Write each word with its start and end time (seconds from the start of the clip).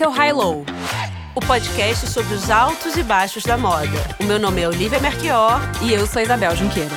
Esse 0.00 0.06
é 0.06 0.08
o 0.08 0.12
High 0.12 0.32
Low, 0.32 0.64
o 1.34 1.40
podcast 1.42 2.06
sobre 2.06 2.32
os 2.32 2.48
altos 2.48 2.96
e 2.96 3.02
baixos 3.02 3.42
da 3.42 3.58
moda. 3.58 4.16
O 4.18 4.24
meu 4.24 4.38
nome 4.38 4.62
é 4.62 4.66
Olivia 4.66 4.98
Merquior 4.98 5.60
e 5.82 5.92
eu 5.92 6.06
sou 6.06 6.22
Isabel 6.22 6.56
Junqueira. 6.56 6.96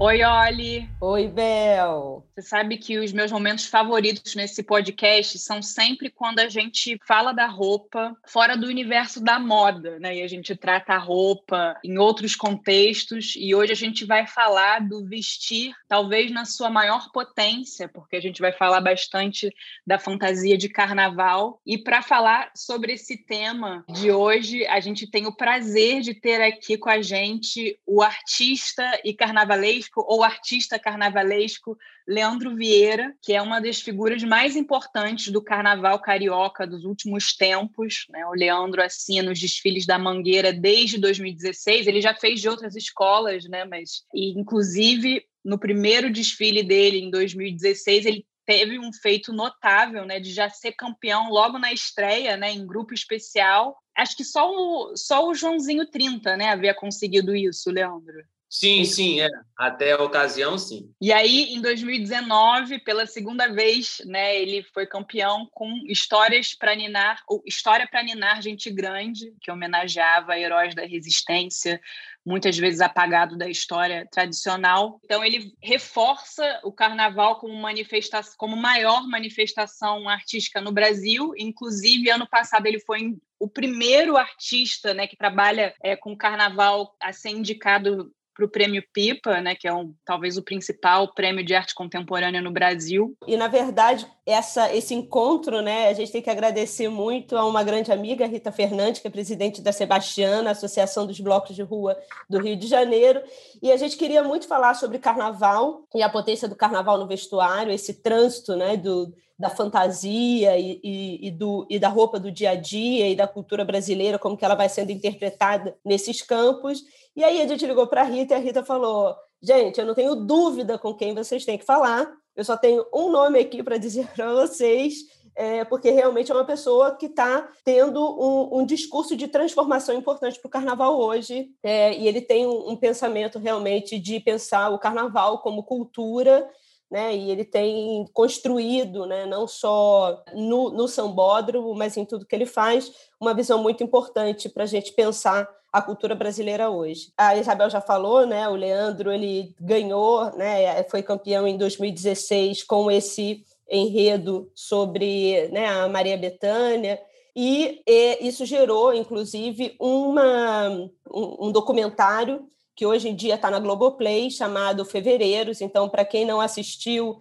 Oi, 0.00 0.22
Oli. 0.22 0.88
Oi, 1.00 1.26
Bel. 1.26 2.24
Você 2.32 2.42
sabe 2.42 2.76
que 2.76 3.00
os 3.00 3.12
meus 3.12 3.32
momentos 3.32 3.66
favoritos 3.66 4.36
nesse 4.36 4.62
podcast 4.62 5.36
são 5.40 5.60
sempre 5.60 6.08
quando 6.08 6.38
a 6.38 6.48
gente 6.48 6.96
fala 7.04 7.32
da 7.32 7.46
roupa 7.46 8.16
fora 8.24 8.56
do 8.56 8.68
universo 8.68 9.20
da 9.20 9.40
moda, 9.40 9.98
né? 9.98 10.18
E 10.18 10.22
a 10.22 10.28
gente 10.28 10.54
trata 10.54 10.92
a 10.92 10.98
roupa 10.98 11.76
em 11.82 11.98
outros 11.98 12.36
contextos. 12.36 13.34
E 13.36 13.56
hoje 13.56 13.72
a 13.72 13.74
gente 13.74 14.04
vai 14.04 14.24
falar 14.24 14.86
do 14.86 15.04
vestir, 15.04 15.74
talvez 15.88 16.30
na 16.30 16.44
sua 16.44 16.70
maior 16.70 17.10
potência, 17.10 17.88
porque 17.88 18.14
a 18.14 18.20
gente 18.20 18.40
vai 18.40 18.52
falar 18.52 18.80
bastante 18.80 19.52
da 19.84 19.98
fantasia 19.98 20.56
de 20.56 20.68
carnaval. 20.68 21.60
E 21.66 21.76
para 21.76 22.02
falar 22.02 22.52
sobre 22.54 22.92
esse 22.92 23.16
tema 23.16 23.84
de 23.88 24.12
hoje, 24.12 24.64
a 24.66 24.78
gente 24.78 25.10
tem 25.10 25.26
o 25.26 25.34
prazer 25.34 26.02
de 26.02 26.14
ter 26.14 26.40
aqui 26.40 26.78
com 26.78 26.88
a 26.88 27.02
gente 27.02 27.76
o 27.84 28.00
artista 28.00 28.88
e 29.04 29.12
carnavalesco 29.12 29.87
ou 29.96 30.22
artista 30.22 30.78
carnavalesco 30.78 31.76
Leandro 32.06 32.54
Vieira, 32.54 33.14
que 33.22 33.32
é 33.32 33.42
uma 33.42 33.60
das 33.60 33.80
figuras 33.80 34.22
mais 34.22 34.56
importantes 34.56 35.32
do 35.32 35.42
carnaval 35.42 36.00
carioca 36.00 36.66
dos 36.66 36.84
últimos 36.84 37.36
tempos. 37.36 38.06
Né? 38.10 38.24
O 38.26 38.32
Leandro 38.32 38.82
assina 38.82 39.30
os 39.30 39.38
desfiles 39.38 39.86
da 39.86 39.98
Mangueira 39.98 40.52
desde 40.52 40.98
2016. 40.98 41.86
Ele 41.86 42.00
já 42.00 42.14
fez 42.14 42.40
de 42.40 42.48
outras 42.48 42.76
escolas, 42.76 43.44
né? 43.44 43.64
mas 43.64 44.02
e, 44.14 44.38
inclusive 44.38 45.24
no 45.44 45.58
primeiro 45.58 46.12
desfile 46.12 46.62
dele 46.62 46.98
em 46.98 47.10
2016 47.10 48.04
ele 48.04 48.26
teve 48.48 48.78
um 48.78 48.90
feito 48.90 49.30
notável, 49.30 50.06
né, 50.06 50.18
de 50.18 50.32
já 50.32 50.48
ser 50.48 50.72
campeão 50.72 51.28
logo 51.28 51.58
na 51.58 51.70
estreia, 51.70 52.34
né, 52.34 52.50
em 52.50 52.66
grupo 52.66 52.94
especial. 52.94 53.76
Acho 53.94 54.16
que 54.16 54.24
só 54.24 54.50
o, 54.50 54.96
só 54.96 55.28
o 55.28 55.34
Joãozinho 55.34 55.86
30, 55.86 56.34
né, 56.34 56.48
havia 56.48 56.72
conseguido 56.72 57.36
isso, 57.36 57.70
Leandro. 57.70 58.24
Sim, 58.50 58.84
sim, 58.84 59.20
é. 59.20 59.28
Até 59.56 59.92
a 59.92 60.02
ocasião, 60.02 60.56
sim. 60.56 60.90
E 61.00 61.12
aí, 61.12 61.52
em 61.52 61.60
2019, 61.60 62.78
pela 62.78 63.06
segunda 63.06 63.52
vez, 63.52 64.00
né, 64.06 64.40
ele 64.40 64.62
foi 64.72 64.86
campeão 64.86 65.46
com 65.52 65.70
Histórias 65.86 66.54
para 66.54 66.74
Ninar, 66.74 67.22
ou 67.28 67.42
História 67.44 67.86
para 67.86 68.02
Ninar 68.02 68.40
Gente 68.40 68.70
Grande, 68.70 69.34
que 69.42 69.50
homenageava 69.50 70.38
heróis 70.38 70.74
da 70.74 70.86
resistência, 70.86 71.78
muitas 72.24 72.56
vezes 72.56 72.80
apagado 72.80 73.36
da 73.36 73.48
história 73.48 74.06
tradicional. 74.10 74.98
Então, 75.04 75.22
ele 75.22 75.52
reforça 75.62 76.60
o 76.64 76.72
carnaval 76.72 77.38
como 77.38 77.54
manifestação, 77.54 78.34
como 78.38 78.56
maior 78.56 79.06
manifestação 79.06 80.08
artística 80.08 80.60
no 80.60 80.72
Brasil. 80.72 81.34
Inclusive, 81.36 82.10
ano 82.10 82.28
passado 82.28 82.66
ele 82.66 82.80
foi 82.80 83.16
o 83.38 83.48
primeiro 83.48 84.16
artista 84.16 84.92
né, 84.94 85.06
que 85.06 85.16
trabalha 85.16 85.74
é, 85.82 85.94
com 85.94 86.16
carnaval 86.16 86.96
a 87.00 87.12
ser 87.12 87.30
indicado 87.30 88.12
para 88.38 88.46
o 88.46 88.48
Prêmio 88.48 88.84
Pipa, 88.92 89.40
né, 89.40 89.56
que 89.56 89.66
é 89.66 89.74
um, 89.74 89.92
talvez 90.04 90.36
o 90.36 90.44
principal 90.44 91.12
prêmio 91.12 91.44
de 91.44 91.56
arte 91.56 91.74
contemporânea 91.74 92.40
no 92.40 92.52
Brasil. 92.52 93.16
E, 93.26 93.36
na 93.36 93.48
verdade, 93.48 94.06
essa, 94.28 94.74
esse 94.74 94.94
encontro, 94.94 95.62
né, 95.62 95.88
a 95.88 95.94
gente 95.94 96.12
tem 96.12 96.20
que 96.20 96.28
agradecer 96.28 96.90
muito 96.90 97.34
a 97.34 97.46
uma 97.46 97.62
grande 97.62 97.90
amiga, 97.90 98.26
Rita 98.26 98.52
Fernandes, 98.52 99.00
que 99.00 99.08
é 99.08 99.10
presidente 99.10 99.62
da 99.62 99.72
Sebastiana, 99.72 100.50
Associação 100.50 101.06
dos 101.06 101.18
Blocos 101.18 101.56
de 101.56 101.62
Rua 101.62 101.96
do 102.28 102.38
Rio 102.38 102.54
de 102.54 102.66
Janeiro. 102.66 103.22
E 103.62 103.72
a 103.72 103.76
gente 103.78 103.96
queria 103.96 104.22
muito 104.22 104.46
falar 104.46 104.74
sobre 104.74 104.98
carnaval 104.98 105.82
e 105.94 106.02
a 106.02 106.10
potência 106.10 106.46
do 106.46 106.54
carnaval 106.54 106.98
no 106.98 107.06
vestuário, 107.06 107.72
esse 107.72 108.02
trânsito 108.02 108.54
né, 108.54 108.76
do, 108.76 109.14
da 109.38 109.48
fantasia 109.48 110.58
e, 110.58 110.78
e, 110.84 111.28
e, 111.28 111.30
do, 111.30 111.66
e 111.70 111.78
da 111.78 111.88
roupa 111.88 112.20
do 112.20 112.30
dia 112.30 112.50
a 112.50 112.54
dia 112.54 113.08
e 113.08 113.16
da 113.16 113.26
cultura 113.26 113.64
brasileira, 113.64 114.18
como 114.18 114.36
que 114.36 114.44
ela 114.44 114.54
vai 114.54 114.68
sendo 114.68 114.92
interpretada 114.92 115.74
nesses 115.82 116.20
campos. 116.20 116.82
E 117.16 117.24
aí 117.24 117.40
a 117.40 117.46
gente 117.46 117.64
ligou 117.64 117.86
para 117.86 118.02
a 118.02 118.04
Rita 118.04 118.34
e 118.34 118.36
a 118.36 118.40
Rita 118.40 118.62
falou: 118.62 119.16
gente, 119.40 119.80
eu 119.80 119.86
não 119.86 119.94
tenho 119.94 120.14
dúvida 120.14 120.76
com 120.76 120.92
quem 120.92 121.14
vocês 121.14 121.46
têm 121.46 121.56
que 121.56 121.64
falar, 121.64 122.12
eu 122.38 122.44
só 122.44 122.56
tenho 122.56 122.86
um 122.94 123.10
nome 123.10 123.40
aqui 123.40 123.64
para 123.64 123.76
dizer 123.76 124.06
para 124.14 124.32
vocês. 124.32 125.18
É, 125.34 125.64
porque 125.64 125.90
realmente 125.90 126.32
é 126.32 126.34
uma 126.34 126.44
pessoa 126.44 126.96
que 126.96 127.06
está 127.06 127.48
tendo 127.64 128.00
um, 128.00 128.58
um, 128.58 128.66
discurso 128.66 129.16
de 129.16 129.28
transformação 129.28 129.94
importante 129.94 130.40
para 130.40 130.48
o 130.48 130.50
carnaval 130.50 130.98
hoje, 130.98 131.50
é, 131.62 131.96
e 131.96 132.08
ele 132.08 132.20
tem 132.20 132.44
um, 132.44 132.70
um, 132.70 132.76
pensamento 132.76 133.38
realmente 133.38 134.00
de 134.00 134.18
pensar 134.18 134.68
o 134.70 134.80
carnaval 134.80 135.38
como 135.38 135.62
cultura, 135.62 136.50
né, 136.90 137.14
e 137.14 137.30
ele 137.30 137.44
tem 137.44 138.06
construído, 138.12 139.06
né, 139.06 139.26
não 139.26 139.46
só 139.46 140.22
no, 140.34 140.70
no 140.70 140.88
sambódromo, 140.88 141.74
mas 141.74 141.96
em 141.96 142.04
tudo 142.04 142.26
que 142.26 142.34
ele 142.34 142.46
faz, 142.46 142.92
uma 143.20 143.34
visão 143.34 143.62
muito 143.62 143.84
importante 143.84 144.48
para 144.48 144.64
a 144.64 144.66
gente 144.66 144.92
pensar 144.92 145.48
a 145.72 145.82
cultura 145.82 146.14
brasileira 146.14 146.70
hoje. 146.70 147.12
A 147.16 147.36
Isabel 147.36 147.68
já 147.68 147.80
falou, 147.80 148.26
né? 148.26 148.48
O 148.48 148.54
Leandro 148.54 149.12
ele 149.12 149.54
ganhou, 149.60 150.34
né? 150.34 150.82
Foi 150.84 151.02
campeão 151.02 151.46
em 151.46 151.58
2016 151.58 152.64
com 152.64 152.90
esse 152.90 153.44
enredo 153.70 154.50
sobre 154.54 155.48
né, 155.48 155.68
a 155.68 155.88
Maria 155.88 156.16
Bethânia. 156.16 156.98
E, 157.36 157.82
e 157.86 158.18
isso 158.26 158.46
gerou, 158.46 158.94
inclusive, 158.94 159.76
uma, 159.78 160.68
um, 161.12 161.48
um 161.48 161.52
documentário 161.52 162.48
que 162.78 162.86
hoje 162.86 163.08
em 163.08 163.16
dia 163.16 163.34
está 163.34 163.50
na 163.50 163.58
Globoplay, 163.58 164.30
chamado 164.30 164.84
Fevereiros. 164.84 165.60
Então, 165.60 165.88
para 165.88 166.04
quem 166.04 166.24
não 166.24 166.40
assistiu, 166.40 167.18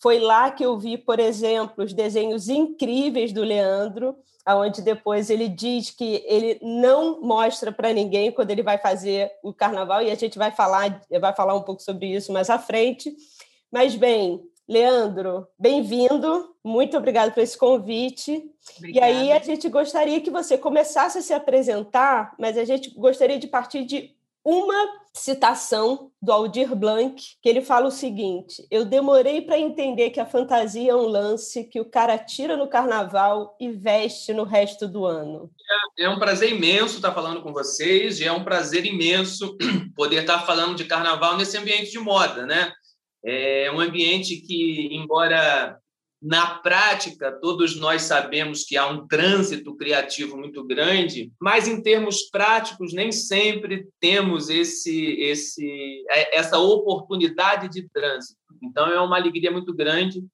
foi 0.00 0.18
lá 0.18 0.50
que 0.50 0.64
eu 0.64 0.78
vi, 0.78 0.96
por 0.96 1.20
exemplo, 1.20 1.84
os 1.84 1.92
desenhos 1.92 2.48
incríveis 2.48 3.30
do 3.30 3.42
Leandro, 3.42 4.16
aonde 4.46 4.80
depois 4.80 5.28
ele 5.28 5.46
diz 5.46 5.90
que 5.90 6.24
ele 6.26 6.58
não 6.62 7.20
mostra 7.20 7.70
para 7.70 7.92
ninguém 7.92 8.32
quando 8.32 8.50
ele 8.50 8.62
vai 8.62 8.78
fazer 8.78 9.30
o 9.42 9.52
carnaval 9.52 10.00
e 10.00 10.10
a 10.10 10.14
gente 10.14 10.38
vai 10.38 10.50
falar 10.50 11.02
vai 11.20 11.36
falar 11.36 11.54
um 11.54 11.62
pouco 11.62 11.82
sobre 11.82 12.06
isso 12.06 12.32
mais 12.32 12.48
à 12.48 12.58
frente. 12.58 13.14
Mas 13.70 13.94
bem, 13.94 14.40
Leandro, 14.66 15.46
bem-vindo. 15.58 16.56
Muito 16.64 16.96
obrigado 16.96 17.34
por 17.34 17.42
esse 17.42 17.58
convite. 17.58 18.42
Obrigada. 18.78 19.06
E 19.06 19.12
aí 19.12 19.32
a 19.32 19.38
gente 19.38 19.68
gostaria 19.68 20.22
que 20.22 20.30
você 20.30 20.56
começasse 20.56 21.18
a 21.18 21.22
se 21.22 21.34
apresentar, 21.34 22.34
mas 22.38 22.56
a 22.56 22.64
gente 22.64 22.88
gostaria 22.94 23.38
de 23.38 23.46
partir 23.46 23.84
de 23.84 24.14
uma 24.44 25.04
citação 25.14 26.10
do 26.20 26.32
Aldir 26.32 26.74
Blanc, 26.74 27.22
que 27.40 27.48
ele 27.48 27.62
fala 27.62 27.86
o 27.86 27.90
seguinte: 27.90 28.66
Eu 28.70 28.84
demorei 28.84 29.40
para 29.40 29.58
entender 29.58 30.10
que 30.10 30.20
a 30.20 30.26
fantasia 30.26 30.92
é 30.92 30.94
um 30.94 31.06
lance 31.06 31.64
que 31.64 31.80
o 31.80 31.88
cara 31.88 32.18
tira 32.18 32.56
no 32.56 32.68
carnaval 32.68 33.56
e 33.58 33.70
veste 33.70 34.34
no 34.34 34.44
resto 34.44 34.86
do 34.86 35.06
ano. 35.06 35.50
É, 35.98 36.04
é 36.04 36.10
um 36.10 36.18
prazer 36.18 36.50
imenso 36.50 36.96
estar 36.96 37.12
falando 37.12 37.40
com 37.40 37.52
vocês, 37.52 38.20
e 38.20 38.24
é 38.24 38.32
um 38.32 38.44
prazer 38.44 38.84
imenso 38.84 39.56
poder 39.96 40.22
estar 40.22 40.40
falando 40.40 40.76
de 40.76 40.84
carnaval 40.84 41.36
nesse 41.36 41.56
ambiente 41.56 41.90
de 41.90 41.98
moda, 41.98 42.44
né? 42.44 42.72
É 43.24 43.72
um 43.72 43.80
ambiente 43.80 44.36
que, 44.36 44.88
embora 44.92 45.78
na 46.24 46.54
prática, 46.54 47.30
todos 47.30 47.78
nós 47.78 48.00
sabemos 48.00 48.64
que 48.64 48.78
há 48.78 48.86
um 48.86 49.06
trânsito 49.06 49.76
criativo 49.76 50.38
muito 50.38 50.64
grande, 50.64 51.30
mas 51.38 51.68
em 51.68 51.82
termos 51.82 52.22
práticos 52.30 52.94
nem 52.94 53.12
sempre 53.12 53.86
temos 54.00 54.48
esse, 54.48 55.20
esse, 55.20 56.02
é, 56.08 56.38
essa 56.38 56.56
oportunidade 56.56 57.68
de 57.68 57.86
trânsito. 57.90 58.40
Então 58.62 58.86
é 58.86 58.98
uma 58.98 59.16
alegria 59.16 59.50
muito 59.50 59.74
grande 59.74 60.24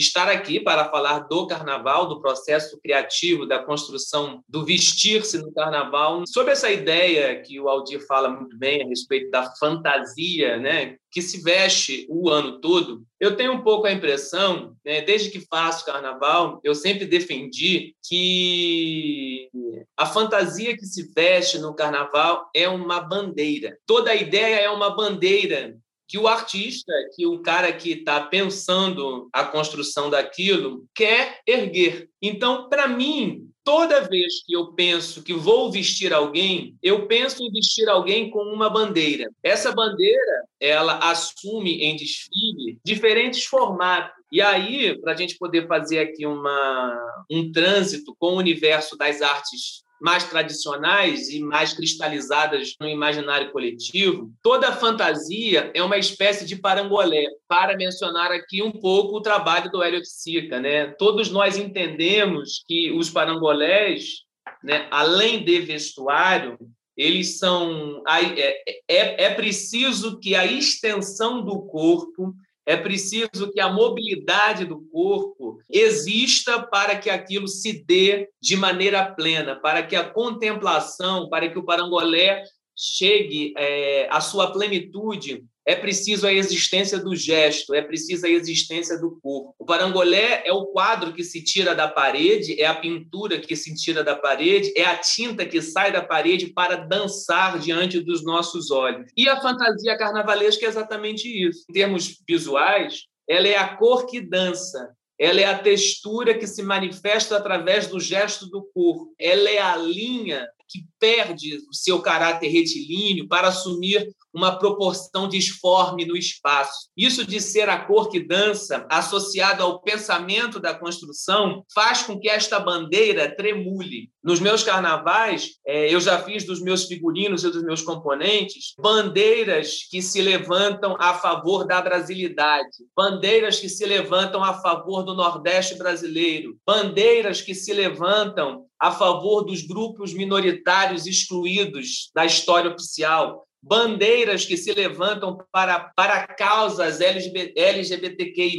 estar 0.00 0.28
aqui 0.28 0.60
para 0.60 0.88
falar 0.88 1.20
do 1.20 1.46
carnaval, 1.46 2.06
do 2.06 2.20
processo 2.20 2.78
criativo, 2.80 3.46
da 3.46 3.58
construção 3.58 4.42
do 4.48 4.64
vestir-se 4.64 5.38
no 5.38 5.52
carnaval, 5.52 6.24
sobre 6.26 6.52
essa 6.52 6.70
ideia 6.70 7.40
que 7.42 7.58
o 7.58 7.68
Aldir 7.68 8.06
fala 8.06 8.28
muito 8.28 8.56
bem 8.56 8.82
a 8.82 8.86
respeito 8.86 9.30
da 9.30 9.52
fantasia, 9.56 10.56
né, 10.56 10.96
que 11.10 11.20
se 11.20 11.42
veste 11.42 12.06
o 12.08 12.28
ano 12.30 12.60
todo. 12.60 13.02
Eu 13.18 13.34
tenho 13.34 13.52
um 13.52 13.62
pouco 13.62 13.86
a 13.86 13.92
impressão, 13.92 14.76
né, 14.84 15.00
desde 15.00 15.30
que 15.30 15.40
faço 15.40 15.84
carnaval, 15.84 16.60
eu 16.62 16.74
sempre 16.74 17.04
defendi 17.04 17.94
que 18.06 19.50
a 19.96 20.06
fantasia 20.06 20.76
que 20.76 20.86
se 20.86 21.12
veste 21.12 21.58
no 21.58 21.74
carnaval 21.74 22.48
é 22.54 22.68
uma 22.68 23.00
bandeira. 23.00 23.76
Toda 23.84 24.12
a 24.12 24.16
ideia 24.16 24.60
é 24.60 24.70
uma 24.70 24.94
bandeira 24.94 25.76
que 26.08 26.16
o 26.18 26.26
artista, 26.26 26.92
que 27.14 27.26
o 27.26 27.40
cara 27.40 27.70
que 27.72 27.92
está 27.92 28.20
pensando 28.20 29.28
a 29.32 29.44
construção 29.44 30.08
daquilo, 30.08 30.86
quer 30.94 31.40
erguer. 31.46 32.08
Então, 32.20 32.68
para 32.68 32.88
mim, 32.88 33.48
toda 33.62 34.08
vez 34.08 34.42
que 34.46 34.54
eu 34.54 34.72
penso 34.72 35.22
que 35.22 35.34
vou 35.34 35.70
vestir 35.70 36.14
alguém, 36.14 36.74
eu 36.82 37.06
penso 37.06 37.42
em 37.42 37.52
vestir 37.52 37.86
alguém 37.86 38.30
com 38.30 38.40
uma 38.40 38.70
bandeira. 38.70 39.30
Essa 39.42 39.70
bandeira, 39.72 40.44
ela 40.58 41.10
assume 41.10 41.82
em 41.82 41.94
desfile 41.94 42.78
diferentes 42.82 43.44
formatos. 43.44 44.16
E 44.32 44.40
aí, 44.40 44.98
para 44.98 45.12
a 45.12 45.16
gente 45.16 45.36
poder 45.36 45.66
fazer 45.68 45.98
aqui 45.98 46.26
uma, 46.26 47.24
um 47.30 47.52
trânsito 47.52 48.16
com 48.18 48.32
o 48.32 48.38
universo 48.38 48.96
das 48.96 49.20
artes 49.20 49.86
mais 50.00 50.24
tradicionais 50.24 51.28
e 51.28 51.40
mais 51.40 51.72
cristalizadas 51.72 52.74
no 52.80 52.88
imaginário 52.88 53.50
coletivo, 53.50 54.32
toda 54.42 54.72
fantasia 54.72 55.70
é 55.74 55.82
uma 55.82 55.98
espécie 55.98 56.46
de 56.46 56.56
parangolé, 56.56 57.26
para 57.46 57.76
mencionar 57.76 58.30
aqui 58.30 58.62
um 58.62 58.72
pouco 58.72 59.16
o 59.16 59.22
trabalho 59.22 59.70
do 59.70 59.82
Hélio 59.82 60.04
Sica. 60.04 60.60
Né? 60.60 60.88
Todos 60.98 61.30
nós 61.30 61.56
entendemos 61.56 62.62
que 62.66 62.92
os 62.92 63.10
parangolés, 63.10 64.24
né, 64.62 64.86
além 64.90 65.44
de 65.44 65.60
vestuário, 65.60 66.58
eles 66.96 67.38
são. 67.38 68.02
É, 68.08 68.82
é, 68.88 69.24
é 69.24 69.34
preciso 69.34 70.18
que 70.18 70.34
a 70.34 70.44
extensão 70.44 71.44
do 71.44 71.62
corpo 71.62 72.34
é 72.68 72.76
preciso 72.76 73.50
que 73.50 73.60
a 73.60 73.72
mobilidade 73.72 74.66
do 74.66 74.82
corpo 74.92 75.58
exista 75.70 76.62
para 76.62 76.98
que 76.98 77.08
aquilo 77.08 77.48
se 77.48 77.82
dê 77.82 78.28
de 78.38 78.58
maneira 78.58 79.10
plena, 79.10 79.56
para 79.56 79.82
que 79.82 79.96
a 79.96 80.04
contemplação, 80.04 81.30
para 81.30 81.48
que 81.48 81.58
o 81.58 81.64
parangolé 81.64 82.44
chegue 82.76 83.54
é, 83.56 84.06
à 84.10 84.20
sua 84.20 84.52
plenitude 84.52 85.46
é 85.68 85.76
preciso 85.76 86.26
a 86.26 86.32
existência 86.32 86.98
do 86.98 87.14
gesto, 87.14 87.74
é 87.74 87.82
preciso 87.82 88.24
a 88.24 88.28
existência 88.30 88.98
do 88.98 89.20
corpo. 89.20 89.54
O 89.58 89.66
parangolé 89.66 90.42
é 90.46 90.50
o 90.50 90.64
quadro 90.64 91.12
que 91.12 91.22
se 91.22 91.44
tira 91.44 91.74
da 91.74 91.86
parede, 91.86 92.58
é 92.58 92.64
a 92.64 92.74
pintura 92.74 93.38
que 93.38 93.54
se 93.54 93.74
tira 93.74 94.02
da 94.02 94.16
parede, 94.16 94.72
é 94.74 94.86
a 94.86 94.96
tinta 94.96 95.44
que 95.44 95.60
sai 95.60 95.92
da 95.92 96.00
parede 96.00 96.46
para 96.54 96.76
dançar 96.76 97.58
diante 97.58 98.00
dos 98.00 98.24
nossos 98.24 98.70
olhos. 98.70 99.10
E 99.14 99.28
a 99.28 99.42
fantasia 99.42 99.94
carnavalesca 99.98 100.64
é 100.64 100.68
exatamente 100.70 101.28
isso. 101.28 101.66
Em 101.68 101.74
termos 101.74 102.18
visuais, 102.26 103.02
ela 103.28 103.46
é 103.46 103.58
a 103.58 103.76
cor 103.76 104.06
que 104.06 104.22
dança, 104.22 104.88
ela 105.18 105.38
é 105.38 105.44
a 105.44 105.58
textura 105.58 106.32
que 106.32 106.46
se 106.46 106.62
manifesta 106.62 107.36
através 107.36 107.88
do 107.88 108.00
gesto 108.00 108.46
do 108.46 108.62
corpo, 108.72 109.12
ela 109.18 109.50
é 109.50 109.58
a 109.58 109.76
linha 109.76 110.48
que 110.68 110.86
perde 110.98 111.56
o 111.68 111.74
seu 111.74 112.00
caráter 112.00 112.48
retilíneo 112.48 113.26
para 113.26 113.48
assumir 113.48 114.06
uma 114.38 114.56
proporção 114.56 115.28
disforme 115.28 116.06
no 116.06 116.16
espaço. 116.16 116.88
Isso 116.96 117.26
de 117.26 117.40
ser 117.40 117.68
a 117.68 117.84
cor 117.84 118.08
que 118.08 118.20
dança, 118.20 118.86
associado 118.88 119.64
ao 119.64 119.82
pensamento 119.82 120.60
da 120.60 120.72
construção, 120.72 121.64
faz 121.74 122.02
com 122.02 122.18
que 122.18 122.28
esta 122.28 122.60
bandeira 122.60 123.34
tremule. 123.34 124.10
Nos 124.22 124.38
meus 124.38 124.62
carnavais, 124.62 125.54
é, 125.66 125.92
eu 125.92 126.00
já 126.00 126.22
fiz 126.22 126.44
dos 126.44 126.62
meus 126.62 126.84
figurinos 126.84 127.42
e 127.42 127.50
dos 127.50 127.64
meus 127.64 127.82
componentes 127.82 128.74
bandeiras 128.78 129.88
que 129.90 130.00
se 130.00 130.22
levantam 130.22 130.96
a 131.00 131.14
favor 131.14 131.66
da 131.66 131.80
brasilidade, 131.80 132.68
bandeiras 132.96 133.58
que 133.58 133.68
se 133.68 133.84
levantam 133.84 134.44
a 134.44 134.54
favor 134.54 135.02
do 135.02 135.14
Nordeste 135.14 135.76
brasileiro, 135.76 136.56
bandeiras 136.64 137.40
que 137.40 137.54
se 137.54 137.72
levantam 137.72 138.66
a 138.80 138.92
favor 138.92 139.42
dos 139.42 139.62
grupos 139.62 140.14
minoritários 140.14 141.06
excluídos 141.06 142.10
da 142.14 142.24
história 142.24 142.70
oficial, 142.70 143.47
bandeiras 143.62 144.44
que 144.44 144.56
se 144.56 144.72
levantam 144.72 145.38
para, 145.50 145.92
para 145.96 146.26
causas 146.26 147.00
LGBT, 147.00 147.60
LGBTQI, 147.60 148.58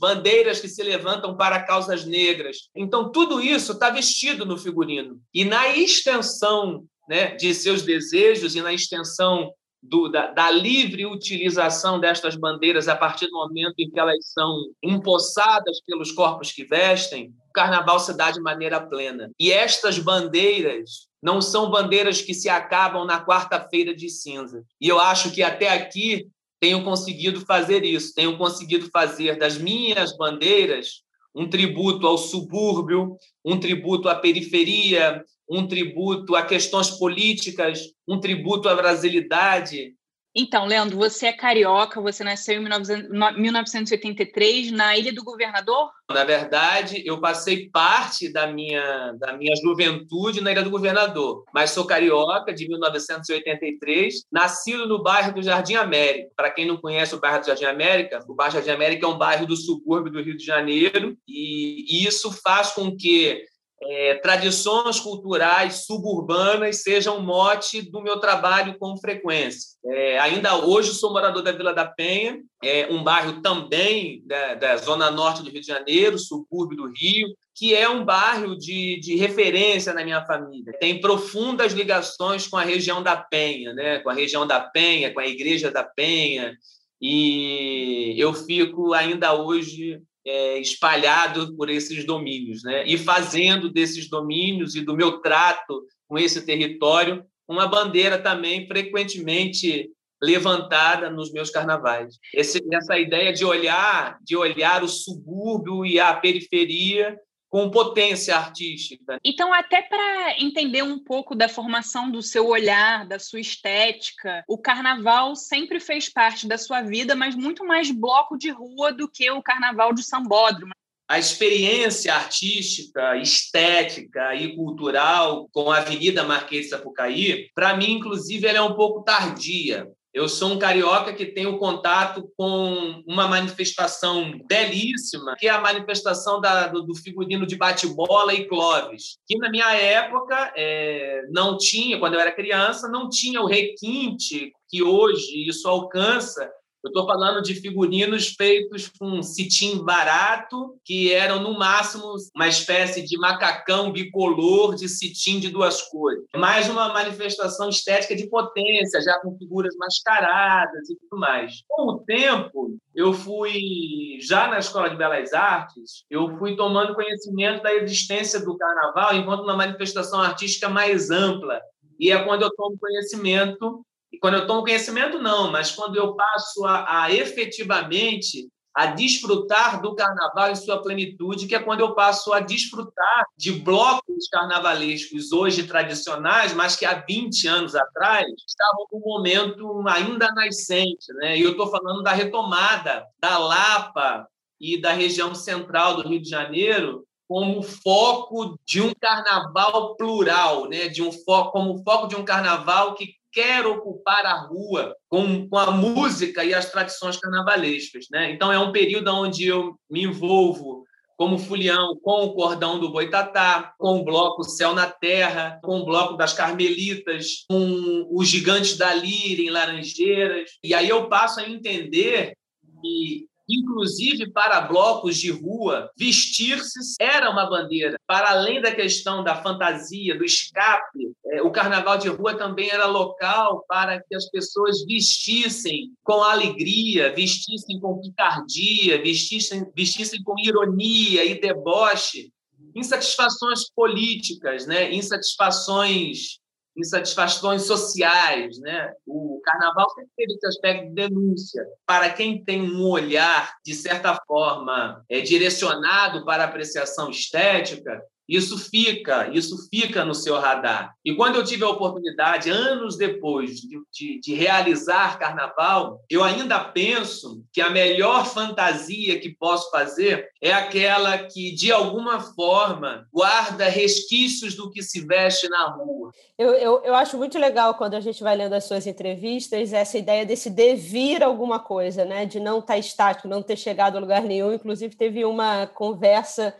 bandeiras 0.00 0.60
que 0.60 0.68
se 0.68 0.82
levantam 0.82 1.36
para 1.36 1.62
causas 1.62 2.04
negras. 2.04 2.68
Então, 2.74 3.10
tudo 3.10 3.40
isso 3.40 3.72
está 3.72 3.90
vestido 3.90 4.46
no 4.46 4.56
figurino. 4.56 5.20
E 5.34 5.44
na 5.44 5.76
extensão 5.76 6.84
né, 7.08 7.34
de 7.34 7.54
seus 7.54 7.82
desejos 7.82 8.54
e 8.54 8.60
na 8.60 8.72
extensão 8.72 9.52
do, 9.82 10.08
da, 10.08 10.32
da, 10.32 10.50
livre 10.50 11.06
utilização 11.06 12.00
destas 12.00 12.34
bandeiras 12.34 12.88
a 12.88 12.96
partir 12.96 13.26
do 13.26 13.34
momento 13.34 13.74
em 13.78 13.88
que 13.88 13.98
elas 13.98 14.32
são 14.32 14.64
empossadas 14.82 15.80
pelos 15.86 16.10
corpos 16.10 16.50
que 16.50 16.64
vestem, 16.64 17.32
o 17.48 17.52
carnaval 17.52 18.00
se 18.00 18.16
dá 18.16 18.30
de 18.30 18.40
maneira 18.40 18.80
plena. 18.80 19.30
E 19.38 19.52
estas 19.52 19.98
bandeiras 19.98 21.08
não 21.26 21.42
são 21.42 21.68
bandeiras 21.68 22.22
que 22.22 22.32
se 22.32 22.48
acabam 22.48 23.04
na 23.04 23.20
quarta-feira 23.20 23.92
de 23.92 24.08
cinza. 24.08 24.62
E 24.80 24.86
eu 24.86 25.00
acho 25.00 25.32
que 25.32 25.42
até 25.42 25.68
aqui 25.70 26.28
tenho 26.60 26.84
conseguido 26.84 27.40
fazer 27.40 27.84
isso, 27.84 28.14
tenho 28.14 28.38
conseguido 28.38 28.88
fazer 28.92 29.36
das 29.36 29.58
minhas 29.58 30.16
bandeiras 30.16 31.02
um 31.34 31.50
tributo 31.50 32.06
ao 32.06 32.16
subúrbio, 32.16 33.16
um 33.44 33.58
tributo 33.58 34.08
à 34.08 34.14
periferia, 34.14 35.20
um 35.50 35.66
tributo 35.66 36.36
a 36.36 36.42
questões 36.42 36.90
políticas, 36.90 37.80
um 38.06 38.20
tributo 38.20 38.68
à 38.68 38.76
brasilidade, 38.76 39.94
então, 40.38 40.66
Leandro, 40.66 40.98
você 40.98 41.28
é 41.28 41.32
carioca, 41.32 41.98
você 41.98 42.22
nasceu 42.22 42.60
em 42.60 43.40
1983 43.40 44.70
na 44.70 44.94
Ilha 44.94 45.10
do 45.10 45.24
Governador? 45.24 45.90
Na 46.10 46.24
verdade, 46.24 47.02
eu 47.06 47.18
passei 47.18 47.70
parte 47.70 48.30
da 48.30 48.46
minha, 48.46 49.12
da 49.18 49.32
minha 49.32 49.56
juventude 49.56 50.42
na 50.42 50.52
Ilha 50.52 50.62
do 50.62 50.68
Governador, 50.68 51.44
mas 51.54 51.70
sou 51.70 51.86
carioca 51.86 52.52
de 52.52 52.68
1983, 52.68 54.24
nascido 54.30 54.86
no 54.86 55.02
bairro 55.02 55.32
do 55.32 55.42
Jardim 55.42 55.76
América. 55.76 56.28
Para 56.36 56.50
quem 56.50 56.66
não 56.66 56.76
conhece 56.76 57.14
o 57.14 57.20
bairro 57.20 57.40
do 57.40 57.46
Jardim 57.46 57.64
América, 57.64 58.22
o 58.28 58.34
bairro 58.34 58.52
Jardim 58.52 58.70
América 58.70 59.06
é 59.06 59.08
um 59.08 59.16
bairro 59.16 59.46
do 59.46 59.56
subúrbio 59.56 60.12
do 60.12 60.20
Rio 60.20 60.36
de 60.36 60.44
Janeiro, 60.44 61.16
e 61.26 62.06
isso 62.06 62.30
faz 62.30 62.72
com 62.72 62.94
que 62.94 63.42
é, 63.82 64.14
tradições 64.14 64.98
culturais 64.98 65.84
suburbanas 65.84 66.82
sejam 66.82 67.20
mote 67.20 67.82
do 67.82 68.02
meu 68.02 68.18
trabalho 68.18 68.78
com 68.78 68.96
frequência. 68.96 69.76
É, 69.84 70.18
ainda 70.18 70.56
hoje 70.64 70.94
sou 70.94 71.12
morador 71.12 71.42
da 71.42 71.52
Vila 71.52 71.74
da 71.74 71.84
Penha, 71.84 72.40
é 72.62 72.88
um 72.90 73.04
bairro 73.04 73.42
também 73.42 74.22
da, 74.24 74.54
da, 74.54 74.76
zona 74.78 75.10
norte 75.10 75.42
do 75.42 75.50
Rio 75.50 75.60
de 75.60 75.66
Janeiro, 75.66 76.18
subúrbio 76.18 76.78
do 76.78 76.92
Rio, 76.92 77.28
que 77.54 77.74
é 77.74 77.88
um 77.88 78.04
bairro 78.04 78.56
de, 78.56 78.98
de 79.00 79.14
referência 79.16 79.92
na 79.92 80.04
minha 80.04 80.24
família. 80.24 80.72
Tem 80.80 81.00
profundas 81.00 81.72
ligações 81.72 82.46
com 82.46 82.56
a 82.56 82.62
região 82.62 83.02
da 83.02 83.16
Penha, 83.16 83.72
né? 83.74 83.98
com 83.98 84.10
a 84.10 84.14
região 84.14 84.46
da 84.46 84.60
Penha, 84.60 85.12
com 85.12 85.20
a 85.20 85.26
Igreja 85.26 85.70
da 85.70 85.84
Penha, 85.84 86.56
e 87.00 88.14
eu 88.16 88.32
fico 88.32 88.94
ainda 88.94 89.34
hoje 89.34 90.00
é, 90.26 90.58
espalhado 90.58 91.56
por 91.56 91.70
esses 91.70 92.04
domínios, 92.04 92.62
né? 92.64 92.84
e 92.86 92.98
fazendo 92.98 93.70
desses 93.70 94.10
domínios 94.10 94.74
e 94.74 94.82
do 94.82 94.96
meu 94.96 95.20
trato 95.20 95.84
com 96.08 96.18
esse 96.18 96.44
território 96.44 97.24
uma 97.48 97.68
bandeira 97.68 98.18
também 98.18 98.66
frequentemente 98.66 99.88
levantada 100.20 101.10
nos 101.10 101.32
meus 101.32 101.50
carnavais. 101.50 102.18
Esse, 102.34 102.60
essa 102.72 102.98
ideia 102.98 103.32
de 103.32 103.44
olhar, 103.44 104.18
de 104.22 104.36
olhar 104.36 104.82
o 104.82 104.88
subúrbio 104.88 105.84
e 105.84 106.00
a 106.00 106.14
periferia 106.14 107.16
com 107.56 107.70
potência 107.70 108.36
artística. 108.36 109.18
Então, 109.24 109.50
até 109.50 109.80
para 109.80 110.38
entender 110.38 110.82
um 110.82 110.98
pouco 110.98 111.34
da 111.34 111.48
formação 111.48 112.10
do 112.10 112.20
seu 112.20 112.46
olhar, 112.48 113.08
da 113.08 113.18
sua 113.18 113.40
estética, 113.40 114.44
o 114.46 114.58
carnaval 114.58 115.34
sempre 115.34 115.80
fez 115.80 116.06
parte 116.06 116.46
da 116.46 116.58
sua 116.58 116.82
vida, 116.82 117.16
mas 117.16 117.34
muito 117.34 117.64
mais 117.64 117.90
bloco 117.90 118.36
de 118.36 118.50
rua 118.50 118.92
do 118.92 119.08
que 119.08 119.30
o 119.30 119.42
carnaval 119.42 119.94
de 119.94 120.02
sambódromo. 120.02 120.74
A 121.08 121.18
experiência 121.18 122.14
artística, 122.14 123.16
estética 123.16 124.34
e 124.34 124.54
cultural 124.54 125.48
com 125.50 125.70
a 125.70 125.78
Avenida 125.78 126.24
Marquês 126.24 126.64
de 126.64 126.70
Sapucaí, 126.72 127.48
para 127.54 127.74
mim, 127.74 127.92
inclusive, 127.92 128.46
ela 128.46 128.58
é 128.58 128.62
um 128.62 128.74
pouco 128.74 129.02
tardia. 129.02 129.88
Eu 130.16 130.30
sou 130.30 130.52
um 130.52 130.58
carioca 130.58 131.12
que 131.12 131.26
tenho 131.26 131.58
contato 131.58 132.32
com 132.38 133.02
uma 133.06 133.28
manifestação 133.28 134.40
belíssima, 134.48 135.34
que 135.38 135.46
é 135.46 135.50
a 135.50 135.60
manifestação 135.60 136.40
da, 136.40 136.68
do, 136.68 136.84
do, 136.84 136.94
figurino 136.94 137.46
de 137.46 137.54
bate-bola 137.54 138.32
e 138.32 138.48
Clóvis, 138.48 139.18
que 139.26 139.36
na 139.36 139.50
minha 139.50 139.70
época 139.74 140.54
é, 140.56 141.20
não 141.28 141.58
tinha, 141.58 141.98
quando 141.98 142.14
eu 142.14 142.20
era 142.20 142.32
criança, 142.32 142.88
não 142.88 143.10
tinha 143.10 143.42
o 143.42 143.46
requinte 143.46 144.54
que 144.70 144.82
hoje 144.82 145.46
isso 145.46 145.68
alcança 145.68 146.50
eu 146.86 146.90
estou 146.90 147.04
falando 147.04 147.42
de 147.42 147.54
figurinos 147.54 148.28
feitos 148.28 148.88
com 148.96 149.20
cetim 149.20 149.84
barato, 149.84 150.78
que 150.84 151.12
eram, 151.12 151.42
no 151.42 151.58
máximo, 151.58 152.14
uma 152.34 152.46
espécie 152.46 153.02
de 153.02 153.18
macacão 153.18 153.90
bicolor 153.90 154.76
de 154.76 154.88
cetim 154.88 155.40
de 155.40 155.50
duas 155.50 155.82
cores. 155.82 156.22
Mais 156.36 156.68
uma 156.68 156.92
manifestação 156.92 157.68
estética 157.68 158.14
de 158.14 158.28
potência, 158.28 159.02
já 159.02 159.18
com 159.18 159.36
figuras 159.36 159.74
mascaradas 159.76 160.88
e 160.88 160.96
tudo 160.96 161.18
mais. 161.18 161.54
Com 161.68 161.90
o 161.90 161.98
tempo, 161.98 162.76
eu 162.94 163.12
fui, 163.12 164.18
já 164.20 164.46
na 164.46 164.60
Escola 164.60 164.88
de 164.88 164.96
Belas 164.96 165.32
Artes, 165.32 166.04
eu 166.08 166.38
fui 166.38 166.54
tomando 166.54 166.94
conhecimento 166.94 167.64
da 167.64 167.74
existência 167.74 168.38
do 168.38 168.56
carnaval 168.56 169.12
enquanto 169.16 169.42
uma 169.42 169.56
manifestação 169.56 170.20
artística 170.20 170.68
mais 170.68 171.10
ampla. 171.10 171.60
E 171.98 172.12
é 172.12 172.22
quando 172.22 172.42
eu 172.42 172.54
tomo 172.54 172.78
conhecimento 172.78 173.84
e 174.12 174.18
quando 174.18 174.34
eu 174.34 174.46
tomo 174.46 174.62
conhecimento, 174.62 175.18
não, 175.18 175.50
mas 175.50 175.72
quando 175.72 175.96
eu 175.96 176.14
passo 176.14 176.64
a, 176.64 177.04
a 177.04 177.12
efetivamente 177.12 178.48
a 178.76 178.86
desfrutar 178.86 179.80
do 179.80 179.94
carnaval 179.94 180.50
em 180.50 180.54
sua 180.54 180.82
plenitude, 180.82 181.46
que 181.46 181.54
é 181.54 181.58
quando 181.58 181.80
eu 181.80 181.94
passo 181.94 182.30
a 182.34 182.40
desfrutar 182.40 183.24
de 183.34 183.52
blocos 183.52 184.28
carnavalescos 184.30 185.32
hoje 185.32 185.66
tradicionais, 185.66 186.52
mas 186.52 186.76
que 186.76 186.84
há 186.84 186.92
20 186.92 187.48
anos 187.48 187.74
atrás 187.74 188.26
estavam 188.46 188.86
num 188.92 189.00
momento 189.00 189.82
ainda 189.88 190.30
nascente. 190.32 191.10
Né? 191.14 191.38
E 191.38 191.40
eu 191.40 191.52
estou 191.52 191.70
falando 191.70 192.02
da 192.02 192.12
retomada 192.12 193.06
da 193.18 193.38
Lapa 193.38 194.28
e 194.60 194.78
da 194.78 194.92
região 194.92 195.34
central 195.34 195.96
do 195.96 196.06
Rio 196.06 196.20
de 196.20 196.28
Janeiro 196.28 197.02
como 197.26 197.62
foco 197.62 198.58
de 198.64 198.82
um 198.82 198.92
carnaval 199.00 199.96
plural, 199.96 200.68
né? 200.68 200.88
de 200.88 201.02
um 201.02 201.10
foco, 201.10 201.52
como 201.52 201.82
foco 201.82 202.08
de 202.08 202.14
um 202.14 202.24
carnaval 202.26 202.94
que 202.94 203.14
quer 203.36 203.66
ocupar 203.66 204.24
a 204.24 204.32
rua 204.32 204.96
com, 205.10 205.46
com 205.46 205.58
a 205.58 205.70
música 205.70 206.42
e 206.42 206.54
as 206.54 206.72
tradições 206.72 207.18
carnavalescas. 207.18 208.06
Né? 208.10 208.30
Então, 208.30 208.50
é 208.50 208.58
um 208.58 208.72
período 208.72 209.12
onde 209.12 209.46
eu 209.46 209.78
me 209.90 210.04
envolvo 210.04 210.86
como 211.18 211.38
Fulião, 211.38 211.98
com 212.02 212.24
o 212.24 212.34
Cordão 212.34 212.80
do 212.80 212.90
Boitatá, 212.90 213.74
com 213.78 213.98
o 213.98 214.04
bloco 214.04 214.42
Céu 214.42 214.74
na 214.74 214.86
Terra, 214.86 215.60
com 215.62 215.80
o 215.80 215.84
bloco 215.84 216.14
das 216.14 216.32
Carmelitas, 216.32 217.44
com 217.46 218.06
os 218.10 218.26
Gigantes 218.26 218.78
da 218.78 218.94
Lira 218.94 219.42
em 219.42 219.50
Laranjeiras. 219.50 220.52
E 220.64 220.72
aí 220.72 220.88
eu 220.88 221.06
passo 221.06 221.40
a 221.40 221.48
entender 221.48 222.34
que 222.82 223.26
inclusive 223.48 224.30
para 224.30 224.60
blocos 224.60 225.16
de 225.16 225.30
rua, 225.30 225.90
vestir-se 225.96 226.96
era 227.00 227.30
uma 227.30 227.48
bandeira. 227.48 227.96
Para 228.06 228.30
além 228.30 228.60
da 228.60 228.74
questão 228.74 229.22
da 229.22 229.40
fantasia, 229.42 230.16
do 230.16 230.24
escape, 230.24 231.12
é, 231.26 231.42
o 231.42 231.50
carnaval 231.50 231.98
de 231.98 232.08
rua 232.08 232.36
também 232.36 232.70
era 232.70 232.86
local 232.86 233.64
para 233.68 234.02
que 234.02 234.14
as 234.14 234.28
pessoas 234.30 234.84
vestissem 234.84 235.92
com 236.02 236.22
alegria, 236.22 237.14
vestissem 237.14 237.80
com 237.80 238.00
picardia, 238.00 239.00
vestissem, 239.02 239.66
vestissem 239.74 240.22
com 240.22 240.34
ironia 240.38 241.24
e 241.24 241.40
deboche, 241.40 242.30
insatisfações 242.74 243.70
políticas, 243.74 244.66
né? 244.66 244.92
insatisfações 244.92 246.38
insatisfações 246.76 247.62
sociais, 247.62 248.58
né? 248.58 248.92
O 249.06 249.40
carnaval 249.44 249.88
sempre 249.90 250.10
teve 250.16 250.34
esse 250.34 250.46
aspecto 250.46 250.88
de 250.88 250.94
denúncia. 250.94 251.66
Para 251.86 252.10
quem 252.10 252.44
tem 252.44 252.62
um 252.62 252.86
olhar, 252.88 253.56
de 253.64 253.74
certa 253.74 254.14
forma, 254.26 255.04
é, 255.08 255.20
direcionado 255.20 256.24
para 256.24 256.44
a 256.44 256.46
apreciação 256.46 257.10
estética, 257.10 258.02
isso 258.28 258.58
fica, 258.58 259.30
isso 259.32 259.68
fica 259.68 260.04
no 260.04 260.14
seu 260.14 260.38
radar. 260.38 260.94
E 261.04 261.14
quando 261.14 261.36
eu 261.36 261.44
tive 261.44 261.64
a 261.64 261.68
oportunidade, 261.68 262.50
anos 262.50 262.96
depois, 262.96 263.60
de, 263.60 263.78
de, 263.92 264.20
de, 264.20 264.34
realizar 264.34 265.18
carnaval, 265.18 266.00
eu 266.10 266.22
ainda 266.24 266.58
penso 266.58 267.44
que 267.52 267.60
a 267.60 267.70
melhor 267.70 268.26
fantasia 268.26 269.18
que 269.20 269.30
posso 269.30 269.70
fazer 269.70 270.28
é 270.40 270.52
aquela 270.52 271.18
que, 271.18 271.54
de 271.54 271.70
alguma 271.70 272.20
forma, 272.20 273.06
guarda 273.12 273.68
resquícios 273.68 274.54
do 274.54 274.70
que 274.70 274.82
se 274.82 275.00
veste 275.06 275.48
na 275.48 275.70
rua. 275.70 276.10
Eu, 276.38 276.52
eu, 276.54 276.82
eu 276.84 276.94
acho 276.94 277.16
muito 277.16 277.38
legal 277.38 277.74
quando 277.74 277.94
a 277.94 278.00
gente 278.00 278.22
vai 278.22 278.36
lendo 278.36 278.52
as 278.52 278.64
suas 278.64 278.86
entrevistas 278.86 279.72
essa 279.72 279.96
ideia 279.96 280.26
desse 280.26 280.50
devir 280.50 281.22
alguma 281.22 281.60
coisa, 281.60 282.04
né? 282.04 282.26
de 282.26 282.40
não 282.40 282.58
estar 282.58 282.74
tá 282.74 282.78
estático, 282.78 283.28
não 283.28 283.42
ter 283.42 283.56
chegado 283.56 283.96
a 283.96 284.00
lugar 284.00 284.22
nenhum. 284.22 284.52
Inclusive, 284.52 284.96
teve 284.96 285.24
uma 285.24 285.66
conversa 285.66 286.54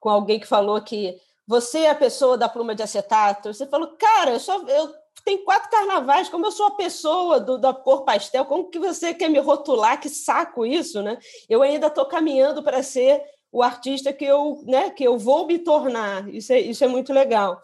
com 0.00 0.08
alguém 0.08 0.40
que 0.40 0.46
falou 0.46 0.80
que 0.80 1.16
você 1.46 1.80
é 1.80 1.90
a 1.90 1.94
pessoa 1.94 2.38
da 2.38 2.48
pluma 2.48 2.74
de 2.74 2.82
acetato. 2.82 3.52
Você 3.52 3.66
falou, 3.66 3.88
cara, 3.98 4.32
eu, 4.32 4.40
só, 4.40 4.60
eu 4.66 4.94
tenho 5.24 5.44
quatro 5.44 5.70
carnavais, 5.70 6.28
como 6.28 6.46
eu 6.46 6.52
sou 6.52 6.66
a 6.66 6.76
pessoa 6.76 7.38
do, 7.38 7.58
da 7.58 7.74
cor 7.74 8.04
pastel, 8.04 8.44
como 8.44 8.70
que 8.70 8.78
você 8.78 9.12
quer 9.12 9.28
me 9.28 9.38
rotular? 9.38 10.00
Que 10.00 10.08
saco 10.08 10.64
isso, 10.64 11.02
né? 11.02 11.18
Eu 11.48 11.62
ainda 11.62 11.88
estou 11.88 12.06
caminhando 12.06 12.62
para 12.62 12.82
ser 12.82 13.22
o 13.52 13.62
artista 13.62 14.12
que 14.12 14.24
eu, 14.24 14.62
né, 14.64 14.90
que 14.90 15.02
eu 15.02 15.18
vou 15.18 15.46
me 15.46 15.58
tornar. 15.58 16.28
Isso 16.32 16.52
é, 16.52 16.60
isso 16.60 16.84
é 16.84 16.88
muito 16.88 17.12
legal. 17.12 17.60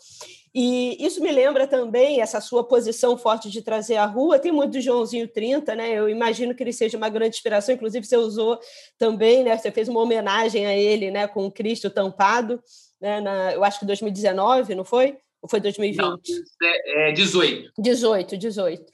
E 0.59 0.97
isso 1.05 1.21
me 1.21 1.31
lembra 1.31 1.67
também 1.67 2.23
essa 2.23 2.41
sua 2.41 2.65
posição 2.65 3.19
forte 3.19 3.51
de 3.51 3.61
trazer 3.61 3.97
a 3.97 4.07
rua. 4.07 4.39
Tem 4.39 4.51
muito 4.51 4.73
do 4.73 4.81
Joãozinho 4.81 5.29
30, 5.29 5.75
né? 5.75 5.91
Eu 5.93 6.09
imagino 6.09 6.55
que 6.55 6.63
ele 6.63 6.73
seja 6.73 6.97
uma 6.97 7.11
grande 7.11 7.37
inspiração. 7.37 7.75
Inclusive, 7.75 8.07
você 8.07 8.17
usou 8.17 8.59
também, 8.97 9.45
né? 9.45 9.59
Você 9.59 9.71
fez 9.71 9.87
uma 9.87 10.01
homenagem 10.01 10.65
a 10.65 10.75
ele, 10.75 11.11
né? 11.11 11.29
Com 11.29 11.45
o 11.45 11.53
Cristo 11.53 11.91
tampado, 11.91 12.59
né? 12.99 13.21
Na, 13.21 13.53
eu 13.53 13.63
acho 13.63 13.81
que 13.81 13.85
2019, 13.85 14.75
não 14.75 14.83
foi? 14.83 15.19
Ou 15.47 15.49
foi 15.49 15.61
2020? 15.61 15.97
Não, 15.97 16.19
é, 16.61 17.11
é 17.11 17.13
18. 17.13 17.73
18, 17.79 18.37
18. 18.37 18.85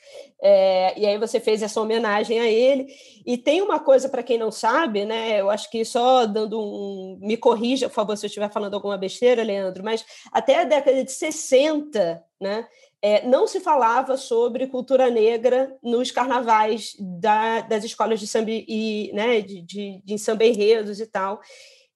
É, 0.42 1.00
e 1.00 1.06
aí 1.06 1.18
você 1.18 1.40
fez 1.40 1.62
essa 1.62 1.80
homenagem 1.80 2.38
a 2.38 2.46
ele. 2.46 2.88
E 3.24 3.38
tem 3.38 3.62
uma 3.62 3.80
coisa 3.80 4.06
para 4.06 4.22
quem 4.22 4.36
não 4.36 4.52
sabe, 4.52 5.06
né? 5.06 5.40
Eu 5.40 5.48
acho 5.48 5.70
que 5.70 5.82
só 5.82 6.26
dando 6.26 6.60
um. 6.60 7.18
Me 7.22 7.38
corrija, 7.38 7.88
por 7.88 7.94
favor, 7.94 8.16
se 8.18 8.26
eu 8.26 8.28
estiver 8.28 8.52
falando 8.52 8.74
alguma 8.74 8.98
besteira, 8.98 9.42
Leandro, 9.42 9.82
mas 9.82 10.04
até 10.30 10.60
a 10.60 10.64
década 10.64 11.02
de 11.02 11.10
60, 11.10 12.22
né? 12.38 12.66
É, 13.00 13.26
não 13.26 13.46
se 13.46 13.58
falava 13.58 14.16
sobre 14.16 14.66
cultura 14.66 15.10
negra 15.10 15.74
nos 15.82 16.10
carnavais 16.12 16.94
da, 17.00 17.62
das 17.62 17.82
escolas 17.82 18.20
de 18.20 18.28
samba 18.28 18.50
e 18.50 19.10
né, 19.12 19.40
de, 19.40 19.60
de, 19.62 20.02
de 20.04 20.18
samba 20.18 20.44
enredos 20.44 21.00
e 21.00 21.06
tal. 21.06 21.40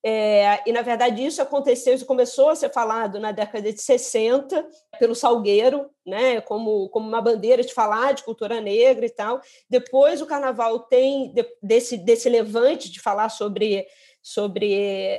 É, 0.08 0.62
e, 0.64 0.70
na 0.70 0.82
verdade, 0.82 1.26
isso 1.26 1.42
aconteceu, 1.42 1.92
isso 1.92 2.06
começou 2.06 2.50
a 2.50 2.54
ser 2.54 2.72
falado 2.72 3.18
na 3.18 3.32
década 3.32 3.72
de 3.72 3.82
60 3.82 4.64
pelo 5.00 5.16
Salgueiro, 5.16 5.90
né, 6.06 6.40
como, 6.42 6.88
como 6.90 7.08
uma 7.08 7.20
bandeira 7.20 7.60
de 7.64 7.74
falar 7.74 8.14
de 8.14 8.22
cultura 8.22 8.60
negra 8.60 9.04
e 9.04 9.10
tal. 9.10 9.40
Depois, 9.68 10.22
o 10.22 10.26
Carnaval 10.26 10.78
tem 10.78 11.34
desse, 11.60 11.96
desse 11.96 12.28
levante 12.28 12.88
de 12.88 13.00
falar 13.00 13.30
sobre, 13.30 13.84
sobre 14.22 14.74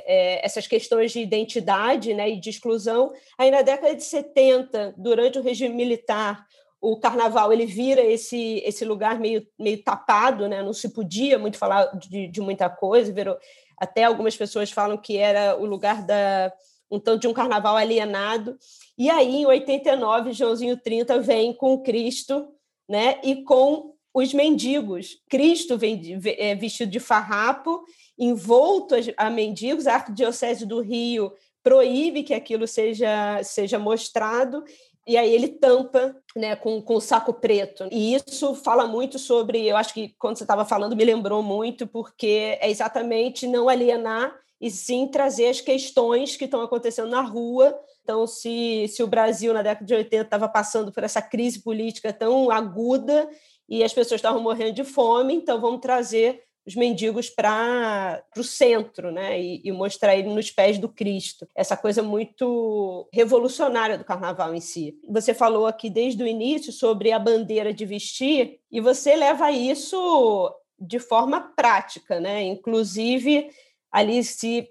é, 0.06 0.40
essas 0.42 0.66
questões 0.66 1.12
de 1.12 1.20
identidade 1.20 2.14
né, 2.14 2.30
e 2.30 2.40
de 2.40 2.48
exclusão. 2.48 3.12
Aí, 3.36 3.50
na 3.50 3.60
década 3.60 3.94
de 3.94 4.04
70, 4.04 4.94
durante 4.96 5.38
o 5.38 5.42
regime 5.42 5.74
militar, 5.74 6.46
o 6.80 6.96
carnaval 6.96 7.52
ele 7.52 7.66
vira 7.66 8.00
esse 8.00 8.62
esse 8.64 8.84
lugar 8.84 9.18
meio, 9.18 9.44
meio 9.58 9.82
tapado, 9.82 10.48
né? 10.48 10.62
não 10.62 10.72
se 10.72 10.90
podia 10.90 11.36
muito 11.36 11.58
falar 11.58 11.86
de, 11.98 12.28
de 12.28 12.40
muita 12.40 12.70
coisa, 12.70 13.12
virou 13.12 13.36
até 13.80 14.04
algumas 14.04 14.36
pessoas 14.36 14.70
falam 14.70 14.96
que 14.96 15.16
era 15.16 15.56
o 15.56 15.64
lugar 15.64 16.04
da 16.04 16.52
um 16.90 16.98
tanto 16.98 17.20
de 17.20 17.28
um 17.28 17.34
carnaval 17.34 17.76
alienado. 17.76 18.58
E 18.96 19.10
aí, 19.10 19.36
em 19.36 19.46
89, 19.46 20.32
Joãozinho 20.32 20.76
30 20.76 21.20
vem 21.20 21.52
com 21.52 21.82
Cristo 21.82 22.48
né, 22.88 23.20
e 23.22 23.42
com 23.44 23.94
os 24.12 24.32
mendigos. 24.32 25.18
Cristo 25.28 25.76
vem 25.76 26.18
é, 26.38 26.54
vestido 26.54 26.90
de 26.90 26.98
farrapo, 26.98 27.84
envolto 28.18 28.94
a 29.16 29.28
mendigos. 29.28 29.86
A 29.86 29.96
Arquidiocese 29.96 30.64
do 30.64 30.80
Rio 30.80 31.32
proíbe 31.62 32.22
que 32.22 32.32
aquilo 32.32 32.66
seja, 32.66 33.42
seja 33.42 33.78
mostrado 33.78 34.64
e 35.08 35.16
aí 35.16 35.34
ele 35.34 35.48
tampa 35.48 36.14
né, 36.36 36.54
com, 36.54 36.82
com 36.82 37.00
saco 37.00 37.32
preto. 37.32 37.88
E 37.90 38.14
isso 38.14 38.54
fala 38.54 38.86
muito 38.86 39.18
sobre, 39.18 39.66
eu 39.66 39.74
acho 39.74 39.94
que 39.94 40.14
quando 40.18 40.36
você 40.36 40.44
estava 40.44 40.66
falando 40.66 40.94
me 40.94 41.04
lembrou 41.04 41.42
muito, 41.42 41.86
porque 41.86 42.58
é 42.60 42.70
exatamente 42.70 43.46
não 43.46 43.70
alienar 43.70 44.36
e 44.60 44.70
sim 44.70 45.08
trazer 45.08 45.48
as 45.48 45.62
questões 45.62 46.36
que 46.36 46.44
estão 46.44 46.60
acontecendo 46.60 47.08
na 47.08 47.22
rua. 47.22 47.74
Então, 48.02 48.26
se, 48.26 48.86
se 48.88 49.02
o 49.02 49.06
Brasil, 49.06 49.54
na 49.54 49.62
década 49.62 49.86
de 49.86 49.94
80, 49.94 50.24
estava 50.24 50.48
passando 50.48 50.92
por 50.92 51.02
essa 51.02 51.22
crise 51.22 51.62
política 51.62 52.12
tão 52.12 52.50
aguda 52.50 53.30
e 53.66 53.82
as 53.82 53.94
pessoas 53.94 54.18
estavam 54.18 54.42
morrendo 54.42 54.72
de 54.72 54.84
fome, 54.84 55.34
então 55.34 55.58
vamos 55.58 55.80
trazer 55.80 56.42
os 56.68 56.76
mendigos 56.76 57.30
para 57.30 58.22
o 58.36 58.44
centro, 58.44 59.10
né? 59.10 59.40
E, 59.40 59.62
e, 59.64 59.72
mostrar 59.72 60.14
ele 60.14 60.28
nos 60.28 60.50
pés 60.50 60.76
do 60.78 60.86
Cristo. 60.86 61.48
Essa 61.54 61.74
coisa 61.78 62.02
muito 62.02 63.08
revolucionária 63.10 63.96
do 63.96 64.04
carnaval 64.04 64.54
em 64.54 64.60
si. 64.60 65.00
Você 65.08 65.32
falou 65.32 65.66
aqui 65.66 65.88
desde 65.88 66.22
o 66.22 66.26
início 66.26 66.70
sobre 66.70 67.10
a 67.10 67.18
bandeira 67.18 67.72
de 67.72 67.86
vestir, 67.86 68.60
e 68.70 68.82
você 68.82 69.16
leva 69.16 69.50
isso 69.50 70.54
de 70.78 70.98
forma 70.98 71.40
prática, 71.40 72.20
né? 72.20 72.42
Inclusive, 72.42 73.50
ali 73.90 74.22
se 74.22 74.68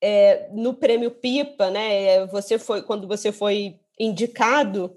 é, 0.00 0.48
no 0.52 0.72
prêmio 0.72 1.10
Pipa, 1.10 1.68
né? 1.68 2.26
Você 2.28 2.60
foi 2.60 2.80
quando 2.82 3.08
você 3.08 3.32
foi 3.32 3.80
indicado 3.98 4.96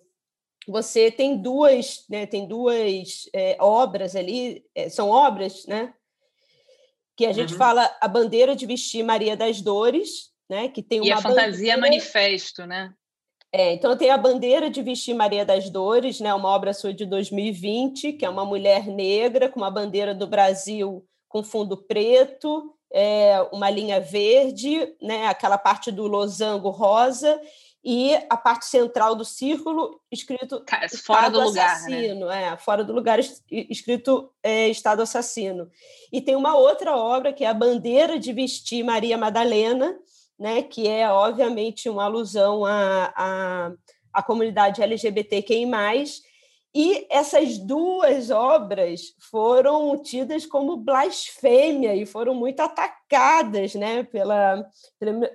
você 0.68 1.10
tem 1.10 1.36
duas, 1.42 2.06
né, 2.08 2.28
tem 2.28 2.48
duas 2.48 3.28
é, 3.34 3.58
obras 3.60 4.16
ali, 4.16 4.64
é, 4.76 4.90
são 4.90 5.10
obras, 5.10 5.66
né, 5.66 5.92
que 7.22 7.26
a 7.28 7.34
gente 7.34 7.54
uhum. 7.54 7.60
fala 7.60 7.96
a 8.02 8.08
bandeira 8.08 8.56
de 8.56 8.66
vestir 8.66 9.04
Maria 9.04 9.38
das 9.38 9.62
Dores, 9.62 10.32
né? 10.50 10.68
Que 10.68 10.82
tem 10.82 11.00
uma 11.00 11.08
e 11.08 11.12
a 11.12 11.18
fantasia 11.18 11.76
bandeira... 11.76 11.82
manifesto, 11.82 12.66
né? 12.66 12.92
É, 13.54 13.74
então 13.74 13.96
tem 13.96 14.10
a 14.10 14.18
bandeira 14.18 14.72
de 14.72 14.82
vestir 14.82 15.14
Maria 15.14 15.46
das 15.46 15.70
Dores, 15.70 16.20
né? 16.20 16.34
Uma 16.34 16.50
obra 16.50 16.74
sua 16.74 16.92
de 16.92 17.06
2020, 17.06 18.14
que 18.14 18.26
é 18.26 18.30
uma 18.30 18.44
mulher 18.44 18.88
negra 18.88 19.48
com 19.48 19.60
uma 19.60 19.70
bandeira 19.70 20.16
do 20.16 20.26
Brasil 20.26 21.06
com 21.30 21.44
fundo 21.44 21.78
preto, 21.78 22.74
é, 22.92 23.40
uma 23.54 23.70
linha 23.70 24.00
verde, 24.00 24.96
né? 25.00 25.28
Aquela 25.28 25.60
parte 25.60 25.92
do 25.92 26.08
losango 26.08 26.72
rosa 26.72 27.40
e 27.84 28.14
a 28.30 28.38
parte 28.38 28.66
central 28.66 29.16
do 29.16 29.26
círculo 29.26 30.00
escrito 30.12 30.64
fora 31.04 31.30
do 31.30 31.42
lugar, 31.42 31.76
assassino, 31.76 32.28
né? 32.28 32.44
é, 32.44 32.58
fora 32.58 32.84
do 32.84 32.94
lugar 32.94 33.20
escrito 33.50 34.32
é, 34.44 34.68
Estado 34.70 35.02
assassino. 35.02 35.70
E 36.12 36.22
tem 36.22 36.36
uma 36.36 36.56
outra 36.56 36.96
obra 36.96 37.34
que 37.34 37.44
é 37.44 37.48
a 37.48 37.54
Bandeira 37.54 38.20
de 38.20 38.32
Vestir 38.34 38.84
Maria 38.84 39.18
Madalena, 39.18 39.98
né, 40.38 40.62
que 40.62 40.88
é 40.88 41.10
obviamente 41.10 41.90
uma 41.90 42.06
alusão 42.06 42.66
à, 42.66 43.14
à, 43.16 43.72
à 44.14 44.24
comunidade 44.24 44.82
LGBTQI+, 44.82 45.68
E 46.74 47.08
essas 47.10 47.58
duas 47.58 48.30
obras 48.30 49.14
foram 49.30 50.02
tidas 50.02 50.46
como 50.46 50.78
blasfêmia 50.78 51.96
e 51.96 52.06
foram 52.06 52.34
muito 52.36 52.60
atacadas, 52.60 53.74
né, 53.74 54.04
pela, 54.04 54.68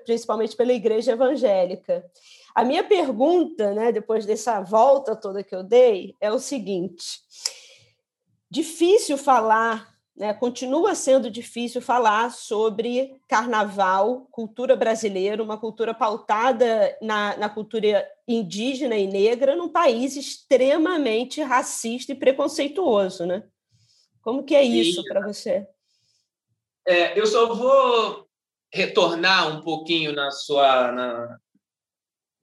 principalmente 0.04 0.56
pela 0.56 0.72
Igreja 0.72 1.12
Evangélica. 1.12 2.04
A 2.56 2.64
minha 2.64 2.82
pergunta, 2.82 3.74
né, 3.74 3.92
depois 3.92 4.24
dessa 4.24 4.62
volta 4.62 5.14
toda 5.14 5.44
que 5.44 5.54
eu 5.54 5.62
dei, 5.62 6.16
é 6.18 6.32
o 6.32 6.38
seguinte: 6.38 7.20
difícil 8.50 9.18
falar 9.18 9.94
né, 10.16 10.32
continua 10.32 10.94
sendo 10.94 11.30
difícil 11.30 11.82
falar 11.82 12.32
sobre 12.32 13.20
carnaval, 13.28 14.26
cultura 14.30 14.74
brasileira, 14.74 15.42
uma 15.42 15.58
cultura 15.58 15.92
pautada 15.92 16.96
na, 17.02 17.36
na 17.36 17.50
cultura 17.50 18.08
indígena 18.26 18.96
e 18.96 19.06
negra, 19.06 19.54
num 19.54 19.68
país 19.68 20.16
extremamente 20.16 21.42
racista 21.42 22.12
e 22.12 22.14
preconceituoso, 22.14 23.26
né? 23.26 23.44
Como 24.22 24.42
que 24.42 24.54
é 24.54 24.62
isso 24.62 25.04
para 25.04 25.20
você? 25.20 25.66
É, 26.86 27.20
eu 27.20 27.26
só 27.26 27.54
vou 27.54 28.26
retornar 28.72 29.54
um 29.54 29.60
pouquinho 29.60 30.14
na 30.14 30.30
sua 30.30 30.90
na, 30.90 31.38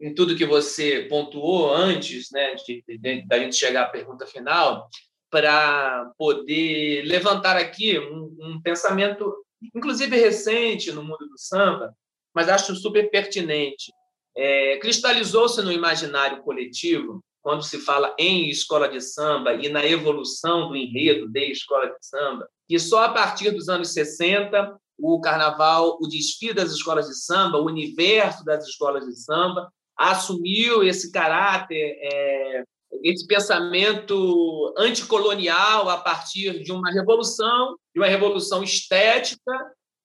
em 0.04 0.14
tudo 0.14 0.36
que 0.36 0.46
você 0.46 1.08
pontuou 1.10 1.74
antes, 1.74 2.30
né, 2.30 2.56
de, 2.56 2.84
de, 2.86 3.26
da 3.26 3.40
gente 3.40 3.56
chegar 3.56 3.84
à 3.84 3.90
pergunta 3.90 4.28
final, 4.28 4.90
para 5.32 6.12
poder 6.18 7.04
levantar 7.06 7.56
aqui 7.56 7.98
um, 7.98 8.36
um, 8.42 8.62
pensamento, 8.62 9.34
inclusive 9.74 10.18
recente 10.18 10.92
no 10.92 11.02
mundo 11.02 11.26
do 11.26 11.38
samba, 11.38 11.96
mas 12.36 12.50
acho 12.50 12.76
super 12.76 13.10
pertinente. 13.10 13.94
É, 14.36 14.78
Cristalizou-se 14.80 15.62
no 15.62 15.72
imaginário 15.72 16.44
coletivo, 16.44 17.24
quando 17.42 17.64
se 17.64 17.80
fala 17.80 18.14
em 18.20 18.50
escola 18.50 18.90
de 18.90 19.00
samba 19.00 19.54
e 19.54 19.70
na 19.70 19.86
evolução 19.86 20.68
do 20.68 20.76
enredo 20.76 21.30
de 21.30 21.50
escola 21.50 21.88
de 21.88 22.06
samba, 22.06 22.48
que 22.68 22.78
só 22.78 23.06
a 23.06 23.10
partir 23.10 23.52
dos 23.52 23.70
anos 23.70 23.94
60 23.94 24.78
o 25.00 25.20
carnaval, 25.22 25.98
o 26.02 26.08
desfile 26.08 26.54
das 26.54 26.72
escolas 26.72 27.08
de 27.08 27.16
samba, 27.16 27.58
o 27.58 27.66
universo 27.66 28.44
das 28.44 28.66
escolas 28.68 29.06
de 29.06 29.16
samba 29.16 29.72
assumiu 29.98 30.84
esse 30.84 31.12
caráter 31.12 31.98
é, 32.02 32.64
esse 33.04 33.26
pensamento 33.26 34.74
anticolonial 34.78 35.90
a 35.90 35.98
partir 35.98 36.62
de 36.64 36.72
uma 36.72 36.92
revolução, 36.92 37.76
de 37.94 38.00
uma 38.00 38.08
revolução 38.08 38.64
estética 38.64 39.52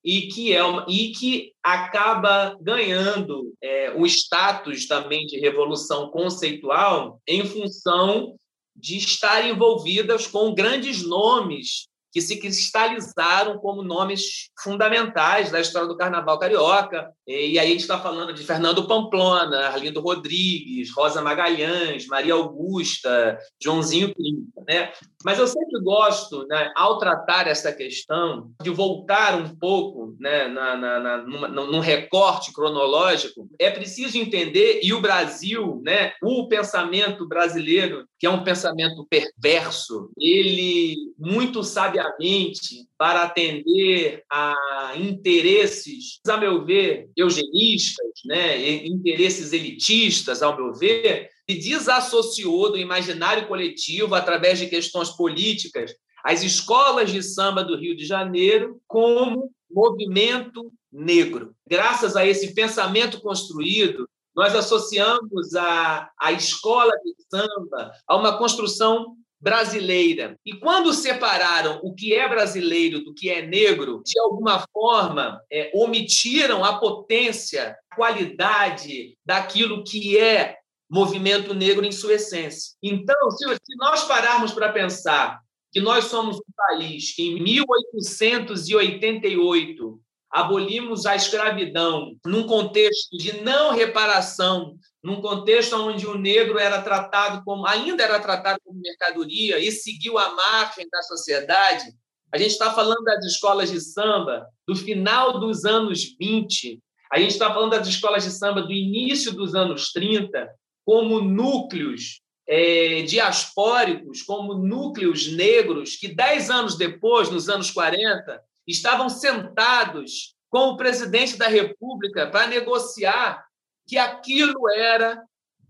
e 0.05 0.23
que 0.29 0.55
é 0.55 0.65
uma, 0.65 0.87
e 0.89 1.13
que 1.13 1.53
acaba 1.63 2.57
ganhando 2.61 3.53
é, 3.63 3.93
o 3.97 4.07
status 4.07 4.87
também 4.87 5.27
de 5.27 5.39
revolução 5.39 6.11
conceitual 6.11 7.21
em 7.27 7.45
função 7.45 8.37
de 8.75 8.97
estar 8.97 9.47
envolvidas 9.47 10.27
com 10.27 10.55
grandes 10.55 11.03
nomes 11.03 11.89
que 12.19 12.23
se 12.23 12.41
cristalizaram 12.41 13.59
como 13.59 13.83
nomes 13.83 14.51
fundamentais 14.61 15.51
da 15.51 15.61
história 15.61 15.87
do 15.87 15.97
carnaval 15.97 16.39
carioca. 16.39 17.11
E 17.27 17.33
aí 17.33 17.59
a 17.59 17.67
gente 17.67 17.81
está 17.81 17.99
falando 17.99 18.35
de 18.35 18.43
Fernando 18.43 18.87
Pamplona, 18.89 19.69
Arlindo 19.69 20.01
Rodrigues, 20.01 20.91
Rosa 20.95 21.23
Magalhães, 21.23 22.07
Maria 22.07 22.35
Augusta, 22.35 23.39
Joãozinho 23.63 24.15
Pinto. 24.15 24.65
Né? 24.67 24.93
Mas 25.25 25.39
eu 25.39 25.47
sempre 25.47 25.81
gosto, 25.83 26.47
né, 26.47 26.73
ao 26.77 26.99
tratar 26.99 27.49
essa 27.49 27.73
questão, 27.73 28.53
de 28.63 28.71
voltar 28.71 29.35
um 29.37 29.55
pouco 29.57 30.17
né, 30.21 30.47
na, 30.47 30.77
na, 30.77 31.01
na, 31.01 31.17
numa, 31.19 31.49
num 31.49 31.81
recorte 31.81 32.53
cronológico. 32.53 33.49
É 33.59 33.71
preciso 33.71 34.17
entender, 34.17 34.81
e 34.83 34.93
o 34.93 35.01
Brasil, 35.01 35.83
né, 35.85 36.13
o 36.23 36.47
pensamento 36.47 37.27
brasileiro, 37.27 38.07
que 38.19 38.27
é 38.27 38.31
um 38.31 38.45
pensamento 38.45 39.07
perverso, 39.09 40.11
ele 40.19 40.97
muito 41.19 41.65
sabiamente 41.65 42.87
para 42.97 43.25
atender 43.25 44.23
a 44.31 44.93
interesses, 44.97 46.21
a 46.29 46.37
meu 46.37 46.65
ver, 46.65 47.09
eugenistas, 47.17 48.13
né, 48.25 48.87
interesses 48.87 49.53
elitistas, 49.53 50.43
ao 50.43 50.57
meu 50.57 50.73
ver, 50.73 51.29
desassociou 51.55 52.73
do 52.73 52.79
imaginário 52.79 53.49
coletivo, 53.49 54.15
através 54.15 54.59
de 54.59 54.67
questões 54.67 55.11
políticas, 55.11 55.95
as 56.25 56.43
escolas 56.43 57.11
de 57.11 57.23
samba 57.23 57.65
do 57.65 57.77
Rio 57.77 57.97
de 57.97 58.05
Janeiro 58.05 58.81
como 58.87 59.51
movimento 59.71 60.73
negro. 60.93 61.55
Graças 61.67 62.17
a 62.17 62.27
esse 62.27 62.55
pensamento 62.55 63.21
construído, 63.21 64.09
nós 64.35 64.55
associamos 64.55 65.55
a, 65.55 66.11
a 66.21 66.33
escola 66.33 66.93
de 67.05 67.15
samba 67.31 67.93
a 68.07 68.17
uma 68.17 68.39
construção 68.39 69.17
brasileira. 69.41 70.37
E 70.45 70.53
quando 70.55 70.93
separaram 70.93 71.81
o 71.83 71.95
que 71.95 72.15
é 72.15 72.29
brasileiro 72.29 73.05
do 73.05 73.15
que 73.15 73.31
é 73.31 73.47
negro, 73.47 74.03
de 74.05 74.19
alguma 74.19 74.65
forma 74.73 75.41
é, 75.51 75.71
omitiram 75.75 76.65
a 76.65 76.79
potência, 76.79 77.77
a 77.91 77.97
qualidade 77.97 79.17
daquilo 79.25 79.85
que 79.85 80.19
é 80.19 80.57
movimento 80.89 81.53
negro 81.55 81.85
em 81.85 81.93
sua 81.93 82.15
essência. 82.15 82.75
Então, 82.83 83.31
se, 83.31 83.45
nós 83.77 84.05
pararmos 84.05 84.53
para 84.53 84.73
pensar 84.73 85.39
que 85.71 85.81
nós 85.81 86.07
somos 86.07 86.37
um 86.37 86.53
país 86.57 87.15
que 87.15 87.23
em 87.23 87.43
1888 87.43 90.01
abolimos 90.31 91.05
a 91.07 91.17
escravidão 91.17 92.17
num 92.25 92.47
contexto 92.47 93.17
de 93.17 93.41
não 93.43 93.75
reparação 93.75 94.79
num 95.03 95.21
contexto 95.21 95.75
onde 95.77 96.07
o 96.07 96.17
negro 96.19 96.59
era 96.59 96.83
tratado 96.83 97.43
como 97.45 97.67
ainda 97.67 98.03
era 98.03 98.21
tratado 98.21 98.59
como 98.65 98.81
mercadoria 98.81 99.59
e 99.59 99.71
seguiu 99.71 100.19
a 100.19 100.35
margem 100.35 100.89
da 100.91 101.03
sociedade. 101.03 101.85
A 102.33 102.37
gente 102.37 102.51
está 102.51 102.75
falando 102.75 103.05
das 103.05 103.25
escolas 103.25 103.71
de 103.71 103.81
samba 103.81 104.47
do 104.67 104.77
final 104.77 105.41
dos 105.41 105.65
anos 105.65 106.15
20, 106.19 106.83
a 107.11 107.19
gente 107.19 107.31
está 107.31 107.53
falando 107.53 107.71
das 107.71 107.89
escolas 107.89 108.25
de 108.25 108.31
samba 108.31 108.63
do 108.63 108.73
início 108.73 109.33
dos 109.33 109.55
anos 109.55 109.93
30, 109.93 110.47
como 110.89 111.21
núcleos 111.21 112.23
é, 112.49 113.03
diaspóricos, 113.03 114.23
como 114.23 114.55
núcleos 114.55 115.31
negros, 115.31 115.97
que 115.97 116.09
dez 116.09 116.49
anos 116.49 116.79
depois, 116.79 117.29
nos 117.29 117.51
anos 117.51 117.71
40, 117.71 118.43
estavam 118.67 119.11
sentados 119.11 120.35
com 120.49 120.71
o 120.71 120.77
presidente 120.79 121.37
da 121.37 121.47
República 121.47 122.31
para 122.31 122.47
negociar 122.47 123.45
que 123.87 123.99
aquilo 123.99 124.67
era 124.71 125.23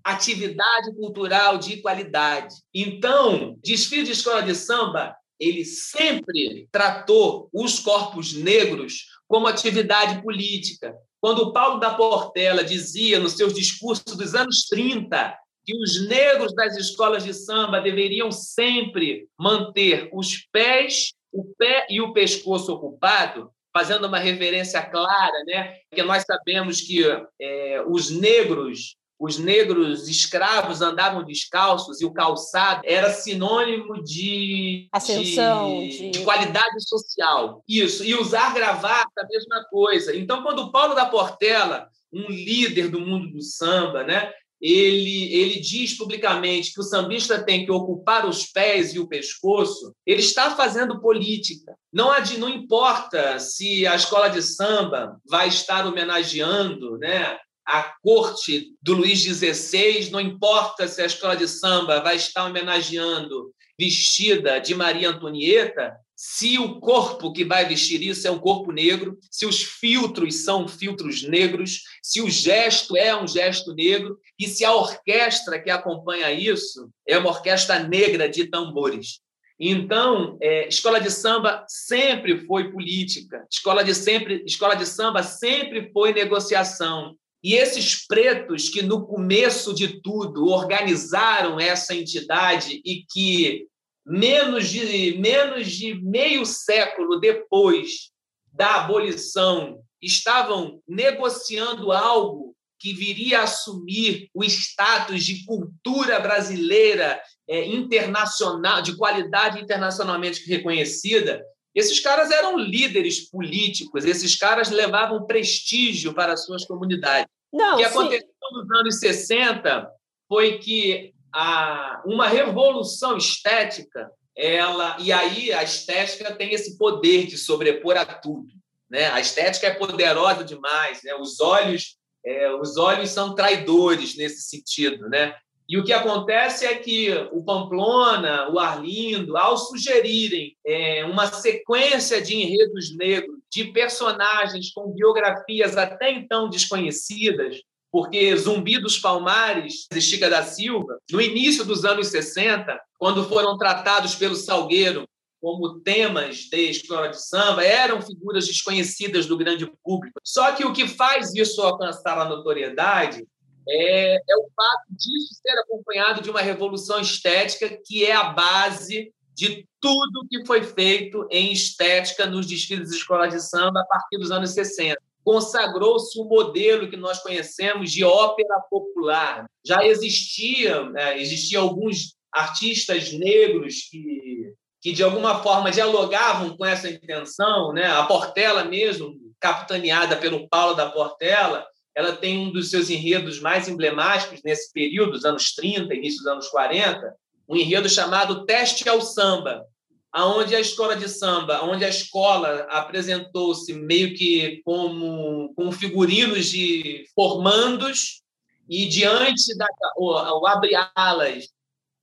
atividade 0.04 0.94
cultural 0.94 1.58
de 1.58 1.78
qualidade. 1.78 2.54
Então, 2.72 3.58
desfile 3.60 4.04
de 4.04 4.12
escola 4.12 4.44
de 4.44 4.54
samba, 4.54 5.16
ele 5.40 5.64
sempre 5.64 6.68
tratou 6.70 7.50
os 7.52 7.80
corpos 7.80 8.34
negros 8.34 9.06
como 9.26 9.48
atividade 9.48 10.22
política. 10.22 10.96
Quando 11.20 11.52
Paulo 11.52 11.80
da 11.80 11.94
Portela 11.94 12.62
dizia 12.62 13.18
nos 13.18 13.32
seus 13.32 13.52
discursos 13.52 14.16
dos 14.16 14.34
anos 14.34 14.66
30 14.68 15.36
que 15.64 15.76
os 15.76 16.08
negros 16.08 16.54
das 16.54 16.76
escolas 16.76 17.24
de 17.24 17.34
samba 17.34 17.80
deveriam 17.80 18.32
sempre 18.32 19.28
manter 19.38 20.08
os 20.12 20.46
pés, 20.50 21.12
o 21.32 21.44
pé 21.58 21.86
e 21.90 22.00
o 22.00 22.12
pescoço 22.12 22.72
ocupado, 22.72 23.50
fazendo 23.76 24.06
uma 24.06 24.18
referência 24.18 24.82
clara, 24.82 25.44
né? 25.46 25.76
Porque 25.90 26.02
nós 26.02 26.24
sabemos 26.24 26.80
que 26.80 27.04
é, 27.40 27.84
os 27.86 28.10
negros 28.10 28.96
os 29.18 29.38
negros 29.38 30.08
escravos 30.08 30.80
andavam 30.80 31.24
descalços 31.24 32.00
e 32.00 32.04
o 32.04 32.12
calçado 32.12 32.82
era 32.84 33.12
sinônimo 33.12 34.02
de 34.02 34.88
ascensão, 34.92 35.80
de, 35.80 35.88
de... 35.88 36.10
de, 36.10 36.18
qualidade 36.20 36.88
social. 36.88 37.62
Isso, 37.68 38.04
e 38.04 38.14
usar 38.14 38.54
gravata, 38.54 39.10
a 39.18 39.26
mesma 39.26 39.64
coisa. 39.70 40.16
Então, 40.16 40.42
quando 40.42 40.70
Paulo 40.70 40.94
da 40.94 41.06
Portela, 41.06 41.88
um 42.12 42.28
líder 42.28 42.88
do 42.88 43.00
mundo 43.00 43.30
do 43.32 43.42
samba, 43.42 44.04
né, 44.04 44.32
ele, 44.60 45.32
ele 45.32 45.60
diz 45.60 45.96
publicamente 45.96 46.72
que 46.72 46.80
o 46.80 46.84
sambista 46.84 47.42
tem 47.42 47.64
que 47.64 47.70
ocupar 47.70 48.26
os 48.26 48.46
pés 48.46 48.92
e 48.92 48.98
o 48.98 49.08
pescoço, 49.08 49.94
ele 50.04 50.20
está 50.20 50.54
fazendo 50.56 51.00
política. 51.00 51.74
Não, 51.92 52.10
não 52.38 52.48
importa 52.48 53.38
se 53.38 53.86
a 53.86 53.94
escola 53.94 54.28
de 54.28 54.42
samba 54.42 55.16
vai 55.28 55.48
estar 55.48 55.86
homenageando 55.86 56.98
né, 56.98 57.38
a 57.68 57.94
corte 58.02 58.74
do 58.80 58.94
Luís 58.94 59.20
XVI, 59.20 60.08
não 60.10 60.18
importa 60.18 60.88
se 60.88 61.02
a 61.02 61.06
escola 61.06 61.36
de 61.36 61.46
samba 61.46 62.00
vai 62.00 62.16
estar 62.16 62.46
homenageando 62.46 63.52
vestida 63.78 64.58
de 64.58 64.74
Maria 64.74 65.10
Antonieta, 65.10 65.94
se 66.16 66.58
o 66.58 66.80
corpo 66.80 67.30
que 67.30 67.44
vai 67.44 67.66
vestir 67.66 68.02
isso 68.02 68.26
é 68.26 68.30
um 68.30 68.38
corpo 68.38 68.72
negro, 68.72 69.18
se 69.30 69.44
os 69.44 69.62
filtros 69.62 70.36
são 70.36 70.66
filtros 70.66 71.22
negros, 71.22 71.82
se 72.02 72.22
o 72.22 72.30
gesto 72.30 72.96
é 72.96 73.14
um 73.14 73.28
gesto 73.28 73.74
negro 73.74 74.18
e 74.38 74.48
se 74.48 74.64
a 74.64 74.74
orquestra 74.74 75.60
que 75.62 75.70
acompanha 75.70 76.32
isso 76.32 76.88
é 77.06 77.18
uma 77.18 77.28
orquestra 77.28 77.80
negra 77.80 78.28
de 78.28 78.46
tambores. 78.46 79.20
Então, 79.60 80.38
é, 80.40 80.68
escola 80.68 81.00
de 81.00 81.10
samba 81.10 81.64
sempre 81.68 82.46
foi 82.46 82.72
política, 82.72 83.46
escola 83.52 83.84
de 83.84 83.94
sempre, 83.94 84.42
escola 84.46 84.74
de 84.74 84.86
samba 84.86 85.22
sempre 85.22 85.92
foi 85.92 86.14
negociação. 86.14 87.14
E 87.42 87.54
esses 87.54 88.06
pretos 88.06 88.68
que, 88.68 88.82
no 88.82 89.06
começo 89.06 89.74
de 89.74 90.00
tudo, 90.00 90.46
organizaram 90.46 91.60
essa 91.60 91.94
entidade 91.94 92.80
e 92.84 93.04
que, 93.08 93.66
menos 94.04 94.68
de, 94.68 95.16
menos 95.18 95.70
de 95.70 95.94
meio 96.02 96.44
século 96.44 97.20
depois 97.20 98.10
da 98.52 98.84
abolição, 98.84 99.80
estavam 100.02 100.80
negociando 100.86 101.92
algo 101.92 102.56
que 102.78 102.92
viria 102.92 103.40
a 103.40 103.42
assumir 103.44 104.30
o 104.32 104.44
status 104.44 105.24
de 105.24 105.44
cultura 105.44 106.20
brasileira 106.20 107.20
é, 107.48 107.66
internacional, 107.66 108.80
de 108.82 108.96
qualidade 108.96 109.60
internacionalmente 109.60 110.48
reconhecida, 110.48 111.42
esses 111.78 112.00
caras 112.00 112.30
eram 112.30 112.58
líderes 112.58 113.30
políticos, 113.30 114.04
esses 114.04 114.36
caras 114.36 114.70
levavam 114.70 115.26
prestígio 115.26 116.12
para 116.12 116.32
as 116.32 116.44
suas 116.44 116.64
comunidades. 116.64 117.28
Não, 117.52 117.74
o 117.74 117.76
que 117.78 117.84
sim. 117.84 117.90
aconteceu 117.90 118.28
nos 118.52 118.70
anos 118.78 118.98
60 118.98 119.90
foi 120.28 120.58
que 120.58 121.14
a, 121.32 122.02
uma 122.04 122.26
revolução 122.26 123.16
estética, 123.16 124.10
ela 124.36 124.96
e 125.00 125.12
aí 125.12 125.52
a 125.52 125.62
estética 125.62 126.34
tem 126.34 126.52
esse 126.52 126.76
poder 126.76 127.26
de 127.26 127.38
sobrepor 127.38 127.96
a 127.96 128.04
tudo. 128.04 128.48
Né? 128.90 129.06
A 129.10 129.20
estética 129.20 129.66
é 129.66 129.74
poderosa 129.74 130.44
demais, 130.44 131.02
né? 131.02 131.14
os 131.14 131.40
olhos 131.40 131.96
é, 132.24 132.50
os 132.54 132.76
olhos 132.76 133.10
são 133.10 133.34
traidores 133.34 134.16
nesse 134.16 134.42
sentido, 134.42 135.08
né? 135.08 135.34
E 135.68 135.76
o 135.76 135.84
que 135.84 135.92
acontece 135.92 136.64
é 136.64 136.76
que 136.76 137.10
o 137.30 137.42
Pamplona, 137.44 138.48
o 138.50 138.58
Arlindo, 138.58 139.36
ao 139.36 139.58
sugerirem 139.58 140.56
é, 140.64 141.04
uma 141.04 141.26
sequência 141.26 142.22
de 142.22 142.34
enredos 142.34 142.96
negros, 142.96 143.36
de 143.52 143.66
personagens 143.66 144.72
com 144.72 144.90
biografias 144.90 145.76
até 145.76 146.10
então 146.10 146.48
desconhecidas, 146.48 147.60
porque 147.92 148.34
Zumbi 148.34 148.78
dos 148.78 148.98
Palmares, 148.98 149.86
de 149.92 150.00
Chica 150.00 150.30
da 150.30 150.42
Silva, 150.42 150.98
no 151.10 151.20
início 151.20 151.66
dos 151.66 151.84
anos 151.84 152.08
60, 152.08 152.80
quando 152.98 153.28
foram 153.28 153.58
tratados 153.58 154.14
pelo 154.14 154.36
Salgueiro 154.36 155.06
como 155.40 155.80
temas 155.80 156.48
de 156.50 156.70
escola 156.70 157.08
de 157.08 157.22
samba, 157.22 157.62
eram 157.62 158.02
figuras 158.02 158.46
desconhecidas 158.46 159.26
do 159.26 159.36
grande 159.36 159.70
público. 159.84 160.18
Só 160.24 160.50
que 160.52 160.64
o 160.64 160.72
que 160.72 160.88
faz 160.88 161.34
isso 161.34 161.60
alcançar 161.60 162.18
a 162.18 162.24
notoriedade 162.24 163.24
é, 163.68 164.16
é 164.16 164.36
o 164.36 164.48
fato 164.56 164.86
disso 164.90 165.40
ser 165.42 165.58
acompanhado 165.58 166.22
de 166.22 166.30
uma 166.30 166.40
revolução 166.40 167.00
estética 167.00 167.78
que 167.84 168.04
é 168.04 168.14
a 168.14 168.24
base 168.24 169.12
de 169.34 169.68
tudo 169.80 170.26
que 170.28 170.44
foi 170.44 170.64
feito 170.64 171.26
em 171.30 171.52
estética 171.52 172.26
nos 172.26 172.46
desfiles 172.46 172.88
de 172.88 172.96
escola 172.96 173.28
de 173.28 173.40
samba 173.40 173.80
a 173.80 173.84
partir 173.84 174.18
dos 174.18 174.32
anos 174.32 174.50
60. 174.50 175.00
Consagrou-se 175.22 176.18
o 176.18 176.24
modelo 176.24 176.90
que 176.90 176.96
nós 176.96 177.22
conhecemos 177.22 177.92
de 177.92 178.02
ópera 178.02 178.58
popular. 178.68 179.46
Já 179.64 179.84
existia, 179.84 180.82
né, 180.90 181.20
existiam 181.20 181.62
alguns 181.62 182.16
artistas 182.32 183.12
negros 183.12 183.88
que, 183.90 184.54
que 184.80 184.92
de 184.92 185.04
alguma 185.04 185.40
forma 185.42 185.70
dialogavam 185.70 186.56
com 186.56 186.64
essa 186.64 186.90
intenção, 186.90 187.72
né? 187.72 187.86
A 187.86 188.04
Portela 188.04 188.64
mesmo, 188.64 189.14
capitaneada 189.38 190.16
pelo 190.16 190.48
Paulo 190.48 190.74
da 190.74 190.90
Portela, 190.90 191.64
ela 191.98 192.14
tem 192.14 192.38
um 192.38 192.52
dos 192.52 192.70
seus 192.70 192.90
enredos 192.90 193.40
mais 193.40 193.68
emblemáticos 193.68 194.40
nesse 194.44 194.72
período, 194.72 195.10
dos 195.10 195.24
anos 195.24 195.52
30, 195.52 195.92
início 195.92 196.18
dos 196.18 196.28
anos 196.28 196.48
40, 196.48 197.12
um 197.48 197.56
enredo 197.56 197.88
chamado 197.88 198.46
Teste 198.46 198.88
ao 198.88 199.00
Samba, 199.00 199.66
aonde 200.12 200.54
a 200.54 200.60
escola 200.60 200.94
de 200.94 201.08
samba, 201.08 201.64
onde 201.64 201.84
a 201.84 201.88
escola 201.88 202.68
apresentou-se 202.70 203.72
meio 203.72 204.14
que 204.14 204.62
como 204.64 205.52
com 205.56 205.72
figurinos 205.72 206.46
de 206.46 207.04
formandos 207.16 208.22
e 208.70 208.86
diante 208.86 209.56
da 209.56 209.66
o, 209.96 210.12
o 210.12 210.46
abre 210.46 210.70
alas 210.94 211.48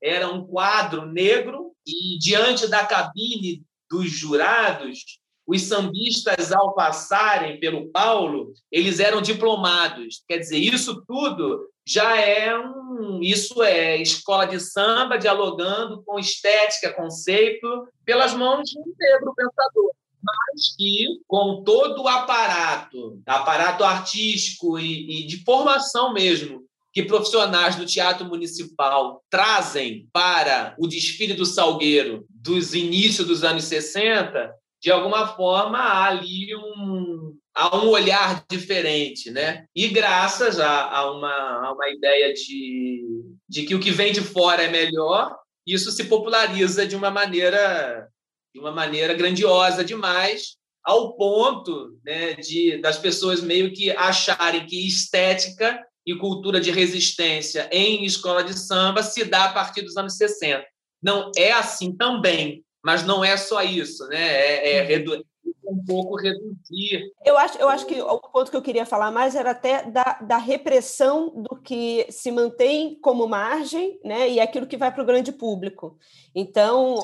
era 0.03 0.27
um 0.29 0.45
quadro 0.45 1.05
negro 1.05 1.71
e 1.87 2.19
diante 2.19 2.67
da 2.67 2.85
cabine 2.85 3.63
dos 3.89 4.11
jurados 4.11 5.21
os 5.47 5.61
sambistas, 5.63 6.51
ao 6.51 6.73
passarem 6.73 7.59
pelo 7.59 7.87
Paulo, 7.89 8.53
eles 8.71 8.99
eram 8.99 9.21
diplomados. 9.21 10.23
Quer 10.27 10.39
dizer, 10.39 10.57
isso 10.57 11.03
tudo 11.05 11.69
já 11.85 12.19
é 12.19 12.57
um. 12.57 13.19
Isso 13.21 13.61
é 13.61 14.01
escola 14.01 14.45
de 14.45 14.59
samba 14.59 15.17
dialogando 15.17 16.01
com 16.03 16.17
estética, 16.17 16.93
conceito, 16.93 17.87
pelas 18.03 18.33
mãos 18.33 18.69
de 18.69 18.79
um 18.79 18.93
negro 18.97 19.33
pensador. 19.35 19.91
Mas 20.23 20.75
que, 20.75 21.19
com 21.27 21.63
todo 21.63 22.01
o 22.01 22.07
aparato, 22.07 23.21
aparato 23.27 23.83
artístico 23.83 24.79
e, 24.79 25.21
e 25.21 25.27
de 25.27 25.43
formação 25.43 26.11
mesmo, 26.11 26.65
que 26.91 27.03
profissionais 27.03 27.75
do 27.75 27.85
Teatro 27.85 28.25
Municipal 28.25 29.21
trazem 29.29 30.07
para 30.11 30.73
o 30.79 30.87
desfile 30.87 31.33
do 31.33 31.45
Salgueiro 31.45 32.25
dos 32.29 32.73
inícios 32.73 33.27
dos 33.27 33.43
anos 33.43 33.65
60, 33.65 34.51
de 34.85 34.91
alguma 34.91 35.29
forma 35.29 35.79
há 35.79 36.05
ali 36.09 36.55
um, 36.55 37.35
há 37.55 37.75
um 37.75 37.89
olhar 37.89 38.45
diferente, 38.47 39.31
né? 39.31 39.65
E 39.75 39.87
graças 39.87 40.59
a, 40.59 40.83
a, 40.91 41.11
uma, 41.11 41.33
a 41.65 41.73
uma 41.73 41.89
ideia 41.89 42.31
de, 42.31 43.03
de 43.49 43.65
que 43.65 43.73
o 43.73 43.79
que 43.79 43.89
vem 43.89 44.13
de 44.13 44.21
fora 44.21 44.61
é 44.61 44.69
melhor, 44.69 45.35
isso 45.65 45.89
se 45.89 46.03
populariza 46.03 46.85
de 46.85 46.95
uma 46.95 47.09
maneira 47.09 48.07
de 48.53 48.59
uma 48.59 48.71
maneira 48.71 49.15
grandiosa 49.15 49.83
demais, 49.83 50.55
ao 50.83 51.17
ponto 51.17 51.99
né, 52.05 52.35
de 52.35 52.79
das 52.79 52.99
pessoas 52.99 53.41
meio 53.41 53.73
que 53.73 53.89
acharem 53.89 54.67
que 54.67 54.87
estética 54.87 55.83
e 56.05 56.15
cultura 56.15 56.61
de 56.61 56.69
resistência 56.69 57.67
em 57.71 58.05
escola 58.05 58.43
de 58.43 58.53
samba 58.53 59.01
se 59.01 59.25
dá 59.25 59.45
a 59.45 59.51
partir 59.51 59.81
dos 59.81 59.97
anos 59.97 60.15
60. 60.15 60.63
Não 61.01 61.31
é 61.35 61.51
assim 61.53 61.97
também, 61.97 62.63
mas 62.85 63.03
não 63.03 63.25
é 63.25 63.35
só 63.35 63.63
isso, 63.63 64.07
né? 64.09 64.21
É, 64.21 64.77
é 64.77 64.81
uhum. 64.81 64.87
redu... 64.87 65.25
um 65.67 65.83
pouco 65.87 66.17
reduzir. 66.17 67.11
Eu 67.25 67.35
acho, 67.35 67.57
eu 67.57 67.67
acho 67.67 67.83
que 67.87 67.99
o 67.99 68.19
ponto 68.19 68.51
que 68.51 68.55
eu 68.55 68.61
queria 68.61 68.85
falar 68.85 69.09
mais 69.09 69.33
era 69.33 69.49
até 69.49 69.89
da, 69.89 70.19
da 70.21 70.37
repressão 70.37 71.31
do 71.35 71.55
que 71.55 72.05
se 72.11 72.31
mantém 72.31 72.93
como 73.01 73.27
margem, 73.27 73.99
né? 74.03 74.29
E 74.29 74.39
aquilo 74.39 74.67
que 74.67 74.77
vai 74.77 74.91
para 74.91 75.01
o 75.01 75.05
grande 75.05 75.31
público. 75.31 75.97
Então, 76.35 76.99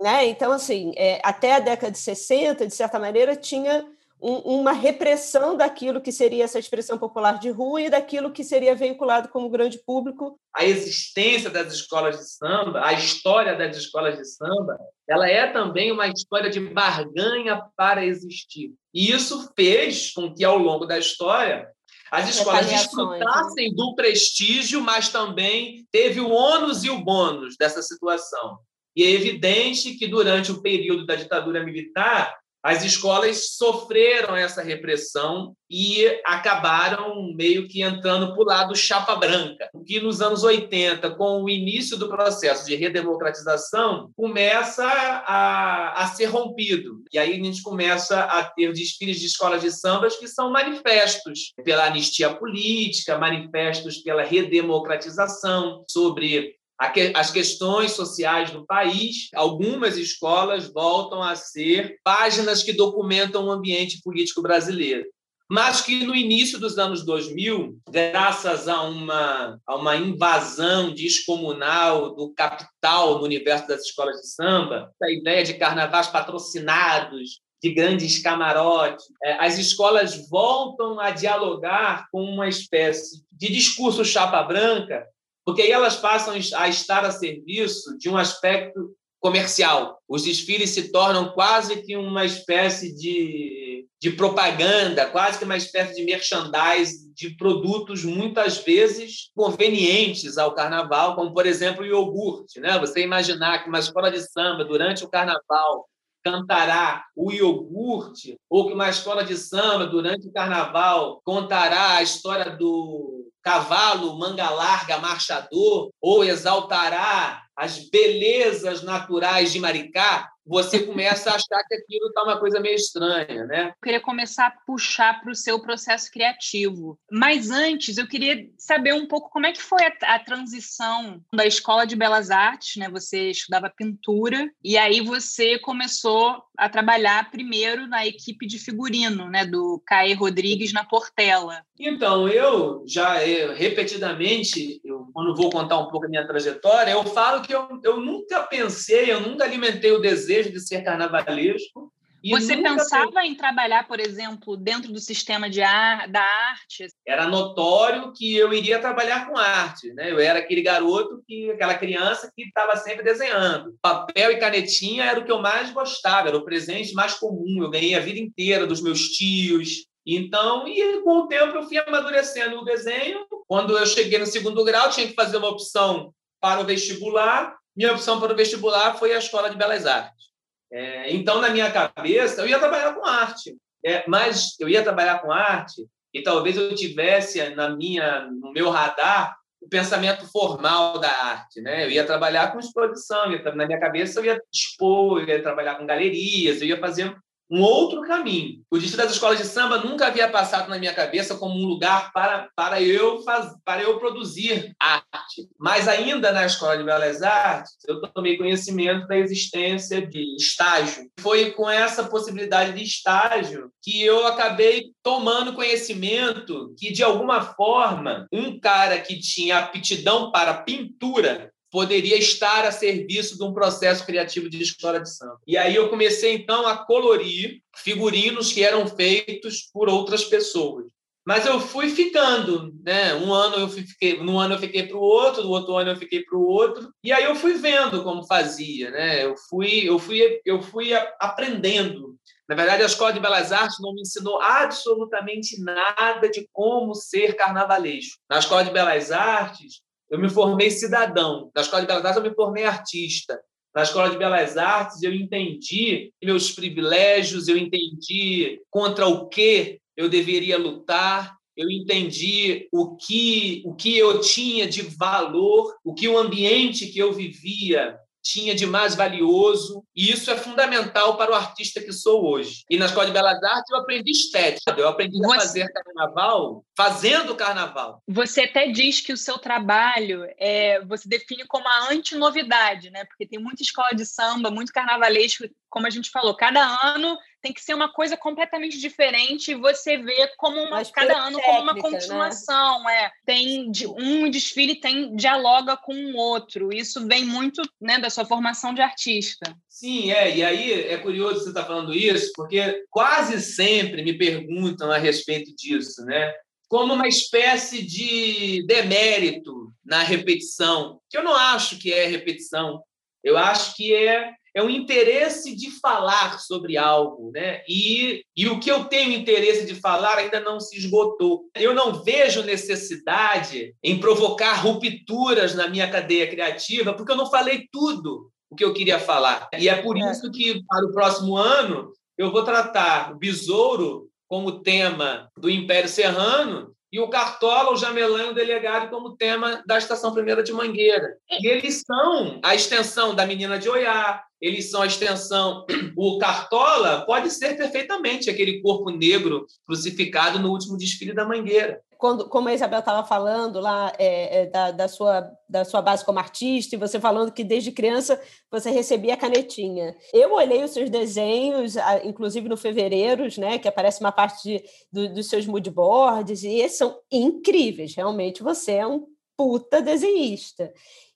né? 0.00 0.24
Então, 0.26 0.52
assim, 0.52 0.94
é, 0.96 1.20
até 1.22 1.56
a 1.56 1.60
década 1.60 1.92
de 1.92 1.98
60, 1.98 2.66
de 2.66 2.74
certa 2.74 2.98
maneira, 2.98 3.36
tinha 3.36 3.86
uma 4.28 4.72
repressão 4.72 5.56
daquilo 5.56 6.00
que 6.00 6.10
seria 6.10 6.42
essa 6.42 6.58
expressão 6.58 6.98
popular 6.98 7.38
de 7.38 7.48
rua 7.48 7.82
e 7.82 7.90
daquilo 7.90 8.32
que 8.32 8.42
seria 8.42 8.74
vinculado 8.74 9.28
como 9.28 9.48
grande 9.48 9.78
público. 9.86 10.36
A 10.54 10.64
existência 10.64 11.48
das 11.48 11.72
escolas 11.72 12.18
de 12.18 12.28
samba, 12.28 12.84
a 12.84 12.92
história 12.92 13.54
das 13.54 13.76
escolas 13.76 14.18
de 14.18 14.24
samba, 14.24 14.76
ela 15.08 15.28
é 15.28 15.46
também 15.52 15.92
uma 15.92 16.08
história 16.08 16.50
de 16.50 16.58
barganha 16.58 17.62
para 17.76 18.04
existir. 18.04 18.72
E 18.92 19.12
isso 19.12 19.52
fez 19.54 20.10
com 20.10 20.34
que, 20.34 20.44
ao 20.44 20.58
longo 20.58 20.86
da 20.86 20.98
história, 20.98 21.68
as 22.10 22.28
escolas 22.28 22.66
né? 22.66 22.72
desfrutassem 22.72 23.74
do 23.76 23.94
prestígio, 23.94 24.80
mas 24.80 25.08
também 25.08 25.86
teve 25.92 26.20
o 26.20 26.30
ônus 26.30 26.82
e 26.82 26.90
o 26.90 26.98
bônus 26.98 27.56
dessa 27.56 27.80
situação. 27.80 28.58
E 28.96 29.04
é 29.04 29.10
evidente 29.10 29.94
que, 29.94 30.08
durante 30.08 30.50
o 30.50 30.62
período 30.62 31.06
da 31.06 31.14
ditadura 31.14 31.62
militar, 31.62 32.34
as 32.66 32.84
escolas 32.84 33.54
sofreram 33.54 34.34
essa 34.34 34.60
repressão 34.60 35.54
e 35.70 36.04
acabaram 36.24 37.32
meio 37.32 37.68
que 37.68 37.80
entrando 37.80 38.32
para 38.32 38.42
o 38.42 38.44
lado 38.44 38.74
chapa 38.74 39.14
branca, 39.14 39.70
o 39.72 39.84
que 39.84 40.00
nos 40.00 40.20
anos 40.20 40.42
80, 40.42 41.10
com 41.10 41.44
o 41.44 41.48
início 41.48 41.96
do 41.96 42.08
processo 42.08 42.66
de 42.66 42.74
redemocratização, 42.74 44.10
começa 44.16 44.84
a, 44.84 46.02
a 46.02 46.06
ser 46.08 46.24
rompido. 46.24 47.04
E 47.12 47.18
aí 47.20 47.40
a 47.40 47.44
gente 47.44 47.62
começa 47.62 48.18
a 48.18 48.42
ter 48.42 48.72
desfiles 48.72 49.20
de 49.20 49.26
escolas 49.26 49.62
de 49.62 49.70
sambas 49.70 50.16
que 50.16 50.26
são 50.26 50.50
manifestos 50.50 51.52
pela 51.62 51.84
anistia 51.84 52.34
política, 52.34 53.16
manifestos 53.16 53.98
pela 53.98 54.24
redemocratização, 54.24 55.84
sobre 55.88 56.55
as 56.78 57.30
questões 57.30 57.92
sociais 57.92 58.50
do 58.50 58.66
país, 58.66 59.28
algumas 59.34 59.96
escolas 59.96 60.70
voltam 60.70 61.22
a 61.22 61.34
ser 61.34 61.96
páginas 62.04 62.62
que 62.62 62.72
documentam 62.72 63.46
o 63.46 63.50
ambiente 63.50 64.00
político 64.02 64.42
brasileiro. 64.42 65.04
Mas 65.48 65.80
que 65.80 66.04
no 66.04 66.14
início 66.14 66.58
dos 66.58 66.76
anos 66.76 67.04
2000, 67.04 67.78
graças 67.88 68.66
a 68.66 68.82
uma, 68.82 69.60
a 69.64 69.76
uma 69.76 69.96
invasão 69.96 70.92
descomunal 70.92 72.14
do 72.14 72.34
capital 72.34 73.18
no 73.18 73.24
universo 73.24 73.68
das 73.68 73.82
escolas 73.82 74.20
de 74.20 74.28
samba, 74.28 74.90
a 75.00 75.10
ideia 75.10 75.44
de 75.44 75.54
carnavais 75.54 76.08
patrocinados, 76.08 77.40
de 77.62 77.72
grandes 77.72 78.20
camarotes, 78.20 79.06
é, 79.24 79.32
as 79.44 79.56
escolas 79.56 80.28
voltam 80.28 81.00
a 81.00 81.10
dialogar 81.10 82.06
com 82.10 82.22
uma 82.22 82.48
espécie 82.48 83.24
de 83.32 83.48
discurso 83.48 84.04
chapa 84.04 84.42
branca 84.42 85.06
porque 85.46 85.62
aí 85.62 85.70
elas 85.70 85.94
passam 85.94 86.34
a 86.34 86.68
estar 86.68 87.04
a 87.04 87.12
serviço 87.12 87.96
de 87.96 88.10
um 88.10 88.16
aspecto 88.16 88.96
comercial. 89.20 89.96
Os 90.08 90.24
desfiles 90.24 90.70
se 90.70 90.90
tornam 90.90 91.32
quase 91.32 91.82
que 91.82 91.96
uma 91.96 92.24
espécie 92.24 92.92
de, 92.92 93.86
de 94.00 94.10
propaganda, 94.10 95.06
quase 95.06 95.38
que 95.38 95.44
uma 95.44 95.56
espécie 95.56 95.94
de 95.94 96.04
merchandise 96.04 97.12
de 97.14 97.30
produtos 97.36 98.04
muitas 98.04 98.58
vezes 98.58 99.30
convenientes 99.36 100.36
ao 100.36 100.52
carnaval, 100.52 101.14
como 101.14 101.32
por 101.32 101.46
exemplo 101.46 101.82
o 101.82 101.86
iogurte, 101.86 102.58
né? 102.58 102.76
Você 102.80 103.00
imaginar 103.02 103.62
que 103.62 103.68
uma 103.68 103.78
escola 103.78 104.10
de 104.10 104.20
samba 104.20 104.64
durante 104.64 105.04
o 105.04 105.08
carnaval 105.08 105.88
cantará 106.26 107.04
o 107.14 107.30
iogurte, 107.30 108.36
ou 108.50 108.66
que 108.66 108.74
uma 108.74 108.90
escola 108.90 109.22
de 109.22 109.36
samba, 109.36 109.86
durante 109.86 110.26
o 110.26 110.32
carnaval, 110.32 111.20
contará 111.24 111.98
a 111.98 112.02
história 112.02 112.50
do 112.50 113.30
cavalo 113.40 114.18
manga 114.18 114.50
larga 114.50 114.98
marchador, 114.98 115.90
ou 116.00 116.24
exaltará 116.24 117.44
as 117.56 117.88
belezas 117.88 118.82
naturais 118.82 119.52
de 119.52 119.60
Maricá, 119.60 120.28
você 120.46 120.80
começa 120.80 121.30
a 121.30 121.34
achar 121.34 121.62
que 121.66 121.74
aquilo 121.74 122.06
está 122.08 122.22
uma 122.22 122.38
coisa 122.38 122.60
meio 122.60 122.76
estranha, 122.76 123.44
né? 123.46 123.68
Eu 123.68 123.82
queria 123.82 124.00
começar 124.00 124.46
a 124.46 124.50
puxar 124.66 125.20
para 125.20 125.32
o 125.32 125.34
seu 125.34 125.60
processo 125.60 126.10
criativo. 126.10 126.98
Mas 127.10 127.50
antes, 127.50 127.98
eu 127.98 128.06
queria 128.06 128.48
saber 128.56 128.94
um 128.94 129.06
pouco 129.06 129.28
como 129.30 129.46
é 129.46 129.52
que 129.52 129.62
foi 129.62 129.84
a, 129.84 130.14
a, 130.14 130.18
transição 130.18 131.20
da 131.34 131.44
Escola 131.44 131.86
de 131.86 131.96
Belas 131.96 132.30
Artes, 132.30 132.76
né? 132.76 132.88
Você 132.90 133.30
estudava 133.30 133.72
pintura 133.74 134.48
e 134.62 134.78
aí 134.78 135.00
você 135.00 135.58
começou 135.58 136.42
a 136.56 136.68
trabalhar 136.68 137.30
primeiro 137.30 137.86
na 137.86 138.06
equipe 138.06 138.46
de 138.46 138.58
figurino, 138.58 139.28
né? 139.28 139.44
Do 139.44 139.82
Caê 139.84 140.14
Rodrigues 140.14 140.72
na 140.72 140.84
Portela. 140.84 141.62
Então, 141.78 142.28
eu 142.28 142.84
já 142.86 143.26
eu, 143.26 143.54
repetidamente, 143.54 144.80
eu, 144.84 145.08
quando 145.12 145.34
vou 145.34 145.50
contar 145.50 145.78
um 145.78 145.88
pouco 145.88 146.06
a 146.06 146.08
minha 146.08 146.26
trajetória, 146.26 146.92
eu 146.92 147.04
falo 147.04 147.42
que 147.42 147.54
eu, 147.54 147.68
eu 147.82 148.00
nunca 148.00 148.42
pensei, 148.44 149.12
eu 149.12 149.20
nunca 149.20 149.44
alimentei 149.44 149.92
o 149.92 150.00
desejo 150.00 150.35
desejo 150.36 150.52
de 150.52 150.60
ser 150.60 150.82
carnavalesco. 150.82 151.92
Você 152.28 152.56
pensava 152.56 153.24
em 153.24 153.36
trabalhar, 153.36 153.86
por 153.86 154.00
exemplo, 154.00 154.56
dentro 154.56 154.92
do 154.92 154.98
sistema 154.98 155.48
de 155.48 155.62
ar, 155.62 156.08
da 156.08 156.22
arte? 156.22 156.88
Era 157.06 157.28
notório 157.28 158.12
que 158.12 158.36
eu 158.36 158.52
iria 158.52 158.80
trabalhar 158.80 159.28
com 159.28 159.36
arte, 159.36 159.92
né? 159.92 160.10
Eu 160.10 160.18
era 160.18 160.40
aquele 160.40 160.60
garoto 160.60 161.22
que, 161.26 161.50
aquela 161.52 161.74
criança 161.74 162.32
que 162.34 162.42
estava 162.42 162.74
sempre 162.76 163.04
desenhando. 163.04 163.76
Papel 163.80 164.32
e 164.32 164.38
canetinha 164.38 165.04
era 165.04 165.20
o 165.20 165.24
que 165.24 165.30
eu 165.30 165.40
mais 165.40 165.70
gostava, 165.70 166.28
era 166.28 166.36
o 166.36 166.44
presente 166.44 166.94
mais 166.94 167.14
comum. 167.14 167.62
Eu 167.62 167.70
ganhei 167.70 167.94
a 167.94 168.00
vida 168.00 168.18
inteira 168.18 168.66
dos 168.66 168.82
meus 168.82 169.10
tios. 169.10 169.86
Então, 170.04 170.66
e 170.66 171.02
com 171.02 171.18
o 171.18 171.28
tempo 171.28 171.56
eu 171.56 171.62
fui 171.62 171.78
amadurecendo 171.78 172.58
o 172.58 172.64
desenho. 172.64 173.24
Quando 173.46 173.78
eu 173.78 173.86
cheguei 173.86 174.18
no 174.18 174.26
segundo 174.26 174.64
grau, 174.64 174.90
tinha 174.90 175.06
que 175.06 175.14
fazer 175.14 175.36
uma 175.36 175.48
opção 175.48 176.12
para 176.40 176.60
o 176.60 176.64
vestibular 176.64 177.56
minha 177.76 177.92
opção 177.92 178.18
para 178.18 178.32
o 178.32 178.36
vestibular 178.36 178.94
foi 178.94 179.12
a 179.12 179.18
Escola 179.18 179.50
de 179.50 179.56
Belas 179.56 179.86
Artes. 179.86 180.26
É, 180.72 181.12
então, 181.14 181.40
na 181.40 181.50
minha 181.50 181.70
cabeça, 181.70 182.40
eu 182.40 182.48
ia 182.48 182.58
trabalhar 182.58 182.94
com 182.94 183.04
arte. 183.04 183.56
É, 183.84 184.04
mas 184.08 184.58
eu 184.58 184.68
ia 184.68 184.82
trabalhar 184.82 185.20
com 185.20 185.30
arte 185.30 185.86
e 186.12 186.22
talvez 186.22 186.56
eu 186.56 186.74
tivesse 186.74 187.50
na 187.50 187.68
minha, 187.68 188.22
no 188.22 188.52
meu 188.52 188.70
radar 188.70 189.36
o 189.60 189.68
pensamento 189.68 190.26
formal 190.30 190.98
da 190.98 191.10
arte, 191.10 191.60
né? 191.60 191.84
Eu 191.84 191.90
ia 191.90 192.06
trabalhar 192.06 192.52
com 192.52 192.58
exposição, 192.58 193.32
ia, 193.32 193.42
na 193.54 193.66
minha 193.66 193.80
cabeça 193.80 194.20
eu 194.20 194.24
ia 194.24 194.40
expor, 194.52 195.20
eu 195.20 195.28
ia 195.28 195.42
trabalhar 195.42 195.76
com 195.76 195.86
galerias, 195.86 196.60
eu 196.60 196.68
ia 196.68 196.80
fazer 196.80 197.16
um 197.50 197.60
outro 197.60 198.02
caminho. 198.02 198.62
O 198.70 198.78
destino 198.78 199.02
das 199.02 199.12
escolas 199.12 199.38
de 199.38 199.46
samba 199.46 199.78
nunca 199.78 200.06
havia 200.06 200.28
passado 200.28 200.68
na 200.68 200.78
minha 200.78 200.94
cabeça 200.94 201.36
como 201.36 201.54
um 201.54 201.66
lugar 201.66 202.12
para, 202.12 202.48
para, 202.56 202.82
eu, 202.82 203.22
faz, 203.22 203.52
para 203.64 203.82
eu 203.82 203.98
produzir 203.98 204.74
arte. 204.80 205.48
Mas 205.58 205.88
ainda 205.88 206.32
na 206.32 206.44
Escola 206.44 206.76
de 206.76 206.84
Belas 206.84 207.22
Artes, 207.22 207.76
eu 207.86 208.00
tomei 208.12 208.36
conhecimento 208.36 209.06
da 209.06 209.16
existência 209.16 210.06
de 210.06 210.36
estágio. 210.36 211.08
Foi 211.20 211.52
com 211.52 211.68
essa 211.68 212.04
possibilidade 212.04 212.72
de 212.72 212.84
estágio 212.84 213.70
que 213.82 214.02
eu 214.02 214.26
acabei 214.26 214.92
tomando 215.02 215.54
conhecimento 215.54 216.74
que, 216.78 216.92
de 216.92 217.02
alguma 217.02 217.40
forma, 217.40 218.26
um 218.32 218.58
cara 218.58 218.98
que 219.00 219.18
tinha 219.20 219.58
aptidão 219.58 220.30
para 220.30 220.62
pintura 220.62 221.52
poderia 221.76 222.16
estar 222.16 222.64
a 222.64 222.72
serviço 222.72 223.36
de 223.36 223.44
um 223.44 223.52
processo 223.52 224.06
criativo 224.06 224.48
de 224.48 224.62
escola 224.62 224.98
de 224.98 225.14
samba. 225.14 225.38
E 225.46 225.58
aí 225.58 225.74
eu 225.74 225.90
comecei 225.90 226.32
então 226.32 226.66
a 226.66 226.74
colorir 226.74 227.60
figurinos 227.76 228.50
que 228.50 228.64
eram 228.64 228.86
feitos 228.86 229.68
por 229.74 229.86
outras 229.86 230.24
pessoas. 230.24 230.86
Mas 231.22 231.44
eu 231.44 231.60
fui 231.60 231.90
ficando, 231.90 232.72
né? 232.82 233.14
Um 233.16 233.30
ano 233.30 233.56
eu 233.56 233.68
fiquei, 233.68 234.16
no 234.22 234.38
ano 234.38 234.54
eu 234.54 234.58
fiquei 234.58 234.84
para 234.84 234.96
o 234.96 235.00
outro, 235.00 235.42
no 235.42 235.50
outro 235.50 235.76
ano 235.76 235.90
eu 235.90 235.96
fiquei 235.96 236.24
para 236.24 236.38
o 236.38 236.46
outro, 236.46 236.90
e 237.04 237.12
aí 237.12 237.24
eu 237.24 237.34
fui 237.34 237.52
vendo 237.52 238.02
como 238.02 238.26
fazia, 238.26 238.90
né? 238.90 239.26
Eu 239.26 239.34
fui, 239.50 239.86
eu 239.86 239.98
fui, 239.98 240.40
eu 240.46 240.62
fui 240.62 240.94
aprendendo. 241.20 242.16
Na 242.48 242.54
verdade, 242.54 242.84
a 242.84 242.86
Escola 242.86 243.12
de 243.12 243.20
Belas 243.20 243.52
Artes 243.52 243.76
não 243.80 243.92
me 243.92 244.00
ensinou 244.00 244.40
absolutamente 244.40 245.60
nada 245.60 246.30
de 246.30 246.48
como 246.54 246.94
ser 246.94 247.36
carnavalesco. 247.36 248.18
Na 248.30 248.38
Escola 248.38 248.64
de 248.64 248.70
Belas 248.70 249.10
Artes, 249.10 249.82
eu 250.10 250.18
me 250.18 250.28
formei 250.28 250.70
cidadão. 250.70 251.50
Na 251.54 251.62
Escola 251.62 251.82
de 251.82 251.88
Belas 251.88 252.04
Artes, 252.04 252.16
eu 252.16 252.30
me 252.30 252.34
formei 252.34 252.64
artista. 252.64 253.40
Na 253.74 253.82
Escola 253.82 254.10
de 254.10 254.18
Belas 254.18 254.56
Artes, 254.56 255.02
eu 255.02 255.12
entendi 255.12 256.12
meus 256.22 256.50
privilégios, 256.50 257.48
eu 257.48 257.56
entendi 257.56 258.60
contra 258.70 259.06
o 259.06 259.28
que 259.28 259.78
eu 259.96 260.08
deveria 260.08 260.58
lutar, 260.58 261.36
eu 261.56 261.70
entendi 261.70 262.68
o 262.72 262.96
que, 262.96 263.62
o 263.64 263.74
que 263.74 263.96
eu 263.96 264.20
tinha 264.20 264.66
de 264.66 264.82
valor, 264.82 265.74
o 265.84 265.94
que 265.94 266.06
o 266.08 266.18
ambiente 266.18 266.86
que 266.86 266.98
eu 266.98 267.12
vivia 267.12 267.98
tinha 268.26 268.54
de 268.54 268.66
mais 268.66 268.94
valioso, 268.96 269.84
e 269.94 270.10
isso 270.10 270.30
é 270.30 270.36
fundamental 270.36 271.16
para 271.16 271.30
o 271.30 271.34
artista 271.34 271.80
que 271.80 271.92
sou 271.92 272.24
hoje. 272.24 272.64
E 272.68 272.76
na 272.76 272.86
Escola 272.86 273.06
de 273.06 273.12
Belas 273.12 273.40
Artes 273.42 273.70
eu 273.70 273.78
aprendi 273.78 274.10
estética, 274.10 274.74
eu 274.76 274.88
aprendi 274.88 275.18
Você... 275.18 275.36
a 275.36 275.40
fazer 275.40 275.72
carnaval 275.72 276.64
fazendo 276.76 277.36
carnaval. 277.36 278.02
Você 278.08 278.42
até 278.42 278.68
diz 278.68 279.00
que 279.00 279.12
o 279.12 279.16
seu 279.16 279.38
trabalho 279.38 280.24
é, 280.38 280.84
você 280.84 281.08
define 281.08 281.46
como 281.46 281.66
a 281.68 281.92
antinovidade, 281.92 282.90
né? 282.90 283.04
Porque 283.04 283.26
tem 283.26 283.38
muita 283.38 283.62
escola 283.62 283.90
de 283.94 284.04
samba, 284.04 284.50
muito 284.50 284.72
carnavalesco, 284.72 285.44
como 285.76 285.86
a 285.86 285.90
gente 285.90 286.08
falou, 286.08 286.34
cada 286.34 286.62
ano 286.88 287.18
tem 287.42 287.52
que 287.52 287.60
ser 287.60 287.74
uma 287.74 287.92
coisa 287.92 288.16
completamente 288.16 288.78
diferente 288.78 289.50
e 289.50 289.54
você 289.54 289.98
vê 289.98 290.26
como 290.38 290.58
uma, 290.58 290.82
cada 290.86 291.18
ano 291.18 291.38
como 291.38 291.60
uma 291.60 291.74
né? 291.74 291.82
continuação. 291.82 292.82
Né? 292.82 293.04
É. 293.04 293.10
Tem 293.26 293.70
um 293.98 294.30
desfile 294.30 294.80
tem 294.80 295.14
dialoga 295.14 295.76
com 295.76 295.92
o 295.92 296.12
um 296.12 296.16
outro. 296.16 296.72
Isso 296.72 297.06
vem 297.06 297.26
muito 297.26 297.60
né, 297.78 297.98
da 297.98 298.08
sua 298.08 298.24
formação 298.24 298.72
de 298.72 298.80
artista. 298.80 299.54
Sim, 299.68 300.10
é. 300.12 300.34
E 300.34 300.42
aí 300.42 300.72
é 300.72 300.96
curioso 300.96 301.40
você 301.40 301.50
estar 301.50 301.60
tá 301.60 301.66
falando 301.66 301.92
isso, 301.92 302.32
porque 302.34 302.82
quase 302.88 303.38
sempre 303.42 304.02
me 304.02 304.16
perguntam 304.16 304.90
a 304.90 304.96
respeito 304.96 305.54
disso, 305.54 306.06
né? 306.06 306.32
Como 306.70 306.94
uma 306.94 307.06
espécie 307.06 307.84
de 307.84 308.64
demérito 308.66 309.70
na 309.84 310.02
repetição, 310.02 311.00
que 311.10 311.18
eu 311.18 311.22
não 311.22 311.36
acho 311.36 311.78
que 311.78 311.92
é 311.92 312.06
repetição. 312.06 312.82
Eu 313.22 313.36
acho 313.36 313.76
que 313.76 313.94
é 313.94 314.32
é 314.56 314.62
o 314.62 314.70
interesse 314.70 315.54
de 315.54 315.70
falar 315.70 316.40
sobre 316.40 316.78
algo, 316.78 317.30
né? 317.30 317.60
E, 317.68 318.24
e 318.34 318.48
o 318.48 318.58
que 318.58 318.70
eu 318.70 318.84
tenho 318.86 319.12
interesse 319.12 319.66
de 319.66 319.74
falar 319.74 320.16
ainda 320.16 320.40
não 320.40 320.58
se 320.58 320.78
esgotou. 320.78 321.50
Eu 321.54 321.74
não 321.74 322.02
vejo 322.02 322.42
necessidade 322.42 323.74
em 323.84 324.00
provocar 324.00 324.54
rupturas 324.54 325.54
na 325.54 325.68
minha 325.68 325.90
cadeia 325.90 326.26
criativa, 326.26 326.94
porque 326.94 327.12
eu 327.12 327.16
não 327.16 327.30
falei 327.30 327.68
tudo 327.70 328.30
o 328.48 328.56
que 328.56 328.64
eu 328.64 328.72
queria 328.72 328.98
falar. 328.98 329.46
E 329.58 329.68
é 329.68 329.82
por 329.82 329.98
é. 329.98 330.10
isso 330.10 330.30
que, 330.30 330.64
para 330.66 330.86
o 330.86 330.92
próximo 330.92 331.36
ano, 331.36 331.92
eu 332.16 332.32
vou 332.32 332.42
tratar 332.42 333.12
o 333.12 333.18
besouro 333.18 334.08
como 334.26 334.62
tema 334.62 335.30
do 335.36 335.50
Império 335.50 335.90
Serrano 335.90 336.74
e 336.90 336.98
o 336.98 337.10
Cartola, 337.10 337.72
o 337.72 337.76
Jamelã 337.76 338.22
e 338.22 338.30
o 338.30 338.34
Delegado 338.34 338.88
como 338.88 339.16
tema 339.16 339.62
da 339.66 339.76
Estação 339.76 340.14
Primeira 340.14 340.42
de 340.42 340.50
Mangueira. 340.50 341.18
E 341.30 341.46
eles 341.46 341.82
são 341.86 342.40
a 342.42 342.54
extensão 342.54 343.14
da 343.14 343.26
Menina 343.26 343.58
de 343.58 343.68
Oiá, 343.68 344.22
eles 344.40 344.70
são 344.70 344.82
a 344.82 344.86
extensão. 344.86 345.64
O 345.96 346.18
Cartola 346.18 347.06
pode 347.06 347.30
ser 347.30 347.56
perfeitamente 347.56 348.28
aquele 348.28 348.60
corpo 348.60 348.90
negro 348.90 349.46
crucificado 349.66 350.38
no 350.38 350.50
último 350.50 350.76
desfile 350.76 351.14
da 351.14 351.24
Mangueira. 351.24 351.80
Quando, 351.96 352.28
como 352.28 352.48
a 352.48 352.54
Isabel 352.54 352.80
estava 352.80 353.06
falando 353.06 353.58
lá 353.58 353.90
é, 353.98 354.42
é, 354.42 354.46
da, 354.46 354.70
da, 354.70 354.88
sua, 354.88 355.26
da 355.48 355.64
sua 355.64 355.80
base 355.80 356.04
como 356.04 356.18
artista, 356.18 356.74
e 356.74 356.78
você 356.78 357.00
falando 357.00 357.32
que 357.32 357.42
desde 357.42 357.72
criança 357.72 358.20
você 358.50 358.70
recebia 358.70 359.14
a 359.14 359.16
canetinha. 359.16 359.96
Eu 360.12 360.34
olhei 360.34 360.62
os 360.62 360.72
seus 360.72 360.90
desenhos, 360.90 361.74
inclusive 362.04 362.46
no 362.50 362.56
Fevereiros, 362.58 363.38
né, 363.38 363.58
que 363.58 363.68
aparece 363.68 364.00
uma 364.00 364.12
parte 364.12 364.42
de, 364.42 364.64
do, 364.92 365.14
dos 365.14 365.30
seus 365.30 365.46
moodboards, 365.46 366.42
e 366.42 366.60
esses 366.60 366.76
são 366.76 366.98
incríveis. 367.10 367.94
Realmente 367.94 368.42
você 368.42 368.72
é 368.72 368.86
um 368.86 369.06
puta 369.34 369.80
desenhista. 369.80 370.70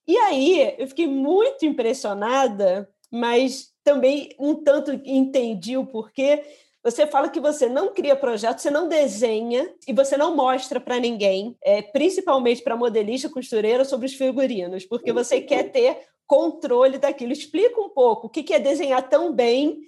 E 0.06 0.16
aí 0.16 0.74
eu 0.78 0.88
fiquei 0.88 1.06
muito 1.06 1.66
impressionada 1.66 2.88
mas 3.10 3.70
também 3.82 4.34
um 4.38 4.54
tanto 4.54 4.92
entendi 5.04 5.76
o 5.76 5.86
porquê. 5.86 6.42
Você 6.82 7.06
fala 7.06 7.28
que 7.28 7.40
você 7.40 7.68
não 7.68 7.92
cria 7.92 8.16
projeto, 8.16 8.58
você 8.58 8.70
não 8.70 8.88
desenha 8.88 9.70
e 9.86 9.92
você 9.92 10.16
não 10.16 10.34
mostra 10.34 10.80
para 10.80 10.98
ninguém, 10.98 11.56
é, 11.62 11.82
principalmente 11.82 12.62
para 12.62 12.76
modelista, 12.76 13.28
costureira, 13.28 13.84
sobre 13.84 14.06
os 14.06 14.14
figurinos, 14.14 14.86
porque 14.86 15.12
você 15.12 15.40
quer 15.40 15.70
ter 15.70 15.98
controle 16.26 16.96
daquilo. 16.96 17.32
Explica 17.32 17.80
um 17.80 17.90
pouco 17.90 18.28
o 18.28 18.30
que 18.30 18.54
é 18.54 18.58
desenhar 18.58 19.08
tão 19.08 19.32
bem, 19.32 19.80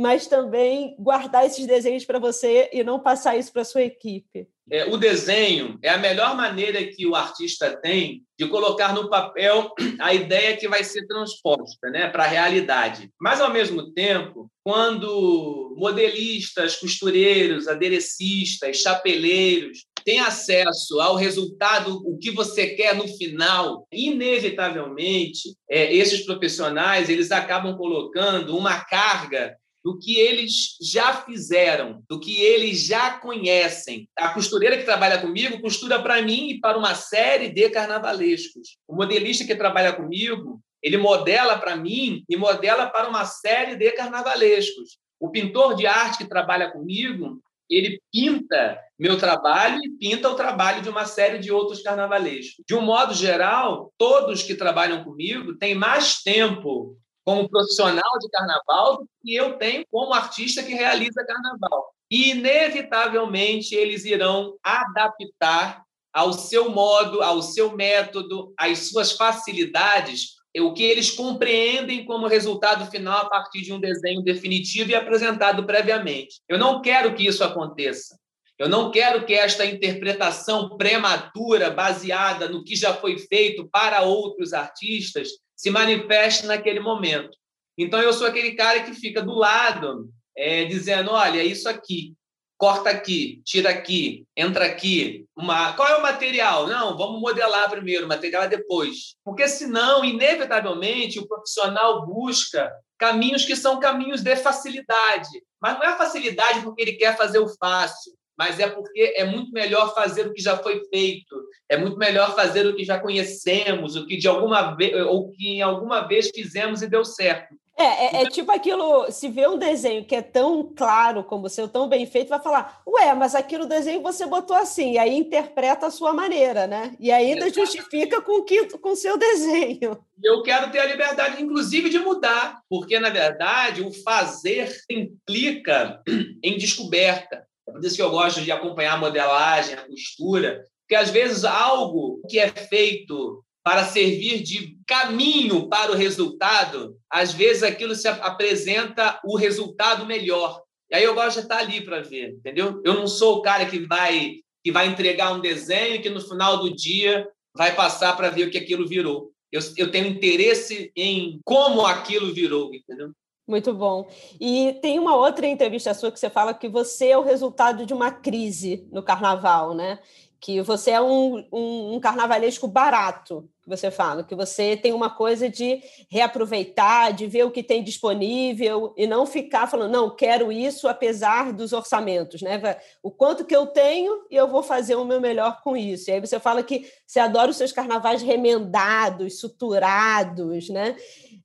mas 0.00 0.26
também 0.26 0.96
guardar 0.98 1.44
esses 1.44 1.66
desenhos 1.66 2.06
para 2.06 2.18
você 2.18 2.70
e 2.72 2.82
não 2.82 2.98
passar 2.98 3.36
isso 3.36 3.52
para 3.52 3.64
sua 3.64 3.82
equipe. 3.82 4.48
É, 4.72 4.86
o 4.86 4.96
desenho 4.96 5.78
é 5.82 5.90
a 5.90 5.98
melhor 5.98 6.34
maneira 6.34 6.82
que 6.86 7.06
o 7.06 7.14
artista 7.14 7.76
tem 7.82 8.22
de 8.38 8.46
colocar 8.48 8.94
no 8.94 9.10
papel 9.10 9.70
a 10.00 10.14
ideia 10.14 10.56
que 10.56 10.68
vai 10.68 10.82
ser 10.84 11.06
transposta 11.06 11.90
né, 11.90 12.08
para 12.08 12.24
a 12.24 12.28
realidade. 12.28 13.10
Mas, 13.20 13.42
ao 13.42 13.52
mesmo 13.52 13.92
tempo, 13.92 14.50
quando 14.64 15.74
modelistas, 15.76 16.76
costureiros, 16.76 17.68
aderecistas, 17.68 18.78
chapeleiros 18.78 19.84
têm 20.02 20.20
acesso 20.20 20.98
ao 20.98 21.14
resultado, 21.14 22.00
o 22.06 22.16
que 22.16 22.30
você 22.30 22.68
quer 22.68 22.94
no 22.94 23.06
final, 23.06 23.86
inevitavelmente, 23.92 25.54
é, 25.68 25.94
esses 25.94 26.24
profissionais 26.24 27.10
eles 27.10 27.30
acabam 27.30 27.76
colocando 27.76 28.56
uma 28.56 28.80
carga 28.84 29.59
do 29.84 29.98
que 29.98 30.18
eles 30.18 30.76
já 30.80 31.14
fizeram, 31.14 32.02
do 32.08 32.20
que 32.20 32.40
eles 32.40 32.84
já 32.86 33.18
conhecem. 33.18 34.08
A 34.16 34.28
costureira 34.28 34.76
que 34.76 34.84
trabalha 34.84 35.20
comigo 35.20 35.60
costura 35.60 36.00
para 36.02 36.20
mim 36.22 36.50
e 36.50 36.60
para 36.60 36.78
uma 36.78 36.94
série 36.94 37.48
de 37.48 37.68
carnavalescos. 37.70 38.76
O 38.86 38.94
modelista 38.94 39.44
que 39.44 39.54
trabalha 39.54 39.92
comigo, 39.92 40.60
ele 40.82 40.96
modela 40.96 41.58
para 41.58 41.76
mim 41.76 42.24
e 42.28 42.36
modela 42.36 42.86
para 42.86 43.08
uma 43.08 43.24
série 43.24 43.76
de 43.76 43.90
carnavalescos. 43.92 44.98
O 45.18 45.30
pintor 45.30 45.74
de 45.74 45.86
arte 45.86 46.18
que 46.18 46.28
trabalha 46.28 46.70
comigo, 46.70 47.40
ele 47.68 48.00
pinta 48.12 48.78
meu 48.98 49.16
trabalho 49.16 49.80
e 49.84 49.90
pinta 49.90 50.28
o 50.28 50.34
trabalho 50.34 50.82
de 50.82 50.88
uma 50.88 51.04
série 51.04 51.38
de 51.38 51.52
outros 51.52 51.82
carnavalescos. 51.82 52.64
De 52.66 52.74
um 52.74 52.80
modo 52.80 53.14
geral, 53.14 53.92
todos 53.96 54.42
que 54.42 54.54
trabalham 54.54 55.04
comigo 55.04 55.56
têm 55.56 55.74
mais 55.74 56.22
tempo 56.22 56.98
como 57.30 57.48
profissional 57.48 58.18
de 58.20 58.28
carnaval 58.28 59.06
que 59.22 59.32
eu 59.32 59.56
tenho 59.56 59.84
como 59.88 60.12
artista 60.12 60.64
que 60.64 60.74
realiza 60.74 61.24
carnaval. 61.24 61.94
E, 62.10 62.32
inevitavelmente, 62.32 63.72
eles 63.72 64.04
irão 64.04 64.56
adaptar 64.64 65.84
ao 66.12 66.32
seu 66.32 66.70
modo, 66.70 67.22
ao 67.22 67.40
seu 67.40 67.76
método, 67.76 68.52
às 68.58 68.90
suas 68.90 69.12
facilidades, 69.12 70.40
o 70.58 70.74
que 70.74 70.82
eles 70.82 71.12
compreendem 71.12 72.04
como 72.04 72.26
resultado 72.26 72.90
final 72.90 73.18
a 73.18 73.28
partir 73.28 73.62
de 73.62 73.72
um 73.72 73.78
desenho 73.78 74.22
definitivo 74.22 74.90
e 74.90 74.96
apresentado 74.96 75.64
previamente. 75.64 76.40
Eu 76.48 76.58
não 76.58 76.82
quero 76.82 77.14
que 77.14 77.24
isso 77.24 77.44
aconteça. 77.44 78.18
Eu 78.58 78.68
não 78.68 78.90
quero 78.90 79.24
que 79.24 79.34
esta 79.34 79.64
interpretação 79.64 80.76
prematura, 80.76 81.70
baseada 81.70 82.48
no 82.48 82.64
que 82.64 82.74
já 82.74 82.92
foi 82.92 83.16
feito 83.18 83.68
para 83.70 84.02
outros 84.02 84.52
artistas, 84.52 85.28
se 85.60 85.68
manifeste 85.68 86.46
naquele 86.46 86.80
momento. 86.80 87.36
Então, 87.76 88.00
eu 88.00 88.14
sou 88.14 88.26
aquele 88.26 88.52
cara 88.52 88.82
que 88.82 88.94
fica 88.94 89.20
do 89.20 89.34
lado, 89.34 90.08
é, 90.34 90.64
dizendo: 90.64 91.10
olha, 91.10 91.44
isso 91.44 91.68
aqui, 91.68 92.14
corta 92.56 92.88
aqui, 92.88 93.42
tira 93.44 93.68
aqui, 93.68 94.24
entra 94.34 94.64
aqui. 94.64 95.26
Uma... 95.36 95.74
Qual 95.74 95.86
é 95.86 95.96
o 95.96 96.02
material? 96.02 96.66
Não, 96.66 96.96
vamos 96.96 97.20
modelar 97.20 97.68
primeiro, 97.68 98.06
o 98.06 98.08
material 98.08 98.44
é 98.44 98.48
depois. 98.48 99.16
Porque 99.22 99.46
senão, 99.46 100.02
inevitavelmente, 100.02 101.18
o 101.18 101.28
profissional 101.28 102.06
busca 102.06 102.72
caminhos 102.98 103.44
que 103.44 103.54
são 103.54 103.78
caminhos 103.78 104.22
de 104.22 104.36
facilidade. 104.36 105.28
Mas 105.60 105.78
não 105.78 105.84
é 105.84 105.94
facilidade 105.94 106.62
porque 106.62 106.80
ele 106.80 106.92
quer 106.94 107.18
fazer 107.18 107.38
o 107.38 107.54
fácil 107.58 108.14
mas 108.40 108.58
é 108.58 108.66
porque 108.66 109.12
é 109.16 109.22
muito 109.22 109.52
melhor 109.52 109.94
fazer 109.94 110.26
o 110.26 110.32
que 110.32 110.40
já 110.40 110.56
foi 110.56 110.82
feito, 110.86 111.36
é 111.68 111.76
muito 111.76 111.98
melhor 111.98 112.34
fazer 112.34 112.66
o 112.66 112.74
que 112.74 112.86
já 112.86 112.98
conhecemos, 112.98 113.96
o 113.96 114.06
que 114.06 114.16
de 114.16 114.26
alguma 114.26 114.74
vez 114.74 114.94
ou 115.08 115.28
que 115.28 115.46
em 115.46 115.60
alguma 115.60 116.08
vez 116.08 116.30
fizemos 116.34 116.80
e 116.80 116.88
deu 116.88 117.04
certo. 117.04 117.54
É, 117.76 117.82
é, 117.82 118.22
é, 118.22 118.28
tipo 118.30 118.50
aquilo, 118.50 119.10
se 119.12 119.28
vê 119.28 119.46
um 119.46 119.58
desenho 119.58 120.06
que 120.06 120.14
é 120.14 120.22
tão 120.22 120.72
claro 120.74 121.22
como 121.22 121.46
o 121.46 121.50
seu, 121.50 121.68
tão 121.68 121.86
bem 121.86 122.06
feito, 122.06 122.30
vai 122.30 122.40
falar, 122.40 122.80
ué, 122.86 123.12
mas 123.14 123.34
aquilo 123.34 123.66
desenho 123.66 124.02
você 124.02 124.24
botou 124.24 124.56
assim, 124.56 124.92
e 124.92 124.98
aí 124.98 125.14
interpreta 125.14 125.86
a 125.86 125.90
sua 125.90 126.14
maneira, 126.14 126.66
né? 126.66 126.94
E 126.98 127.12
ainda 127.12 127.46
Exatamente. 127.46 127.72
justifica 127.72 128.22
com 128.22 128.40
o 128.40 128.78
com 128.78 128.96
seu 128.96 129.18
desenho. 129.18 129.98
Eu 130.22 130.42
quero 130.42 130.70
ter 130.70 130.78
a 130.78 130.86
liberdade, 130.86 131.42
inclusive, 131.42 131.90
de 131.90 131.98
mudar, 131.98 132.60
porque, 132.70 132.98
na 132.98 133.10
verdade, 133.10 133.82
o 133.82 133.92
fazer 133.92 134.70
implica 134.90 136.02
em 136.42 136.56
descoberta. 136.56 137.46
Por 137.72 137.84
isso 137.84 137.96
que 137.96 138.02
eu 138.02 138.10
gosto 138.10 138.40
de 138.40 138.52
acompanhar 138.52 138.94
a 138.94 138.98
modelagem, 138.98 139.74
a 139.74 139.86
costura, 139.86 140.62
porque 140.82 140.94
às 140.94 141.10
vezes 141.10 141.44
algo 141.44 142.20
que 142.28 142.38
é 142.38 142.48
feito 142.48 143.44
para 143.62 143.84
servir 143.84 144.42
de 144.42 144.76
caminho 144.86 145.68
para 145.68 145.92
o 145.92 145.96
resultado, 145.96 146.96
às 147.10 147.32
vezes 147.32 147.62
aquilo 147.62 147.94
se 147.94 148.08
apresenta 148.08 149.20
o 149.24 149.36
resultado 149.36 150.06
melhor. 150.06 150.62
E 150.90 150.96
aí 150.96 151.04
eu 151.04 151.14
gosto 151.14 151.36
de 151.36 151.42
estar 151.42 151.58
ali 151.58 151.80
para 151.80 152.00
ver, 152.00 152.30
entendeu? 152.30 152.80
Eu 152.84 152.94
não 152.94 153.06
sou 153.06 153.36
o 153.36 153.42
cara 153.42 153.66
que 153.66 153.78
vai 153.86 154.36
que 154.62 154.70
vai 154.70 154.86
entregar 154.86 155.32
um 155.32 155.40
desenho 155.40 156.02
que 156.02 156.10
no 156.10 156.20
final 156.20 156.58
do 156.58 156.74
dia 156.74 157.26
vai 157.56 157.74
passar 157.74 158.14
para 158.14 158.28
ver 158.28 158.46
o 158.46 158.50
que 158.50 158.58
aquilo 158.58 158.86
virou. 158.86 159.30
Eu, 159.50 159.60
eu 159.76 159.90
tenho 159.90 160.06
interesse 160.06 160.92
em 160.94 161.40
como 161.44 161.86
aquilo 161.86 162.32
virou, 162.32 162.74
entendeu? 162.74 163.10
Muito 163.50 163.74
bom. 163.74 164.06
E 164.40 164.78
tem 164.80 164.96
uma 165.00 165.16
outra 165.16 165.44
entrevista 165.44 165.92
sua 165.92 166.12
que 166.12 166.20
você 166.20 166.30
fala 166.30 166.54
que 166.54 166.68
você 166.68 167.08
é 167.08 167.18
o 167.18 167.22
resultado 167.22 167.84
de 167.84 167.92
uma 167.92 168.12
crise 168.12 168.86
no 168.92 169.02
carnaval, 169.02 169.74
né? 169.74 169.98
Que 170.40 170.62
você 170.62 170.92
é 170.92 171.00
um, 171.00 171.46
um, 171.52 171.94
um 171.94 172.00
carnavalesco 172.00 172.66
barato, 172.66 173.46
que 173.62 173.68
você 173.68 173.90
fala, 173.90 174.24
que 174.24 174.34
você 174.34 174.74
tem 174.74 174.92
uma 174.92 175.10
coisa 175.10 175.50
de 175.50 175.82
reaproveitar, 176.10 177.12
de 177.12 177.26
ver 177.26 177.44
o 177.44 177.50
que 177.50 177.62
tem 177.62 177.84
disponível 177.84 178.94
e 178.96 179.06
não 179.06 179.26
ficar 179.26 179.66
falando, 179.66 179.92
não, 179.92 180.16
quero 180.16 180.50
isso 180.50 180.88
apesar 180.88 181.52
dos 181.52 181.74
orçamentos, 181.74 182.40
né? 182.40 182.60
O 183.02 183.10
quanto 183.10 183.44
que 183.44 183.54
eu 183.54 183.66
tenho 183.66 184.24
e 184.30 184.36
eu 184.36 184.48
vou 184.48 184.62
fazer 184.62 184.94
o 184.94 185.04
meu 185.04 185.20
melhor 185.20 185.60
com 185.62 185.76
isso. 185.76 186.08
E 186.08 186.14
aí 186.14 186.20
você 186.20 186.40
fala 186.40 186.62
que 186.62 186.90
você 187.06 187.20
adora 187.20 187.50
os 187.50 187.56
seus 187.58 187.72
carnavais 187.72 188.22
remendados, 188.22 189.38
suturados, 189.40 190.70
né? 190.70 190.96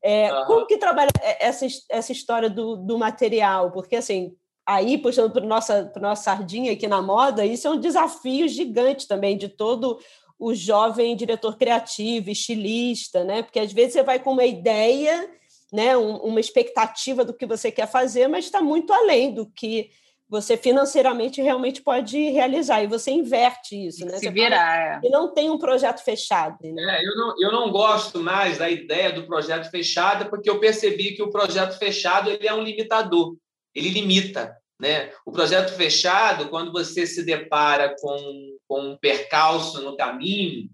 É, 0.01 0.31
uhum. 0.31 0.45
Como 0.45 0.67
que 0.67 0.77
trabalha 0.77 1.10
essa, 1.39 1.65
essa 1.89 2.12
história 2.12 2.49
do, 2.49 2.75
do 2.75 2.97
material? 2.97 3.71
Porque, 3.71 3.95
assim, 3.95 4.36
aí, 4.65 4.97
puxando 4.97 5.32
para 5.32 5.45
nossa, 5.45 5.91
nossa 5.99 6.23
sardinha 6.23 6.73
aqui 6.73 6.88
na 6.88 7.01
moda, 7.01 7.45
isso 7.45 7.67
é 7.67 7.71
um 7.71 7.80
desafio 7.80 8.47
gigante 8.47 9.08
também 9.08 9.38
de 9.38 9.47
todo 9.47 9.99
o 10.38 10.54
jovem 10.54 11.15
diretor 11.15 11.58
criativo, 11.58 12.30
estilista, 12.30 13.23
né? 13.23 13.43
Porque 13.43 13.60
às 13.60 13.71
vezes 13.71 13.93
você 13.93 14.04
vai 14.04 14.19
com 14.19 14.32
uma 14.32 14.45
ideia, 14.45 15.30
né? 15.71 15.95
Um, 15.95 16.17
uma 16.17 16.39
expectativa 16.39 17.23
do 17.23 17.34
que 17.34 17.45
você 17.45 17.71
quer 17.71 17.88
fazer, 17.88 18.28
mas 18.28 18.45
está 18.45 18.62
muito 18.62 18.91
além 18.91 19.34
do 19.34 19.45
que 19.45 19.89
você 20.28 20.58
financeiramente 20.58 21.41
realmente 21.41 21.82
pode 21.82 22.17
realizar 22.32 22.82
e 22.82 22.88
você 22.88 23.12
inverte 23.12 23.88
isso, 23.88 24.06
né? 24.06 24.17
Se 24.17 24.30
virar. 24.30 25.04
É. 25.04 25.08
E 25.08 25.10
não 25.10 25.32
tem 25.32 25.49
um 25.49 25.58
projeto 25.58 26.04
fechado. 26.04 26.58
Né? 26.63 26.97
É, 26.97 27.08
eu, 27.08 27.15
não, 27.15 27.36
eu 27.39 27.51
não 27.51 27.71
gosto 27.71 28.19
mais 28.19 28.58
da 28.58 28.69
ideia 28.69 29.12
do 29.12 29.28
projeto 29.28 29.69
fechado 29.69 30.30
porque 30.30 30.49
eu 30.49 30.60
percebi 30.60 31.12
que 31.15 31.21
o 31.21 31.30
projeto 31.30 31.78
fechado 31.78 32.32
ele 32.32 32.47
é 32.47 32.54
um 32.54 32.63
limitador, 32.63 33.36
ele 33.76 33.90
limita. 33.90 34.56
Né? 34.80 35.12
O 35.26 35.32
projeto 35.32 35.74
fechado, 35.74 36.50
quando 36.50 36.72
você 36.72 37.06
se 37.06 37.24
depara 37.24 37.96
com, 38.00 38.58
com 38.68 38.82
um 38.92 38.98
percalço 38.98 39.82
no 39.82 39.96
caminho, 39.96 40.70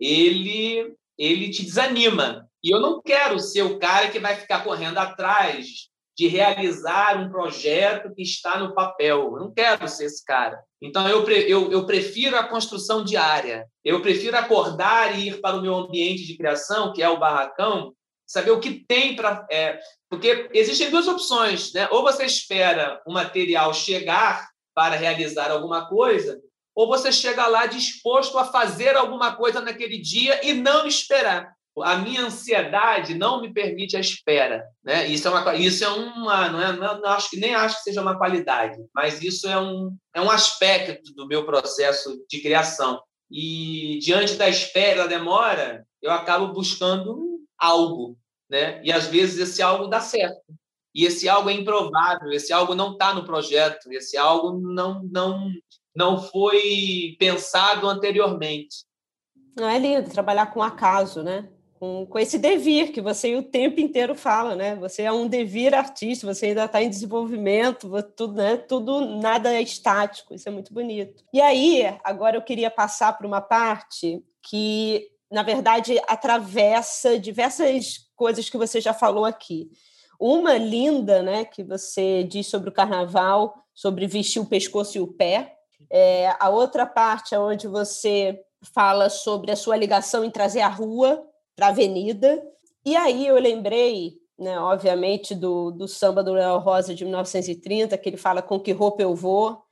ele, 0.00 0.94
ele 1.18 1.50
te 1.50 1.62
desanima. 1.62 2.48
E 2.62 2.74
eu 2.74 2.80
não 2.80 3.00
quero 3.02 3.38
ser 3.38 3.62
o 3.62 3.78
cara 3.78 4.08
que 4.08 4.18
vai 4.18 4.36
ficar 4.36 4.64
correndo 4.64 4.98
atrás 4.98 5.92
de 6.16 6.28
realizar 6.28 7.18
um 7.18 7.28
projeto 7.28 8.14
que 8.14 8.22
está 8.22 8.58
no 8.58 8.72
papel. 8.72 9.32
Eu 9.34 9.40
não 9.40 9.52
quero 9.52 9.86
ser 9.88 10.04
esse 10.06 10.24
cara. 10.24 10.62
Então, 10.80 11.08
eu, 11.08 11.28
eu, 11.28 11.72
eu 11.72 11.86
prefiro 11.86 12.36
a 12.36 12.44
construção 12.44 13.04
diária. 13.04 13.66
Eu 13.84 14.00
prefiro 14.00 14.36
acordar 14.36 15.18
e 15.18 15.28
ir 15.28 15.40
para 15.40 15.56
o 15.56 15.62
meu 15.62 15.74
ambiente 15.74 16.24
de 16.24 16.36
criação, 16.36 16.92
que 16.92 17.02
é 17.02 17.08
o 17.08 17.18
barracão, 17.18 17.92
saber 18.34 18.50
o 18.50 18.60
que 18.60 18.84
tem 18.86 19.16
para. 19.16 19.46
É, 19.50 19.78
porque 20.10 20.48
existem 20.52 20.90
duas 20.90 21.08
opções. 21.08 21.72
Né? 21.72 21.88
Ou 21.90 22.02
você 22.02 22.24
espera 22.24 23.00
o 23.06 23.12
material 23.12 23.72
chegar 23.72 24.48
para 24.74 24.96
realizar 24.96 25.50
alguma 25.50 25.88
coisa, 25.88 26.40
ou 26.74 26.88
você 26.88 27.12
chega 27.12 27.46
lá 27.46 27.66
disposto 27.66 28.36
a 28.36 28.44
fazer 28.44 28.96
alguma 28.96 29.36
coisa 29.36 29.60
naquele 29.60 29.98
dia 29.98 30.44
e 30.44 30.52
não 30.52 30.86
esperar 30.86 31.54
a 31.82 31.98
minha 31.98 32.22
ansiedade 32.22 33.14
não 33.14 33.40
me 33.40 33.52
permite 33.52 33.96
a 33.96 34.00
espera, 34.00 34.64
né? 34.84 35.08
Isso 35.08 35.26
é 35.26 35.30
uma, 35.30 35.54
isso 35.56 35.84
é 35.84 35.88
uma, 35.88 36.48
não 36.48 36.60
é, 36.60 36.72
não, 36.76 37.10
acho 37.10 37.30
que 37.30 37.36
nem 37.36 37.54
acho 37.54 37.78
que 37.78 37.82
seja 37.82 38.00
uma 38.00 38.16
qualidade, 38.16 38.78
mas 38.94 39.20
isso 39.22 39.48
é 39.48 39.58
um, 39.58 39.96
é 40.14 40.20
um 40.20 40.30
aspecto 40.30 41.12
do 41.14 41.26
meu 41.26 41.44
processo 41.44 42.16
de 42.30 42.40
criação. 42.40 43.00
E 43.30 43.98
diante 44.00 44.34
da 44.34 44.48
espera, 44.48 45.02
da 45.02 45.08
demora, 45.08 45.84
eu 46.00 46.12
acabo 46.12 46.52
buscando 46.52 47.40
algo, 47.58 48.16
né? 48.48 48.80
E 48.84 48.92
às 48.92 49.06
vezes 49.06 49.38
esse 49.38 49.62
algo 49.62 49.86
dá 49.86 50.00
certo. 50.00 50.42
E 50.94 51.04
esse 51.04 51.28
algo 51.28 51.50
é 51.50 51.52
improvável, 51.52 52.30
esse 52.32 52.52
algo 52.52 52.74
não 52.74 52.92
está 52.92 53.12
no 53.12 53.24
projeto, 53.24 53.92
esse 53.92 54.16
algo 54.16 54.52
não 54.52 55.02
não 55.04 55.50
não 55.96 56.20
foi 56.20 57.16
pensado 57.18 57.88
anteriormente. 57.88 58.84
Não 59.56 59.68
é 59.68 59.78
lindo 59.78 60.10
trabalhar 60.10 60.46
com 60.46 60.62
acaso, 60.62 61.22
né? 61.22 61.48
com, 61.84 62.06
com 62.06 62.18
esse 62.18 62.38
devir 62.38 62.92
que 62.92 63.00
você 63.00 63.36
o 63.36 63.42
tempo 63.42 63.78
inteiro 63.78 64.14
fala, 64.14 64.56
né? 64.56 64.74
Você 64.76 65.02
é 65.02 65.12
um 65.12 65.28
devir 65.28 65.74
artista, 65.74 66.26
você 66.26 66.46
ainda 66.46 66.64
está 66.64 66.82
em 66.82 66.88
desenvolvimento, 66.88 67.90
tudo, 68.16 68.34
né? 68.34 68.56
Tudo 68.56 69.20
nada 69.20 69.52
é 69.52 69.60
estático, 69.60 70.34
isso 70.34 70.48
é 70.48 70.52
muito 70.52 70.72
bonito. 70.72 71.22
E 71.32 71.40
aí, 71.42 71.82
agora 72.02 72.36
eu 72.38 72.42
queria 72.42 72.70
passar 72.70 73.12
para 73.12 73.26
uma 73.26 73.40
parte 73.42 74.22
que, 74.42 75.08
na 75.30 75.42
verdade, 75.42 76.00
atravessa 76.08 77.18
diversas 77.18 78.03
coisas 78.14 78.48
que 78.48 78.56
você 78.56 78.80
já 78.80 78.94
falou 78.94 79.24
aqui. 79.24 79.70
Uma 80.18 80.56
linda, 80.56 81.22
né, 81.22 81.44
que 81.44 81.62
você 81.62 82.22
diz 82.24 82.46
sobre 82.46 82.68
o 82.68 82.72
carnaval, 82.72 83.54
sobre 83.74 84.06
vestir 84.06 84.40
o 84.40 84.46
pescoço 84.46 84.96
e 84.96 85.00
o 85.00 85.06
pé. 85.06 85.56
É, 85.90 86.34
a 86.38 86.48
outra 86.48 86.86
parte 86.86 87.34
é 87.34 87.38
onde 87.38 87.66
você 87.66 88.40
fala 88.72 89.10
sobre 89.10 89.50
a 89.50 89.56
sua 89.56 89.76
ligação 89.76 90.24
em 90.24 90.30
trazer 90.30 90.60
a 90.60 90.68
rua 90.68 91.22
para 91.54 91.66
a 91.66 91.70
avenida. 91.70 92.42
E 92.84 92.96
aí 92.96 93.26
eu 93.26 93.38
lembrei, 93.38 94.14
né, 94.38 94.58
obviamente, 94.58 95.34
do, 95.34 95.70
do 95.70 95.88
samba 95.88 96.22
do 96.22 96.32
Léo 96.32 96.58
Rosa 96.58 96.94
de 96.94 97.04
1930, 97.04 97.98
que 97.98 98.08
ele 98.08 98.16
fala 98.16 98.40
com 98.40 98.60
que 98.60 98.72
roupa 98.72 99.02
eu 99.02 99.14
vou, 99.14 99.62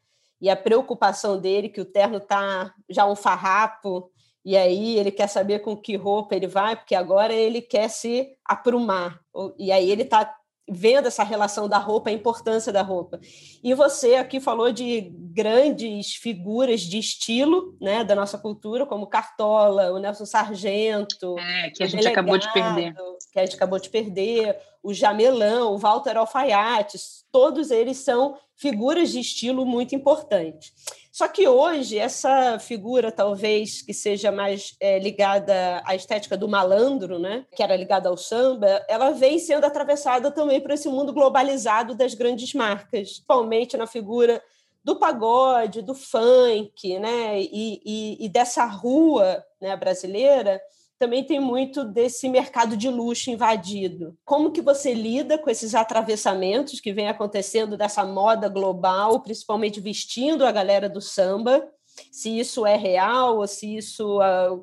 e 0.40 0.50
a 0.50 0.56
preocupação 0.56 1.38
dele, 1.38 1.68
que 1.68 1.80
o 1.80 1.84
terno 1.84 2.18
tá 2.18 2.74
já 2.90 3.06
um 3.06 3.14
farrapo, 3.14 4.10
e 4.44 4.56
aí 4.56 4.98
ele 4.98 5.10
quer 5.10 5.28
saber 5.28 5.60
com 5.60 5.76
que 5.76 5.96
roupa 5.96 6.34
ele 6.34 6.46
vai, 6.46 6.76
porque 6.76 6.94
agora 6.94 7.32
ele 7.32 7.60
quer 7.60 7.88
se 7.88 8.36
aprumar. 8.44 9.20
E 9.58 9.70
aí 9.70 9.90
ele 9.90 10.02
está 10.02 10.34
vendo 10.68 11.06
essa 11.06 11.22
relação 11.22 11.68
da 11.68 11.78
roupa, 11.78 12.10
a 12.10 12.12
importância 12.12 12.72
da 12.72 12.82
roupa. 12.82 13.20
E 13.62 13.74
você 13.74 14.14
aqui 14.14 14.40
falou 14.40 14.72
de 14.72 15.12
grandes 15.12 16.14
figuras 16.14 16.80
de 16.80 16.98
estilo, 16.98 17.76
né, 17.80 18.04
da 18.04 18.14
nossa 18.14 18.38
cultura, 18.38 18.86
como 18.86 19.06
Cartola, 19.06 19.92
o 19.92 19.98
Nelson 19.98 20.24
Sargento, 20.24 21.38
é, 21.38 21.70
que 21.70 21.82
a 21.82 21.86
gente 21.86 22.00
delegado, 22.00 22.12
acabou 22.12 22.38
de 22.38 22.52
perder, 22.52 22.94
que 23.32 23.38
a 23.38 23.44
gente 23.44 23.56
acabou 23.56 23.78
de 23.78 23.90
perder, 23.90 24.56
o 24.82 24.94
Jamelão, 24.94 25.72
o 25.72 25.78
Walter 25.78 26.16
Alfaiates, 26.16 27.24
todos 27.30 27.70
eles 27.70 27.98
são 27.98 28.36
figuras 28.56 29.10
de 29.10 29.20
estilo 29.20 29.66
muito 29.66 29.94
importantes. 29.94 30.72
Só 31.12 31.28
que 31.28 31.46
hoje, 31.46 31.98
essa 31.98 32.58
figura, 32.58 33.12
talvez, 33.12 33.82
que 33.82 33.92
seja 33.92 34.32
mais 34.32 34.74
é, 34.80 34.98
ligada 34.98 35.82
à 35.84 35.94
estética 35.94 36.38
do 36.38 36.48
malandro, 36.48 37.18
né? 37.18 37.44
que 37.54 37.62
era 37.62 37.76
ligada 37.76 38.08
ao 38.08 38.16
samba, 38.16 38.82
ela 38.88 39.10
vem 39.10 39.38
sendo 39.38 39.66
atravessada 39.66 40.30
também 40.30 40.58
por 40.58 40.70
esse 40.70 40.88
mundo 40.88 41.12
globalizado 41.12 41.94
das 41.94 42.14
grandes 42.14 42.54
marcas, 42.54 43.10
principalmente 43.10 43.76
na 43.76 43.86
figura 43.86 44.42
do 44.82 44.98
pagode, 44.98 45.82
do 45.82 45.94
funk, 45.94 46.98
né? 46.98 47.42
e, 47.42 47.82
e, 47.84 48.24
e 48.24 48.28
dessa 48.30 48.64
rua 48.64 49.44
né, 49.60 49.76
brasileira, 49.76 50.62
também 51.02 51.24
tem 51.24 51.40
muito 51.40 51.84
desse 51.84 52.28
mercado 52.28 52.76
de 52.76 52.88
luxo 52.88 53.28
invadido. 53.28 54.16
Como 54.24 54.52
que 54.52 54.62
você 54.62 54.94
lida 54.94 55.36
com 55.36 55.50
esses 55.50 55.74
atravessamentos 55.74 56.78
que 56.78 56.92
vem 56.92 57.08
acontecendo 57.08 57.76
dessa 57.76 58.04
moda 58.04 58.48
global, 58.48 59.20
principalmente 59.20 59.80
vestindo 59.80 60.46
a 60.46 60.52
galera 60.52 60.88
do 60.88 61.00
samba? 61.00 61.68
Se 62.12 62.38
isso 62.38 62.64
é 62.64 62.76
real 62.76 63.38
ou 63.38 63.48
se 63.48 63.76
isso 63.76 64.20
ah, 64.20 64.56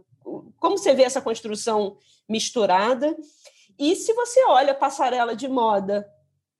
como 0.57 0.77
você 0.77 0.93
vê 0.93 1.03
essa 1.03 1.21
construção 1.21 1.97
misturada? 2.27 3.13
E 3.77 3.93
se 3.97 4.13
você 4.13 4.45
olha 4.45 4.71
a 4.71 4.75
passarela 4.75 5.35
de 5.35 5.49
moda, 5.49 6.07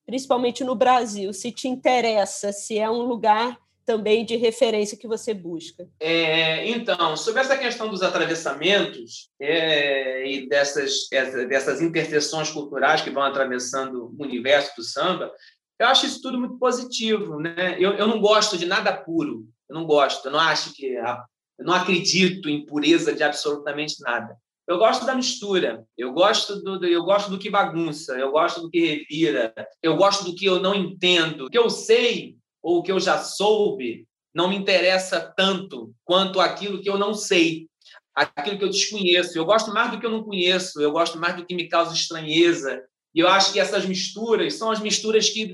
principalmente 0.05 0.61
no 0.61 0.75
Brasil, 0.75 1.32
se 1.32 1.53
te 1.53 1.69
interessa, 1.69 2.51
se 2.51 2.77
é 2.77 2.91
um 2.91 3.03
lugar 3.03 3.57
também 3.89 4.23
de 4.23 4.35
referência 4.35 4.95
que 4.95 5.07
você 5.07 5.33
busca? 5.33 5.89
É, 5.99 6.69
então, 6.69 7.17
sobre 7.17 7.41
essa 7.41 7.57
questão 7.57 7.89
dos 7.89 8.03
atravessamentos 8.03 9.31
é, 9.41 10.31
e 10.31 10.47
dessas, 10.47 11.09
dessas 11.09 11.81
interseções 11.81 12.51
culturais 12.51 13.01
que 13.01 13.09
vão 13.09 13.23
atravessando 13.23 14.13
o 14.15 14.23
universo 14.23 14.75
do 14.77 14.83
samba, 14.83 15.31
eu 15.79 15.87
acho 15.87 16.05
isso 16.05 16.21
tudo 16.21 16.39
muito 16.39 16.59
positivo. 16.59 17.39
Né? 17.39 17.77
Eu, 17.79 17.93
eu 17.93 18.05
não 18.05 18.21
gosto 18.21 18.59
de 18.59 18.67
nada 18.67 18.95
puro, 18.95 19.47
eu 19.67 19.73
não 19.73 19.87
gosto, 19.87 20.27
eu 20.27 20.31
não 20.33 20.39
acho 20.39 20.71
que. 20.75 20.85
Eu 20.85 21.65
não 21.65 21.73
acredito 21.73 22.47
em 22.47 22.63
pureza 22.63 23.11
de 23.11 23.23
absolutamente 23.23 23.95
nada. 24.01 24.37
Eu 24.67 24.77
gosto 24.77 25.03
da 25.03 25.15
mistura, 25.15 25.83
eu 25.97 26.13
gosto 26.13 26.61
do, 26.61 26.85
eu 26.85 27.03
gosto 27.03 27.31
do 27.31 27.39
que 27.39 27.49
bagunça, 27.49 28.13
eu 28.19 28.31
gosto 28.31 28.61
do 28.61 28.69
que 28.69 28.79
revira, 28.79 29.51
eu 29.81 29.97
gosto 29.97 30.25
do 30.25 30.35
que 30.35 30.45
eu 30.45 30.59
não 30.59 30.75
entendo. 30.75 31.47
O 31.47 31.49
que 31.49 31.57
eu 31.57 31.71
sei 31.71 32.38
ou 32.62 32.78
o 32.78 32.84
que 32.84 32.91
eu 32.91 32.99
já 32.99 33.20
soube 33.20 34.07
não 34.34 34.49
me 34.49 34.55
interessa 34.55 35.34
tanto 35.36 35.93
quanto 36.03 36.39
aquilo 36.39 36.82
que 36.82 36.89
eu 36.89 36.97
não 36.97 37.14
sei, 37.14 37.68
aquilo 38.14 38.57
que 38.57 38.64
eu 38.64 38.70
desconheço. 38.70 39.38
Eu 39.38 39.45
gosto 39.45 39.74
mais 39.74 39.91
do 39.91 39.99
que 39.99 40.05
eu 40.05 40.12
não 40.12 40.24
conheço, 40.24 40.82
eu 40.82 40.91
gosto 40.91 41.18
mais 41.18 41.36
do 41.36 41.45
que 41.45 41.55
me 41.55 41.68
causa 41.68 41.93
estranheza. 41.93 42.84
E 43.14 43.20
eu 43.20 43.28
acho 43.28 43.51
que 43.51 43.60
essas 43.60 43.86
misturas 43.86 44.53
são 44.55 44.72
as 44.72 44.80
misturas 44.80 45.30
que, 45.30 45.53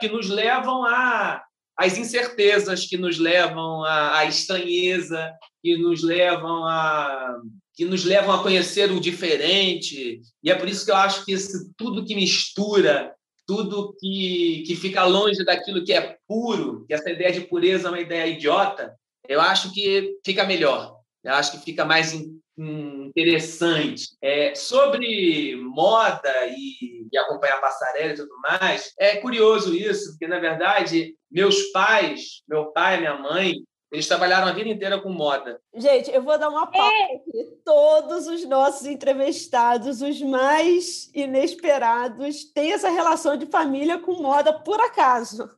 que 0.00 0.08
nos 0.08 0.28
levam 0.28 0.84
a 0.84 1.42
as 1.76 1.98
incertezas 1.98 2.86
que 2.86 2.96
nos 2.96 3.18
levam 3.18 3.82
à, 3.84 4.18
à 4.18 4.24
estranheza, 4.26 5.32
que 5.62 5.76
nos 5.76 6.02
levam 6.02 6.64
a 6.64 7.40
que 7.76 7.84
nos 7.84 8.04
levam 8.04 8.32
a 8.32 8.40
conhecer 8.40 8.92
o 8.92 9.00
diferente. 9.00 10.20
E 10.42 10.48
é 10.48 10.54
por 10.54 10.68
isso 10.68 10.84
que 10.84 10.92
eu 10.92 10.96
acho 10.96 11.24
que 11.24 11.32
esse 11.32 11.74
tudo 11.76 12.04
que 12.04 12.14
mistura 12.14 13.12
tudo 13.46 13.94
que, 13.98 14.64
que 14.66 14.76
fica 14.76 15.04
longe 15.04 15.44
daquilo 15.44 15.84
que 15.84 15.92
é 15.92 16.16
puro, 16.26 16.84
que 16.86 16.94
essa 16.94 17.10
ideia 17.10 17.32
de 17.32 17.42
pureza 17.42 17.88
é 17.88 17.90
uma 17.90 18.00
ideia 18.00 18.26
idiota, 18.26 18.94
eu 19.28 19.40
acho 19.40 19.72
que 19.72 20.18
fica 20.24 20.44
melhor. 20.44 20.94
Eu 21.22 21.32
acho 21.32 21.52
que 21.52 21.64
fica 21.64 21.84
mais 21.84 22.12
interessante. 22.56 24.16
É, 24.22 24.54
sobre 24.54 25.56
moda 25.56 26.32
e, 26.46 27.06
e, 27.10 27.18
acompanhar 27.18 27.60
passarela 27.60 28.12
e 28.12 28.16
tudo 28.16 28.34
mais, 28.42 28.92
é 28.98 29.16
curioso 29.16 29.74
isso, 29.74 30.10
porque, 30.10 30.26
na 30.26 30.38
verdade, 30.38 31.14
meus 31.30 31.70
pais, 31.72 32.42
meu 32.48 32.66
pai 32.72 32.96
e 32.96 33.00
minha 33.00 33.18
mãe, 33.18 33.54
eles 33.94 34.08
trabalharam 34.08 34.48
a 34.48 34.52
vida 34.52 34.68
inteira 34.68 35.00
com 35.00 35.08
moda. 35.08 35.60
Gente, 35.72 36.10
eu 36.10 36.20
vou 36.20 36.36
dar 36.36 36.48
uma 36.48 36.66
pausa 36.66 36.92
é. 36.92 37.14
aqui. 37.14 37.58
Todos 37.64 38.26
os 38.26 38.44
nossos 38.44 38.86
entrevistados, 38.86 40.02
os 40.02 40.20
mais 40.20 41.10
inesperados, 41.14 42.44
têm 42.44 42.72
essa 42.72 42.90
relação 42.90 43.36
de 43.36 43.46
família 43.46 43.98
com 43.98 44.20
moda 44.20 44.52
por 44.52 44.80
acaso. 44.80 45.48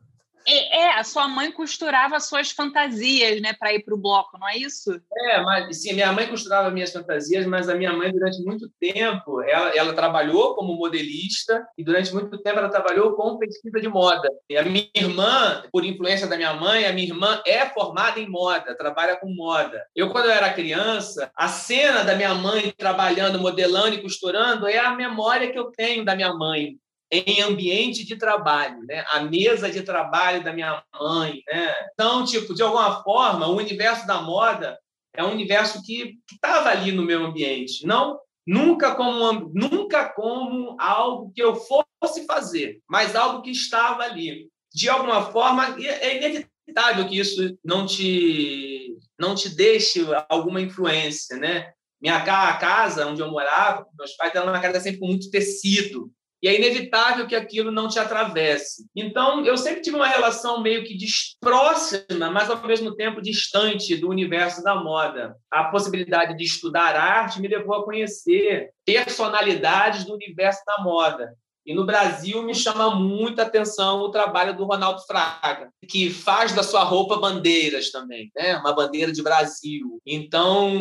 É, 0.49 0.79
é, 0.79 0.99
a 0.99 1.03
sua 1.03 1.27
mãe 1.27 1.51
costurava 1.51 2.21
suas 2.21 2.53
fantasias, 2.53 3.41
né, 3.41 3.53
para 3.53 3.75
ir 3.75 3.85
para 3.85 3.95
o 3.95 3.99
bloco, 3.99 4.39
não 4.39 4.49
é 4.49 4.57
isso? 4.57 5.01
É, 5.13 5.41
mas 5.43 5.83
sim, 5.83 5.93
minha 5.93 6.13
mãe 6.13 6.29
costurava 6.29 6.71
minhas 6.71 6.93
fantasias, 6.93 7.45
mas 7.47 7.69
a 7.69 7.75
minha 7.75 7.93
mãe 7.93 8.13
durante 8.13 8.41
muito 8.43 8.71
tempo, 8.81 9.43
ela, 9.43 9.71
ela 9.77 9.93
trabalhou 9.93 10.55
como 10.55 10.77
modelista 10.77 11.67
e 11.77 11.83
durante 11.83 12.15
muito 12.15 12.39
tempo 12.39 12.59
ela 12.59 12.69
trabalhou 12.69 13.15
com 13.15 13.39
pesquisa 13.39 13.81
de 13.81 13.89
moda. 13.89 14.29
E 14.49 14.57
a 14.57 14.63
minha 14.63 14.89
irmã, 14.95 15.65
por 15.73 15.85
influência 15.85 16.29
da 16.29 16.37
minha 16.37 16.55
mãe, 16.55 16.85
a 16.85 16.93
minha 16.93 17.09
irmã 17.09 17.43
é 17.45 17.67
formada 17.67 18.21
em 18.21 18.29
moda, 18.29 18.77
trabalha 18.77 19.17
com 19.17 19.29
moda. 19.35 19.85
Eu 19.95 20.11
quando 20.11 20.27
eu 20.27 20.33
era 20.33 20.53
criança, 20.53 21.31
a 21.37 21.49
cena 21.49 22.05
da 22.05 22.15
minha 22.15 22.35
mãe 22.35 22.73
trabalhando, 22.77 23.41
modelando 23.41 23.97
e 23.97 24.03
costurando 24.03 24.69
é 24.69 24.79
a 24.79 24.95
memória 24.95 25.51
que 25.51 25.59
eu 25.59 25.73
tenho 25.73 26.05
da 26.05 26.15
minha 26.15 26.33
mãe 26.33 26.79
em 27.11 27.41
ambiente 27.43 28.05
de 28.05 28.17
trabalho, 28.17 28.83
né? 28.85 29.05
A 29.11 29.21
mesa 29.21 29.71
de 29.71 29.83
trabalho 29.83 30.43
da 30.43 30.53
minha 30.53 30.83
mãe, 31.01 31.43
né? 31.47 31.75
Então, 31.93 32.25
tipo, 32.25 32.55
de 32.55 32.63
alguma 32.63 33.03
forma, 33.03 33.47
o 33.47 33.57
universo 33.57 34.07
da 34.07 34.21
moda 34.21 34.79
é 35.15 35.25
um 35.25 35.33
universo 35.33 35.83
que 35.83 36.19
estava 36.31 36.69
ali 36.69 36.93
no 36.93 37.03
meu 37.03 37.25
ambiente, 37.25 37.87
não 37.87 38.19
nunca 38.47 38.95
como 38.95 39.51
nunca 39.53 40.09
como 40.11 40.77
algo 40.79 41.33
que 41.35 41.43
eu 41.43 41.57
fosse 41.57 42.25
fazer, 42.27 42.81
mas 42.89 43.17
algo 43.17 43.43
que 43.43 43.51
estava 43.51 44.05
ali. 44.05 44.49
De 44.73 44.89
alguma 44.89 45.33
forma, 45.33 45.77
é 45.83 46.17
inevitável 46.17 47.09
que 47.09 47.19
isso 47.19 47.59
não 47.65 47.87
te 47.87 48.97
não 49.19 49.35
te 49.35 49.49
deixe 49.49 50.05
alguma 50.29 50.61
influência, 50.61 51.37
né? 51.37 51.73
Minha 52.01 52.21
casa, 52.21 53.07
onde 53.07 53.23
eu 53.23 53.31
morava, 53.31 53.87
meus 53.99 54.15
pais 54.17 54.35
eram 54.35 54.49
uma 54.49 54.61
casa 54.61 54.81
sempre 54.81 55.01
com 55.01 55.07
muito 55.07 55.31
tecido, 55.31 56.13
e 56.47 56.49
é 56.49 56.55
inevitável 56.55 57.27
que 57.27 57.35
aquilo 57.35 57.73
não 57.73 57.89
te 57.89 57.99
atravesse. 57.99 58.87
Então, 58.95 59.45
eu 59.45 59.57
sempre 59.57 59.81
tive 59.81 59.97
uma 59.97 60.07
relação 60.07 60.63
meio 60.63 60.85
que 60.85 60.97
próxima, 61.41 62.31
mas 62.31 62.49
ao 62.49 62.65
mesmo 62.65 62.95
tempo 62.95 63.21
distante 63.21 63.97
do 63.97 64.09
universo 64.09 64.63
da 64.63 64.77
moda. 64.77 65.35
A 65.51 65.65
possibilidade 65.65 66.37
de 66.37 66.45
estudar 66.45 66.95
arte 66.95 67.41
me 67.41 67.49
levou 67.49 67.75
a 67.75 67.85
conhecer 67.85 68.71
personalidades 68.85 70.05
do 70.05 70.15
universo 70.15 70.63
da 70.65 70.85
moda. 70.85 71.35
E 71.67 71.75
no 71.75 71.85
Brasil 71.85 72.43
me 72.43 72.55
chama 72.55 72.95
muita 72.95 73.43
atenção 73.43 73.99
o 73.99 74.11
trabalho 74.11 74.57
do 74.57 74.65
Ronaldo 74.65 75.05
Fraga, 75.05 75.71
que 75.89 76.09
faz 76.11 76.53
da 76.53 76.63
sua 76.63 76.85
roupa 76.85 77.17
bandeiras 77.17 77.91
também, 77.91 78.31
né? 78.37 78.57
Uma 78.59 78.73
bandeira 78.73 79.11
de 79.11 79.21
Brasil. 79.21 80.01
Então, 80.07 80.73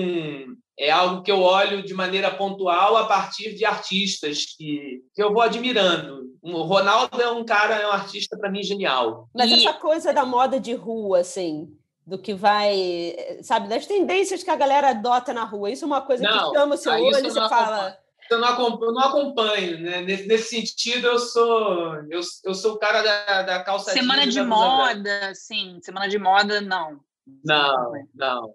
é 0.77 0.91
algo 0.91 1.23
que 1.23 1.31
eu 1.31 1.41
olho 1.41 1.83
de 1.83 1.93
maneira 1.95 2.29
pontual 2.29 2.97
a 2.97 3.05
partir 3.05 3.55
de 3.55 3.65
artistas 3.65 4.45
que, 4.55 5.01
que 5.15 5.23
eu 5.23 5.33
vou 5.33 5.41
admirando. 5.41 6.25
O 6.43 6.61
Ronaldo 6.61 7.19
é 7.19 7.31
um 7.31 7.43
cara, 7.43 7.75
é 7.75 7.87
um 7.87 7.91
artista 7.91 8.37
para 8.37 8.51
mim 8.51 8.61
genial. 8.61 9.27
Mas 9.33 9.49
e... 9.49 9.55
essa 9.55 9.73
coisa 9.73 10.13
da 10.13 10.23
moda 10.23 10.59
de 10.59 10.75
rua, 10.75 11.21
assim, 11.21 11.67
do 12.05 12.19
que 12.19 12.35
vai, 12.35 13.15
sabe, 13.41 13.67
das 13.67 13.87
tendências 13.87 14.43
que 14.43 14.51
a 14.51 14.55
galera 14.55 14.91
adota 14.91 15.33
na 15.33 15.45
rua, 15.45 15.71
isso 15.71 15.83
é 15.83 15.87
uma 15.87 16.01
coisa 16.01 16.23
não, 16.23 16.51
que 16.51 16.59
chama 16.59 16.75
o 16.75 16.77
seu 16.77 16.93
olho 16.93 17.17
e 17.17 17.31
você 17.31 17.49
fala 17.49 17.97
Eu 18.29 18.39
não 18.39 18.47
acompanho, 18.47 18.89
eu 18.89 18.93
não 18.93 19.01
acompanho 19.01 19.79
né? 19.81 20.01
Nesse, 20.01 20.27
nesse, 20.27 20.49
sentido, 20.49 21.07
eu 21.07 21.19
sou 21.19 21.95
eu, 22.09 22.21
eu 22.43 22.53
sou 22.53 22.73
o 22.73 22.79
cara 22.79 23.01
da, 23.01 23.41
da 23.43 23.63
calça 23.63 23.91
Semana 23.91 24.25
de 24.25 24.41
moda, 24.41 25.33
sim. 25.35 25.79
Semana 25.81 26.07
de 26.07 26.17
moda, 26.17 26.59
não. 26.61 26.99
Não, 27.43 27.91
não. 28.13 28.53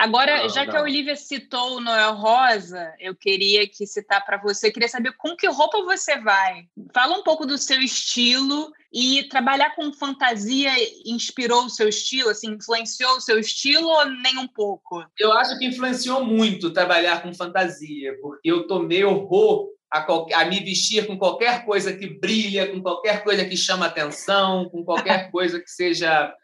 Agora, 0.00 0.44
não, 0.44 0.48
já 0.48 0.64
não. 0.64 0.70
que 0.70 0.76
a 0.78 0.82
Olivia 0.82 1.14
citou 1.14 1.76
o 1.76 1.80
Noel 1.80 2.14
Rosa, 2.14 2.90
eu 2.98 3.14
queria 3.14 3.68
que 3.68 3.86
citar 3.86 4.24
para 4.24 4.38
você, 4.38 4.68
eu 4.68 4.72
queria 4.72 4.88
saber 4.88 5.12
com 5.18 5.36
que 5.36 5.46
roupa 5.46 5.84
você 5.84 6.18
vai. 6.18 6.64
Fala 6.94 7.18
um 7.18 7.22
pouco 7.22 7.44
do 7.44 7.58
seu 7.58 7.78
estilo 7.82 8.72
e 8.90 9.24
trabalhar 9.24 9.76
com 9.76 9.92
fantasia 9.92 10.70
inspirou 11.04 11.66
o 11.66 11.68
seu 11.68 11.86
estilo, 11.86 12.30
assim, 12.30 12.52
influenciou 12.52 13.16
o 13.16 13.20
seu 13.20 13.38
estilo 13.38 13.88
ou 13.88 14.06
nem 14.06 14.38
um 14.38 14.48
pouco? 14.48 15.04
Eu 15.18 15.34
acho 15.34 15.58
que 15.58 15.66
influenciou 15.66 16.24
muito 16.24 16.72
trabalhar 16.72 17.22
com 17.22 17.34
fantasia, 17.34 18.16
porque 18.22 18.50
eu 18.50 18.66
tomei 18.66 19.04
horror 19.04 19.68
a, 19.90 20.00
qualquer, 20.00 20.34
a, 20.36 20.46
me 20.46 20.60
vestir 20.60 21.06
com 21.06 21.18
qualquer 21.18 21.66
coisa 21.66 21.92
que 21.92 22.06
brilha, 22.06 22.68
com 22.68 22.80
qualquer 22.80 23.22
coisa 23.22 23.44
que 23.44 23.56
chama 23.56 23.84
atenção, 23.84 24.66
com 24.70 24.82
qualquer 24.82 25.28
coisa 25.30 25.60
que 25.60 25.70
seja 25.70 26.34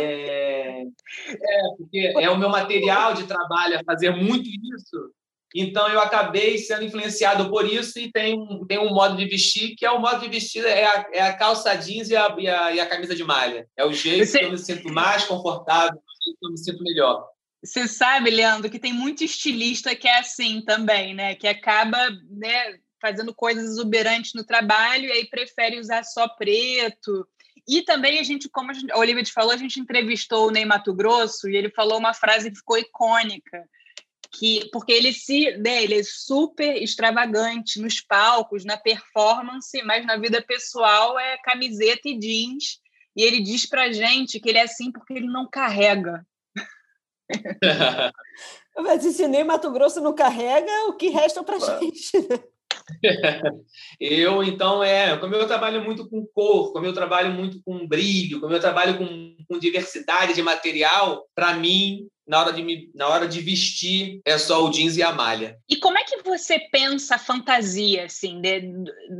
é, 0.00 0.82
é, 0.82 1.62
porque 1.76 2.12
é 2.18 2.30
o 2.30 2.38
meu 2.38 2.48
material 2.48 3.14
de 3.14 3.24
trabalho, 3.24 3.74
é 3.74 3.84
fazer 3.84 4.10
muito 4.10 4.48
isso. 4.48 5.12
Então, 5.54 5.88
eu 5.88 6.00
acabei 6.00 6.58
sendo 6.58 6.82
influenciado 6.82 7.48
por 7.48 7.64
isso 7.64 7.96
e 8.00 8.10
tem 8.10 8.36
um, 8.36 8.66
tem 8.66 8.78
um 8.78 8.92
modo 8.92 9.16
de 9.16 9.24
vestir, 9.24 9.76
que 9.76 9.86
é 9.86 9.90
o 9.90 10.00
modo 10.00 10.20
de 10.20 10.28
vestir, 10.28 10.64
é 10.64 10.84
a, 10.84 11.06
é 11.12 11.22
a 11.22 11.36
calça 11.36 11.72
jeans 11.76 12.10
e 12.10 12.16
a, 12.16 12.34
e 12.36 12.48
a, 12.48 12.72
e 12.72 12.80
a 12.80 12.86
camisa 12.86 13.14
de 13.14 13.22
malha. 13.22 13.68
É 13.76 13.84
o 13.84 13.92
jeito 13.92 14.26
Você... 14.26 14.40
que 14.40 14.44
eu 14.46 14.50
me 14.50 14.58
sinto 14.58 14.92
mais 14.92 15.24
confortável, 15.24 15.94
o 15.94 16.24
jeito 16.24 16.38
que 16.40 16.46
eu 16.46 16.50
me 16.50 16.58
sinto 16.58 16.82
melhor. 16.82 17.28
Você 17.64 17.86
sabe, 17.86 18.30
Leandro, 18.30 18.68
que 18.68 18.80
tem 18.80 18.92
muito 18.92 19.22
estilista 19.22 19.94
que 19.94 20.08
é 20.08 20.18
assim 20.18 20.60
também, 20.60 21.14
né? 21.14 21.36
Que 21.36 21.46
acaba 21.46 22.10
né, 22.28 22.74
fazendo 23.00 23.32
coisas 23.32 23.64
exuberantes 23.64 24.32
no 24.34 24.44
trabalho 24.44 25.06
e 25.06 25.12
aí 25.12 25.28
prefere 25.28 25.78
usar 25.78 26.02
só 26.02 26.28
preto. 26.28 27.26
E 27.66 27.82
também 27.82 28.18
a 28.18 28.22
gente, 28.22 28.48
como 28.48 28.70
a, 28.70 28.74
gente, 28.74 28.92
a 28.92 28.98
Olivia 28.98 29.22
te 29.22 29.32
falou, 29.32 29.52
a 29.52 29.56
gente 29.56 29.80
entrevistou 29.80 30.46
o 30.46 30.50
Ney 30.50 30.64
Mato 30.64 30.92
Grosso 30.92 31.48
e 31.48 31.56
ele 31.56 31.70
falou 31.70 31.98
uma 31.98 32.12
frase 32.12 32.50
que 32.50 32.58
ficou 32.58 32.76
icônica, 32.76 33.66
que 34.30 34.68
porque 34.70 34.92
ele 34.92 35.12
se, 35.12 35.56
né, 35.58 35.82
ele 35.82 35.98
é 35.98 36.02
super 36.02 36.82
extravagante 36.82 37.80
nos 37.80 38.00
palcos, 38.00 38.64
na 38.64 38.76
performance, 38.76 39.82
mas 39.82 40.04
na 40.04 40.16
vida 40.18 40.42
pessoal 40.42 41.18
é 41.18 41.38
camiseta 41.38 42.08
e 42.08 42.18
jeans. 42.18 42.80
E 43.16 43.22
ele 43.22 43.40
diz 43.40 43.64
pra 43.64 43.92
gente 43.92 44.40
que 44.40 44.48
ele 44.48 44.58
é 44.58 44.62
assim 44.62 44.90
porque 44.90 45.14
ele 45.14 45.26
não 45.26 45.48
carrega. 45.48 46.26
Mas 48.76 49.02
se 49.02 49.28
nem 49.28 49.44
Mato 49.44 49.70
Grosso 49.70 50.00
não 50.00 50.12
carrega, 50.12 50.70
o 50.88 50.94
que 50.94 51.08
resta 51.08 51.44
para 51.44 51.60
gente? 51.60 52.10
eu, 54.00 54.42
então, 54.42 54.82
é, 54.82 55.16
como 55.16 55.34
eu 55.34 55.46
trabalho 55.46 55.82
muito 55.84 56.08
com 56.08 56.26
cor, 56.26 56.72
como 56.72 56.86
eu 56.86 56.92
trabalho 56.92 57.32
muito 57.32 57.60
com 57.64 57.86
brilho, 57.86 58.40
como 58.40 58.52
eu 58.52 58.60
trabalho 58.60 58.98
com, 58.98 59.36
com 59.48 59.58
diversidade 59.58 60.34
de 60.34 60.42
material, 60.42 61.26
para 61.34 61.54
mim, 61.54 62.08
na 62.26 62.40
hora, 62.40 62.52
de 62.52 62.62
me, 62.62 62.90
na 62.94 63.08
hora 63.08 63.28
de 63.28 63.40
vestir, 63.40 64.20
é 64.24 64.38
só 64.38 64.64
o 64.64 64.70
jeans 64.70 64.96
e 64.96 65.02
a 65.02 65.12
malha. 65.12 65.58
E 65.68 65.76
como 65.76 65.98
é 65.98 66.04
que 66.04 66.22
você 66.22 66.58
pensa 66.70 67.16
a 67.16 67.18
fantasia, 67.18 68.04
assim, 68.04 68.40
de, 68.40 68.62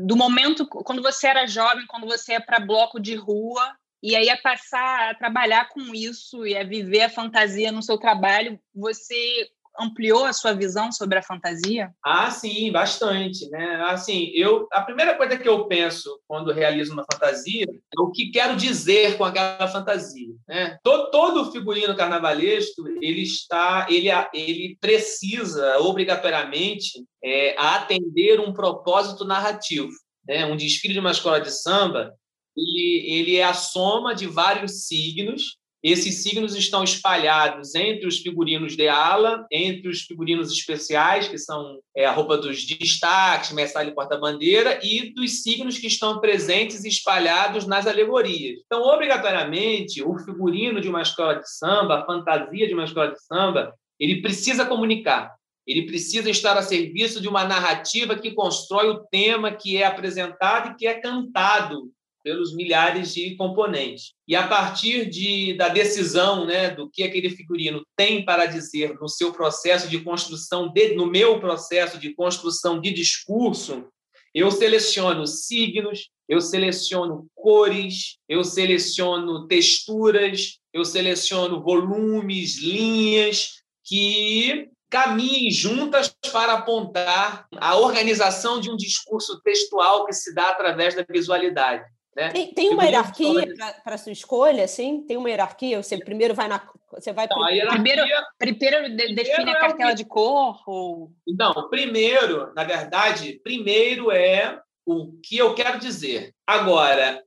do 0.06 0.16
momento, 0.16 0.66
quando 0.66 1.02
você 1.02 1.26
era 1.26 1.46
jovem, 1.46 1.86
quando 1.86 2.06
você 2.06 2.32
ia 2.32 2.40
para 2.40 2.64
bloco 2.64 2.98
de 2.98 3.14
rua, 3.14 3.74
e 4.02 4.14
aí 4.14 4.28
a 4.28 4.36
passar 4.36 5.10
a 5.10 5.14
trabalhar 5.14 5.70
com 5.70 5.94
isso 5.94 6.46
e 6.46 6.54
a 6.54 6.62
viver 6.62 7.02
a 7.02 7.10
fantasia 7.10 7.72
no 7.72 7.82
seu 7.82 7.96
trabalho, 7.96 8.60
você 8.74 9.48
ampliou 9.78 10.24
a 10.24 10.32
sua 10.32 10.52
visão 10.52 10.92
sobre 10.92 11.18
a 11.18 11.22
fantasia? 11.22 11.90
Ah, 12.04 12.30
sim, 12.30 12.70
bastante, 12.70 13.48
né? 13.50 13.82
Assim, 13.88 14.30
eu 14.34 14.68
a 14.72 14.82
primeira 14.82 15.16
coisa 15.16 15.36
que 15.36 15.48
eu 15.48 15.66
penso 15.66 16.20
quando 16.26 16.52
realizo 16.52 16.92
uma 16.92 17.04
fantasia 17.10 17.64
é 17.64 18.00
o 18.00 18.10
que 18.10 18.30
quero 18.30 18.56
dizer 18.56 19.16
com 19.16 19.24
aquela 19.24 19.68
fantasia, 19.68 20.34
né? 20.48 20.78
Todo, 20.82 21.10
todo 21.10 21.52
figurino 21.52 21.96
carnavalesco 21.96 22.86
ele 23.00 23.22
está, 23.22 23.86
ele 23.90 24.08
ele 24.32 24.76
precisa 24.80 25.78
obrigatoriamente 25.78 27.04
é, 27.22 27.54
atender 27.58 28.40
um 28.40 28.52
propósito 28.52 29.24
narrativo, 29.24 29.92
né? 30.26 30.46
Um 30.46 30.56
desfile 30.56 30.94
de 30.94 31.00
uma 31.00 31.10
escola 31.10 31.40
de 31.40 31.50
samba 31.50 32.14
ele, 32.56 33.04
ele 33.06 33.36
é 33.36 33.44
a 33.44 33.54
soma 33.54 34.14
de 34.14 34.26
vários 34.26 34.86
signos 34.86 35.56
esses 35.84 36.22
signos 36.22 36.56
estão 36.56 36.82
espalhados 36.82 37.74
entre 37.74 38.06
os 38.06 38.16
figurinos 38.16 38.74
de 38.74 38.88
ala, 38.88 39.46
entre 39.52 39.86
os 39.90 40.00
figurinos 40.00 40.50
especiais, 40.50 41.28
que 41.28 41.36
são 41.36 41.78
é, 41.94 42.06
a 42.06 42.10
roupa 42.10 42.38
dos 42.38 42.64
destaques, 42.64 43.52
mestre 43.52 43.88
e 43.88 43.94
porta-bandeira, 43.94 44.80
e 44.82 45.12
dos 45.12 45.42
signos 45.42 45.76
que 45.76 45.86
estão 45.86 46.22
presentes 46.22 46.84
e 46.84 46.88
espalhados 46.88 47.66
nas 47.66 47.86
alegorias. 47.86 48.60
Então, 48.64 48.82
obrigatoriamente, 48.82 50.02
o 50.02 50.18
figurino 50.18 50.80
de 50.80 50.88
uma 50.88 51.02
escola 51.02 51.34
de 51.34 51.50
samba, 51.50 51.96
a 51.96 52.06
fantasia 52.06 52.66
de 52.66 52.72
uma 52.72 52.84
escola 52.84 53.12
de 53.12 53.22
samba, 53.22 53.74
ele 54.00 54.22
precisa 54.22 54.64
comunicar. 54.64 55.34
Ele 55.66 55.82
precisa 55.82 56.30
estar 56.30 56.56
a 56.56 56.62
serviço 56.62 57.20
de 57.20 57.28
uma 57.28 57.44
narrativa 57.44 58.16
que 58.16 58.32
constrói 58.32 58.88
o 58.88 59.04
tema 59.10 59.52
que 59.52 59.76
é 59.76 59.84
apresentado 59.84 60.70
e 60.70 60.76
que 60.76 60.86
é 60.86 60.94
cantado 60.94 61.90
pelos 62.24 62.56
milhares 62.56 63.12
de 63.12 63.36
componentes. 63.36 64.14
E 64.26 64.34
a 64.34 64.48
partir 64.48 65.10
de, 65.10 65.52
da 65.52 65.68
decisão 65.68 66.46
né, 66.46 66.70
do 66.70 66.90
que 66.90 67.02
aquele 67.02 67.28
figurino 67.28 67.86
tem 67.94 68.24
para 68.24 68.46
dizer 68.46 68.94
no 68.98 69.08
seu 69.08 69.30
processo 69.30 69.88
de 69.88 70.00
construção, 70.00 70.72
de, 70.72 70.94
no 70.94 71.06
meu 71.06 71.38
processo 71.38 71.98
de 71.98 72.14
construção 72.14 72.80
de 72.80 72.92
discurso, 72.92 73.86
eu 74.34 74.50
seleciono 74.50 75.26
signos, 75.26 76.08
eu 76.26 76.40
seleciono 76.40 77.28
cores, 77.34 78.16
eu 78.28 78.42
seleciono 78.42 79.46
texturas, 79.46 80.58
eu 80.72 80.84
seleciono 80.84 81.62
volumes, 81.62 82.58
linhas 82.58 83.62
que 83.84 84.70
caminhem 84.90 85.50
juntas 85.50 86.14
para 86.32 86.54
apontar 86.54 87.46
a 87.56 87.76
organização 87.76 88.60
de 88.60 88.70
um 88.70 88.76
discurso 88.76 89.40
textual 89.42 90.06
que 90.06 90.12
se 90.12 90.34
dá 90.34 90.50
através 90.50 90.94
da 90.94 91.04
visualidade. 91.08 91.84
Né? 92.16 92.30
Tem, 92.30 92.54
tem 92.54 92.70
uma 92.70 92.84
hierarquia 92.84 93.54
para 93.82 93.96
a 93.96 93.98
sua 93.98 94.12
escolha, 94.12 94.68
sim? 94.68 95.04
Tem 95.06 95.16
uma 95.16 95.28
hierarquia? 95.28 95.82
Você 95.82 95.98
primeiro 95.98 96.34
vai 96.34 96.48
na. 96.48 96.60
Você 96.92 97.12
vai 97.12 97.26
Não, 97.28 97.36
primeiro, 97.38 98.02
primeiro, 98.38 98.76
primeiro 98.84 99.14
define 99.14 99.50
a 99.50 99.60
cartela 99.60 99.90
é 99.90 99.94
de 99.94 100.04
cor? 100.04 100.62
Ou... 100.66 101.10
Não, 101.26 101.68
primeiro, 101.68 102.52
na 102.54 102.62
verdade, 102.62 103.40
primeiro 103.42 104.12
é 104.12 104.60
o 104.86 105.12
que 105.20 105.36
eu 105.36 105.54
quero 105.54 105.80
dizer. 105.80 106.32
Agora, 106.46 107.20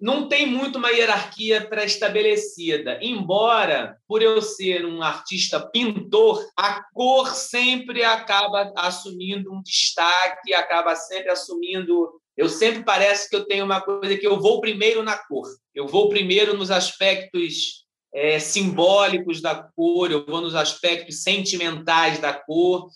não 0.00 0.28
tem 0.28 0.46
muito 0.46 0.76
uma 0.76 0.90
hierarquia 0.90 1.66
pré-estabelecida, 1.66 2.98
embora, 3.02 3.96
por 4.08 4.22
eu 4.22 4.40
ser 4.40 4.84
um 4.84 5.02
artista 5.02 5.60
pintor, 5.60 6.46
a 6.56 6.82
cor 6.92 7.28
sempre 7.28 8.02
acaba 8.02 8.72
assumindo 8.76 9.52
um 9.52 9.62
destaque, 9.62 10.54
acaba 10.54 10.94
sempre 10.96 11.30
assumindo 11.30 12.20
eu 12.36 12.48
sempre 12.48 12.84
parece 12.84 13.30
que 13.30 13.36
eu 13.36 13.46
tenho 13.46 13.64
uma 13.64 13.80
coisa 13.80 14.16
que 14.16 14.26
eu 14.26 14.38
vou 14.38 14.60
primeiro 14.60 15.02
na 15.02 15.16
cor. 15.16 15.48
Eu 15.74 15.86
vou 15.86 16.08
primeiro 16.08 16.56
nos 16.56 16.70
aspectos 16.70 17.86
é, 18.12 18.38
simbólicos 18.38 19.40
da 19.40 19.54
cor, 19.54 20.10
eu 20.10 20.24
vou 20.24 20.40
nos 20.40 20.54
aspectos 20.54 21.22
sentimentais 21.22 22.18
da 22.18 22.34
cor. 22.34 22.88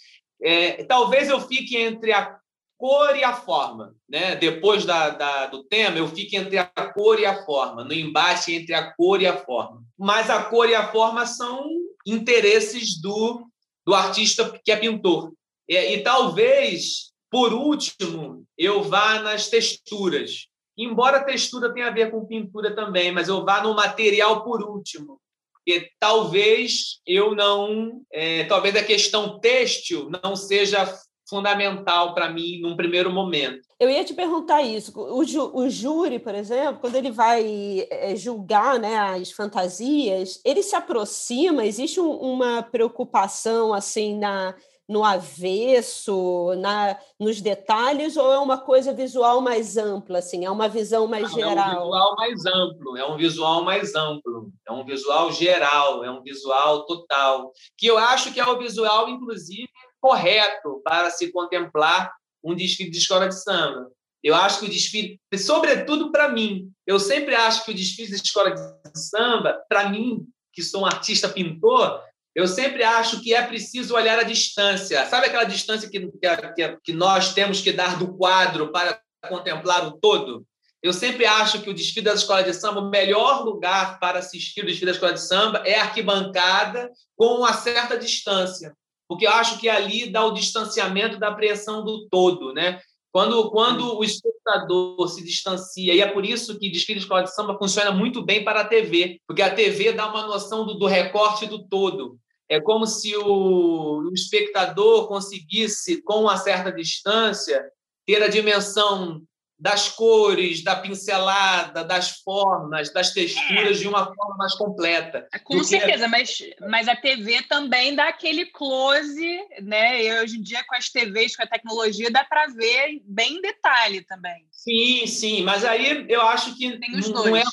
É, 0.43 0.85
talvez 0.85 1.29
eu 1.29 1.41
fique 1.41 1.77
entre 1.77 2.13
a 2.13 2.39
cor 2.77 3.17
e 3.17 3.25
a 3.25 3.35
forma. 3.35 3.95
Né? 4.09 4.37
Depois 4.37 4.85
da, 4.85 5.11
da, 5.11 5.47
do 5.47 5.65
tema, 5.65 5.99
eu 5.99 6.09
fique 6.09 6.37
entre 6.37 6.59
a 6.59 6.67
cor 6.67 7.19
e 7.19 7.25
a 7.25 7.45
forma, 7.45 7.85
no 7.85 7.95
embate 7.95 8.55
entre 8.55 8.75
a 8.75 8.93
cor 8.93 9.23
e 9.23 9.27
a 9.27 9.37
forma. 9.37 9.83
Mas 9.99 10.29
a 10.29 10.45
cor 10.45 10.69
e 10.69 10.75
a 10.75 10.91
forma 10.93 11.25
são 11.27 11.67
interesses 12.07 13.01
do, 13.01 13.47
do 13.87 13.95
artista 13.95 14.59
que 14.65 14.73
é 14.73 14.77
pintor. 14.77 15.33
E, 15.69 15.77
e 15.77 16.03
talvez 16.03 17.10
por 17.31 17.53
último, 17.53 18.45
eu 18.59 18.83
vá 18.83 19.21
nas 19.21 19.49
texturas. 19.49 20.47
Embora 20.77 21.25
textura 21.25 21.73
tenha 21.73 21.87
a 21.87 21.93
ver 21.93 22.11
com 22.11 22.27
pintura 22.27 22.75
também, 22.75 23.13
mas 23.13 23.29
eu 23.29 23.45
vá 23.45 23.63
no 23.63 23.75
material 23.75 24.43
por 24.43 24.63
último. 24.63 25.21
Porque 25.53 25.91
talvez 26.01 27.01
eu 27.07 27.35
não. 27.35 28.03
É, 28.11 28.45
talvez 28.45 28.75
a 28.75 28.83
questão 28.83 29.39
têxtil 29.39 30.11
não 30.23 30.35
seja 30.35 30.87
fundamental 31.29 32.13
para 32.13 32.29
mim 32.29 32.61
num 32.61 32.77
primeiro 32.77 33.13
momento. 33.13 33.61
Eu 33.79 33.89
ia 33.89 34.05
te 34.05 34.13
perguntar 34.13 34.63
isso. 34.63 34.93
O, 34.99 35.25
ju, 35.25 35.53
o 35.55 35.71
júri, 35.71 36.19
por 36.19 36.35
exemplo, 36.35 36.81
quando 36.81 36.97
ele 36.97 37.13
vai 37.13 37.87
é, 37.89 38.17
julgar 38.17 38.81
né, 38.81 38.97
as 38.97 39.31
fantasias, 39.31 40.41
ele 40.45 40.63
se 40.63 40.75
aproxima, 40.75 41.65
existe 41.65 42.01
um, 42.01 42.11
uma 42.11 42.63
preocupação 42.63 43.73
assim 43.73 44.19
na 44.19 44.57
no 44.91 45.05
avesso, 45.05 46.53
na, 46.59 46.99
nos 47.19 47.41
detalhes, 47.41 48.17
ou 48.17 48.33
é 48.33 48.39
uma 48.41 48.59
coisa 48.59 48.93
visual 48.93 49.41
mais 49.41 49.77
ampla, 49.77 50.19
assim, 50.19 50.45
é 50.45 50.51
uma 50.51 50.69
visão 50.69 51.07
mais 51.07 51.31
Não, 51.31 51.39
geral? 51.39 51.57
É 51.57 51.77
um 51.77 51.85
visual 51.85 52.17
mais 52.17 52.47
amplo, 52.47 52.97
é 52.97 53.07
um 53.07 53.17
visual 53.17 53.65
mais 53.65 53.95
amplo, 53.95 54.53
é 54.67 54.73
um 54.73 54.85
visual 54.85 55.31
geral, 55.31 56.05
é 56.05 56.11
um 56.11 56.21
visual 56.21 56.85
total, 56.87 57.53
que 57.79 57.87
eu 57.87 57.97
acho 57.97 58.35
que 58.35 58.41
é 58.41 58.45
o 58.45 58.59
visual, 58.59 59.09
inclusive, 59.09 59.69
correto 60.01 60.83
para 60.83 61.09
se 61.09 61.31
contemplar 61.31 62.13
um 62.43 62.53
desfile 62.53 62.91
de 62.91 62.99
escola 62.99 63.29
de 63.29 63.41
samba. 63.41 63.89
Eu 64.25 64.35
acho 64.35 64.59
que 64.59 64.67
o 64.67 64.69
desfile, 64.69 65.21
sobretudo 65.39 66.11
para 66.11 66.29
mim, 66.29 66.69
eu 66.85 66.99
sempre 66.99 67.37
acho 67.37 67.65
que 67.65 67.71
o 67.71 67.75
desfile 67.75 68.09
de 68.09 68.17
escola 68.17 68.51
de 68.51 68.61
samba, 68.97 69.57
para 69.69 69.89
mim, 69.89 70.27
que 70.53 70.65
sou 70.65 70.83
um 70.83 70.87
artista 70.87 71.29
pintor, 71.29 72.03
eu 72.41 72.49
sempre 72.49 72.83
acho 72.83 73.21
que 73.23 73.35
é 73.35 73.43
preciso 73.43 73.95
olhar 73.95 74.19
a 74.19 74.23
distância. 74.23 75.07
Sabe 75.07 75.27
aquela 75.27 75.45
distância 75.45 75.89
que, 75.89 76.01
que, 76.01 76.79
que 76.83 76.93
nós 76.93 77.35
temos 77.35 77.61
que 77.61 77.73
dar 77.73 77.99
do 77.99 78.17
quadro 78.17 78.73
para 78.73 79.01
contemplar 79.29 79.87
o 79.87 79.93
todo? 79.93 80.47
Eu 80.83 80.95
sempre 80.95 81.27
acho 81.27 81.61
que 81.61 81.69
o 81.69 81.75
desfile 81.75 82.07
da 82.07 82.15
escola 82.15 82.43
de 82.43 82.55
samba, 82.55 82.81
o 82.81 82.89
melhor 82.89 83.45
lugar 83.45 84.01
para 84.01 84.19
assistir 84.19 84.63
o 84.63 84.67
desfile 84.67 84.87
da 84.87 84.93
escola 84.93 85.13
de 85.13 85.21
samba 85.21 85.63
é 85.67 85.79
a 85.79 85.83
arquibancada 85.83 86.91
com 87.15 87.37
uma 87.37 87.53
certa 87.53 87.99
distância, 87.99 88.75
porque 89.07 89.27
eu 89.27 89.31
acho 89.33 89.59
que 89.59 89.69
ali 89.69 90.11
dá 90.11 90.25
o 90.25 90.33
distanciamento 90.33 91.19
da 91.19 91.29
apreensão 91.29 91.85
do 91.85 92.09
todo, 92.09 92.55
né? 92.55 92.81
Quando, 93.13 93.51
quando 93.51 93.99
o 93.99 94.05
espectador 94.05 95.09
se 95.09 95.23
distancia, 95.25 95.93
e 95.93 96.01
é 96.01 96.07
por 96.07 96.25
isso 96.25 96.59
que 96.59 96.71
desfile 96.71 97.01
de 97.01 97.05
escola 97.05 97.25
de 97.25 97.35
samba 97.35 97.59
funciona 97.59 97.91
muito 97.91 98.25
bem 98.25 98.45
para 98.45 98.61
a 98.61 98.65
TV, 98.65 99.21
porque 99.27 99.43
a 99.43 99.53
TV 99.53 99.93
dá 99.93 100.09
uma 100.09 100.27
noção 100.27 100.65
do, 100.65 100.75
do 100.75 100.87
recorte 100.87 101.45
do 101.45 101.67
todo. 101.67 102.19
É 102.51 102.61
como 102.61 102.85
se 102.85 103.17
o, 103.17 104.03
o 104.03 104.13
espectador 104.13 105.07
conseguisse, 105.07 106.03
com 106.03 106.23
uma 106.23 106.37
certa 106.37 106.73
distância, 106.73 107.65
ter 108.05 108.21
a 108.21 108.29
dimensão 108.29 109.23
das 109.57 109.91
cores, 109.91 110.65
da 110.65 110.75
pincelada, 110.75 111.85
das 111.85 112.23
formas, 112.23 112.93
das 112.93 113.13
texturas 113.13 113.77
é. 113.77 113.81
de 113.81 113.87
uma 113.87 114.07
forma 114.07 114.37
mais 114.37 114.55
completa. 114.55 115.29
Com 115.45 115.63
certeza, 115.63 116.09
mas, 116.09 116.43
mas 116.69 116.89
a 116.89 116.97
TV 116.97 117.43
também 117.43 117.95
dá 117.95 118.09
aquele 118.09 118.47
close, 118.47 119.39
né? 119.63 120.03
E 120.03 120.21
hoje 120.21 120.39
em 120.39 120.43
dia, 120.43 120.65
com 120.67 120.75
as 120.75 120.89
TVs, 120.89 121.37
com 121.37 121.43
a 121.43 121.47
tecnologia, 121.47 122.11
dá 122.11 122.25
para 122.25 122.47
ver 122.47 123.01
bem 123.05 123.37
em 123.37 123.43
detalhe 123.43 124.03
também. 124.03 124.47
Sim, 124.51 125.07
sim, 125.07 125.43
mas 125.43 125.65
aí 125.65 126.07
eu 126.09 126.23
acho 126.23 126.57
que 126.57 126.79
não, 126.79 127.25
não, 127.25 127.37
é 127.37 127.45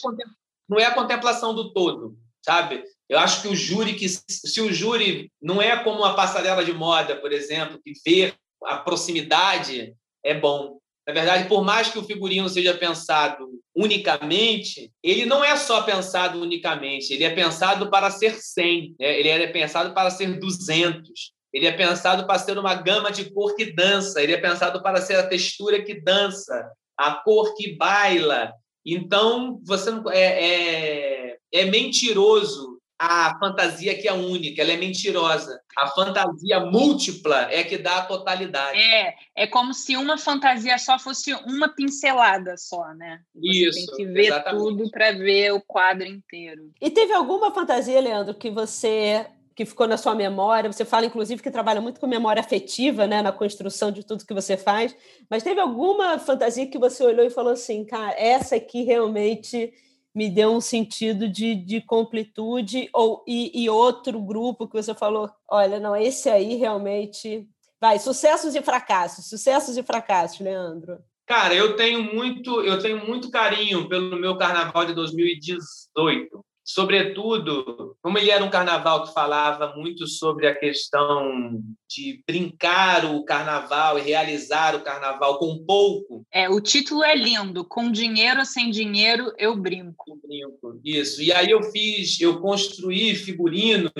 não 0.68 0.80
é 0.80 0.86
a 0.86 0.94
contemplação 0.94 1.54
do 1.54 1.74
todo, 1.74 2.18
sabe? 2.42 2.84
Eu 3.10 3.20
acho 3.20 3.42
que 3.42 3.48
o 3.48 3.56
júri, 3.56 3.94
que 3.94 4.08
se 4.10 4.62
o 4.62 4.72
júri 4.72 5.32
não 5.42 5.62
é 5.62 5.82
como 5.84 6.00
uma 6.00 6.16
passarela 6.16 6.64
de 6.64 6.74
moda, 6.74 7.16
por 7.16 7.32
exemplo, 7.32 7.80
que 7.84 7.94
vê 8.06 8.34
a 8.66 8.78
proximidade, 8.78 9.94
é 10.24 10.34
bom 10.34 10.78
na 11.08 11.14
verdade, 11.14 11.48
por 11.48 11.64
mais 11.64 11.88
que 11.88 11.98
o 11.98 12.04
figurino 12.04 12.50
seja 12.50 12.74
pensado 12.74 13.48
unicamente, 13.74 14.92
ele 15.02 15.26
não 15.26 15.42
é 15.42 15.56
só 15.56 15.82
pensado 15.84 16.42
unicamente, 16.42 17.14
ele 17.14 17.24
é 17.24 17.30
pensado 17.30 17.90
para 17.90 18.12
ser 18.12 18.36
100, 18.36 18.96
né? 19.00 19.18
ele 19.18 19.30
é 19.30 19.48
pensado 19.48 19.94
para 19.94 20.10
ser 20.10 20.38
200, 20.38 21.32
ele 21.54 21.66
é 21.66 21.72
pensado 21.72 22.28
para 22.28 22.38
ser 22.38 22.58
uma 22.58 22.76
gama 22.76 23.10
de 23.10 23.32
cor 23.32 23.56
que 23.56 23.72
dança, 23.72 24.22
ele 24.22 24.34
é 24.34 24.38
pensado 24.38 24.84
para 24.84 25.00
ser 25.00 25.16
a 25.16 25.26
textura 25.26 25.82
que 25.82 26.02
dança, 26.02 26.70
a 26.98 27.14
cor 27.14 27.56
que 27.56 27.78
baila. 27.78 28.52
Então, 28.86 29.62
você 29.64 29.92
é, 30.12 30.46
é, 30.46 31.38
é 31.54 31.66
mentiroso 31.66 32.77
a 33.00 33.38
fantasia 33.40 33.96
que 33.96 34.08
é 34.08 34.14
única, 34.14 34.62
ela 34.62 34.72
é 34.72 34.78
mentirosa. 34.78 35.62
A 35.78 35.88
fantasia 35.88 36.60
múltipla 36.60 37.48
é 37.52 37.64
que 37.64 37.78
dá 37.78 37.98
a 37.98 38.06
totalidade. 38.06 38.80
É, 38.80 39.14
é 39.36 39.48
como 39.48 39.74
se 39.74 39.96
uma 39.96 40.18
fantasia 40.18 40.78
só 40.80 40.98
fosse 40.98 41.34
uma 41.46 41.70
pincelada 41.70 42.58
só, 42.58 42.94
né? 42.96 43.22
Você 43.36 43.68
Isso, 43.68 43.86
tem 43.86 43.96
que 43.98 44.06
ver 44.06 44.26
exatamente. 44.28 44.64
tudo 44.64 44.90
para 44.90 45.12
ver 45.12 45.52
o 45.54 45.62
quadro 45.62 46.08
inteiro. 46.08 46.72
E 46.82 46.90
teve 46.90 47.14
alguma 47.14 47.54
fantasia, 47.54 48.02
Leandro, 48.02 48.34
que 48.34 48.50
você 48.50 49.28
que 49.56 49.66
ficou 49.66 49.88
na 49.88 49.98
sua 49.98 50.14
memória? 50.14 50.72
Você 50.72 50.86
fala, 50.86 51.08
inclusive, 51.08 51.42
que 51.42 51.50
trabalha 51.50 51.82
muito 51.82 52.00
com 52.00 52.06
memória 52.06 52.40
afetiva, 52.40 53.08
né, 53.08 53.24
na 53.24 53.32
construção 53.32 53.92
de 53.92 54.06
tudo 54.06 54.24
que 54.24 54.34
você 54.34 54.56
faz. 54.56 54.96
Mas 55.28 55.42
teve 55.42 55.60
alguma 55.60 56.20
fantasia 56.20 56.68
que 56.68 56.78
você 56.78 57.04
olhou 57.04 57.26
e 57.26 57.32
falou 57.32 57.54
assim, 57.54 57.84
cara, 57.84 58.14
essa 58.20 58.56
aqui 58.56 58.84
realmente 58.84 59.74
me 60.18 60.32
deu 60.32 60.52
um 60.52 60.60
sentido 60.60 61.30
de, 61.30 61.54
de 61.54 61.80
completude, 61.80 62.90
ou 62.92 63.24
e, 63.28 63.52
e, 63.54 63.70
outro 63.70 64.20
grupo 64.20 64.68
que 64.68 64.74
você 64.74 64.96
falou, 64.96 65.30
olha, 65.48 65.80
não, 65.80 65.96
esse 65.96 66.28
aí 66.28 66.56
realmente 66.56 67.48
vai, 67.80 68.00
sucessos 68.00 68.56
e 68.56 68.62
fracassos, 68.64 69.30
sucessos 69.30 69.78
e 69.78 69.84
fracassos, 69.84 70.40
Leandro. 70.40 70.98
Cara, 71.28 71.54
eu 71.54 71.76
tenho 71.76 72.02
muito, 72.02 72.62
eu 72.64 72.80
tenho 72.80 73.06
muito 73.06 73.30
carinho 73.30 73.88
pelo 73.88 74.20
meu 74.20 74.36
carnaval 74.36 74.86
de 74.88 74.96
2018 74.96 76.44
sobretudo, 76.68 77.96
como 78.02 78.18
ele 78.18 78.30
era 78.30 78.44
um 78.44 78.50
carnaval 78.50 79.06
que 79.06 79.14
falava 79.14 79.74
muito 79.78 80.06
sobre 80.06 80.48
a 80.48 80.54
questão 80.54 81.62
de 81.90 82.22
brincar 82.28 83.06
o 83.06 83.24
carnaval 83.24 83.98
e 83.98 84.02
realizar 84.02 84.76
o 84.76 84.84
carnaval 84.84 85.40
com 85.40 85.64
pouco. 85.66 86.26
É, 86.30 86.50
o 86.50 86.60
título 86.60 87.06
é 87.06 87.16
lindo, 87.16 87.64
com 87.64 87.90
dinheiro 87.90 88.40
ou 88.40 88.46
sem 88.46 88.70
dinheiro 88.70 89.32
eu 89.38 89.56
brinco. 89.56 90.04
Eu 90.10 90.20
brinco, 90.22 90.82
isso. 90.84 91.22
E 91.22 91.32
aí 91.32 91.50
eu 91.50 91.64
fiz, 91.64 92.20
eu 92.20 92.42
construí 92.42 93.16
figurinos 93.16 93.92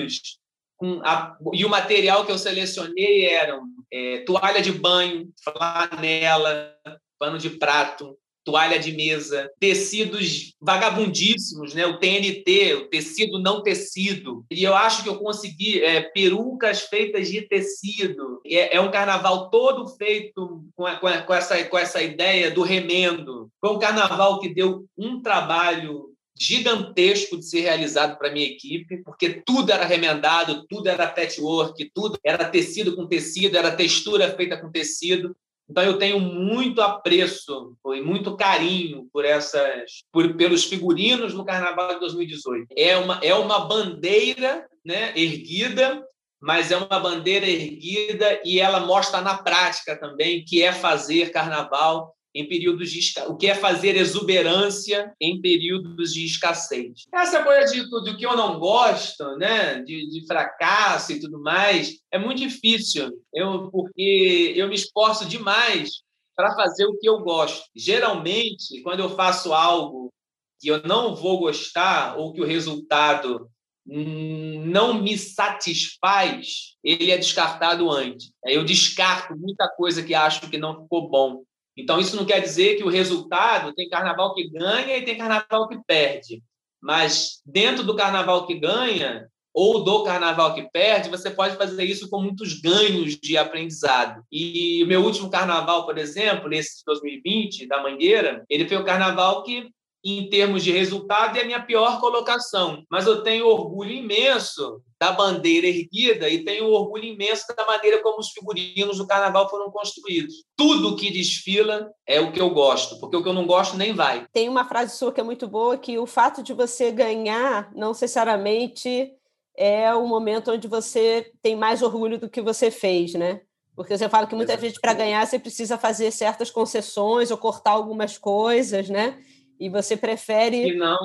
a, 1.02 1.36
e 1.54 1.64
o 1.64 1.68
material 1.68 2.24
que 2.24 2.30
eu 2.30 2.38
selecionei 2.38 3.24
eram 3.24 3.62
é, 3.90 4.18
toalha 4.18 4.60
de 4.60 4.70
banho, 4.70 5.32
flanela, 5.42 6.76
pano 7.18 7.38
de 7.38 7.50
prato, 7.50 8.16
toalha 8.48 8.78
de 8.78 8.92
mesa, 8.92 9.50
tecidos 9.60 10.54
vagabundíssimos, 10.58 11.74
né? 11.74 11.84
o 11.84 11.98
TNT, 11.98 12.74
o 12.76 12.88
tecido 12.88 13.38
não 13.38 13.62
tecido. 13.62 14.42
E 14.50 14.64
eu 14.64 14.74
acho 14.74 15.02
que 15.02 15.08
eu 15.10 15.18
consegui 15.18 15.84
é, 15.84 16.00
perucas 16.00 16.80
feitas 16.80 17.28
de 17.28 17.42
tecido. 17.42 18.40
É, 18.46 18.76
é, 18.76 18.80
um 18.80 18.90
carnaval 18.90 19.50
todo 19.50 19.86
feito 19.96 20.64
com, 20.74 20.86
a, 20.86 20.96
com, 20.96 21.34
essa, 21.34 21.62
com 21.64 21.76
essa 21.76 22.02
ideia 22.02 22.50
do 22.50 22.62
remendo. 22.62 23.50
Foi 23.60 23.70
um 23.70 23.78
carnaval 23.78 24.40
que 24.40 24.48
deu 24.48 24.86
um 24.96 25.20
trabalho 25.20 26.14
gigantesco 26.38 27.36
de 27.36 27.44
ser 27.44 27.62
realizado 27.62 28.16
para 28.16 28.32
minha 28.32 28.46
equipe, 28.46 29.02
porque 29.02 29.42
tudo 29.44 29.72
era 29.72 29.84
remendado, 29.84 30.64
tudo 30.68 30.88
era 30.88 31.06
patchwork, 31.06 31.90
tudo 31.92 32.16
era 32.24 32.44
tecido 32.48 32.96
com 32.96 33.06
tecido, 33.06 33.58
era 33.58 33.72
textura 33.72 34.30
feita 34.30 34.56
com 34.56 34.70
tecido. 34.70 35.36
Então 35.70 35.82
eu 35.82 35.98
tenho 35.98 36.18
muito 36.18 36.80
apreço 36.80 37.76
e 37.94 38.00
muito 38.00 38.36
carinho 38.36 39.06
por 39.12 39.24
essas, 39.24 40.02
por, 40.10 40.34
pelos 40.34 40.64
figurinos 40.64 41.34
no 41.34 41.44
Carnaval 41.44 41.94
de 41.94 42.00
2018. 42.00 42.68
É 42.76 42.96
uma 42.96 43.20
é 43.22 43.34
uma 43.34 43.60
bandeira, 43.60 44.66
né, 44.84 45.12
erguida, 45.14 46.02
mas 46.40 46.70
é 46.70 46.76
uma 46.76 47.00
bandeira 47.00 47.46
erguida 47.46 48.40
e 48.44 48.60
ela 48.60 48.80
mostra 48.80 49.20
na 49.20 49.36
prática 49.36 49.98
também 49.98 50.44
que 50.44 50.62
é 50.62 50.72
fazer 50.72 51.30
Carnaval 51.30 52.14
em 52.38 52.48
períodos 52.48 52.90
de 52.90 53.00
o 53.26 53.36
que 53.36 53.48
é 53.48 53.54
fazer 53.54 53.96
exuberância 53.96 55.12
em 55.20 55.40
períodos 55.40 56.14
de 56.14 56.24
escassez. 56.24 57.02
Essa 57.12 57.42
coisa 57.42 57.72
de 57.72 57.90
tudo 57.90 58.16
que 58.16 58.24
eu 58.24 58.36
não 58.36 58.60
gosto, 58.60 59.36
né, 59.36 59.82
de, 59.82 60.08
de 60.08 60.26
fracasso 60.26 61.12
e 61.12 61.20
tudo 61.20 61.40
mais, 61.40 61.98
é 62.12 62.18
muito 62.18 62.38
difícil. 62.38 63.10
Eu 63.34 63.70
porque 63.70 64.52
eu 64.56 64.68
me 64.68 64.76
esforço 64.76 65.26
demais 65.26 66.02
para 66.36 66.54
fazer 66.54 66.86
o 66.86 66.96
que 66.96 67.08
eu 67.08 67.18
gosto. 67.18 67.66
Geralmente, 67.74 68.80
quando 68.82 69.00
eu 69.00 69.10
faço 69.10 69.52
algo 69.52 70.12
que 70.60 70.68
eu 70.68 70.80
não 70.84 71.16
vou 71.16 71.40
gostar 71.40 72.16
ou 72.16 72.32
que 72.32 72.40
o 72.40 72.46
resultado 72.46 73.50
não 73.90 75.00
me 75.02 75.16
satisfaz, 75.16 76.76
ele 76.84 77.10
é 77.10 77.16
descartado 77.16 77.90
antes. 77.90 78.30
Eu 78.44 78.64
descarto 78.64 79.34
muita 79.36 79.66
coisa 79.68 80.02
que 80.02 80.14
acho 80.14 80.48
que 80.50 80.58
não 80.58 80.82
ficou 80.82 81.08
bom. 81.08 81.42
Então, 81.78 82.00
isso 82.00 82.16
não 82.16 82.26
quer 82.26 82.40
dizer 82.40 82.76
que 82.76 82.82
o 82.82 82.88
resultado 82.88 83.72
tem 83.72 83.88
carnaval 83.88 84.34
que 84.34 84.50
ganha 84.50 84.96
e 84.96 85.04
tem 85.04 85.16
carnaval 85.16 85.68
que 85.68 85.78
perde. 85.86 86.42
Mas 86.82 87.40
dentro 87.46 87.84
do 87.84 87.94
carnaval 87.94 88.46
que 88.46 88.58
ganha 88.58 89.28
ou 89.54 89.84
do 89.84 90.02
carnaval 90.02 90.54
que 90.54 90.68
perde, 90.70 91.08
você 91.08 91.30
pode 91.30 91.56
fazer 91.56 91.84
isso 91.84 92.10
com 92.10 92.20
muitos 92.20 92.60
ganhos 92.60 93.16
de 93.16 93.36
aprendizado. 93.36 94.22
E 94.30 94.82
o 94.82 94.86
meu 94.88 95.04
último 95.04 95.30
carnaval, 95.30 95.86
por 95.86 95.98
exemplo, 95.98 96.52
esse 96.52 96.78
de 96.78 96.84
2020, 96.84 97.66
da 97.68 97.82
Mangueira, 97.82 98.44
ele 98.50 98.68
foi 98.68 98.76
o 98.76 98.84
carnaval 98.84 99.44
que 99.44 99.68
em 100.04 100.28
termos 100.28 100.62
de 100.62 100.70
resultado, 100.70 101.36
é 101.36 101.42
a 101.42 101.44
minha 101.44 101.60
pior 101.60 102.00
colocação. 102.00 102.84
Mas 102.90 103.06
eu 103.06 103.22
tenho 103.22 103.46
orgulho 103.46 103.92
imenso 103.92 104.80
da 104.98 105.12
bandeira 105.12 105.66
erguida 105.66 106.28
e 106.28 106.44
tenho 106.44 106.66
orgulho 106.66 107.04
imenso 107.04 107.44
da 107.56 107.66
maneira 107.66 108.02
como 108.02 108.18
os 108.18 108.30
figurinos 108.30 108.98
do 108.98 109.06
carnaval 109.06 109.48
foram 109.48 109.70
construídos. 109.70 110.44
Tudo 110.56 110.96
que 110.96 111.10
desfila 111.10 111.90
é 112.06 112.20
o 112.20 112.32
que 112.32 112.40
eu 112.40 112.50
gosto, 112.50 112.98
porque 112.98 113.16
o 113.16 113.22
que 113.22 113.28
eu 113.28 113.34
não 113.34 113.46
gosto 113.46 113.76
nem 113.76 113.92
vai. 113.92 114.26
Tem 114.32 114.48
uma 114.48 114.64
frase 114.64 114.96
sua 114.96 115.12
que 115.12 115.20
é 115.20 115.24
muito 115.24 115.46
boa, 115.46 115.76
que 115.76 115.98
o 115.98 116.06
fato 116.06 116.42
de 116.42 116.52
você 116.52 116.90
ganhar 116.90 117.70
não 117.74 117.88
necessariamente 117.88 119.12
é 119.56 119.92
o 119.92 120.06
momento 120.06 120.52
onde 120.52 120.68
você 120.68 121.32
tem 121.42 121.56
mais 121.56 121.82
orgulho 121.82 122.18
do 122.18 122.30
que 122.30 122.40
você 122.40 122.70
fez, 122.70 123.14
né? 123.14 123.40
Porque 123.74 123.96
você 123.96 124.08
fala 124.08 124.26
que 124.26 124.34
muitas 124.34 124.60
vezes 124.60 124.80
para 124.80 124.92
ganhar 124.92 125.24
você 125.24 125.38
precisa 125.38 125.78
fazer 125.78 126.10
certas 126.10 126.50
concessões 126.50 127.30
ou 127.30 127.38
cortar 127.38 127.72
algumas 127.72 128.18
coisas, 128.18 128.88
né? 128.88 129.18
E 129.58 129.68
você 129.68 129.96
prefere, 129.96 130.74
não. 130.76 130.98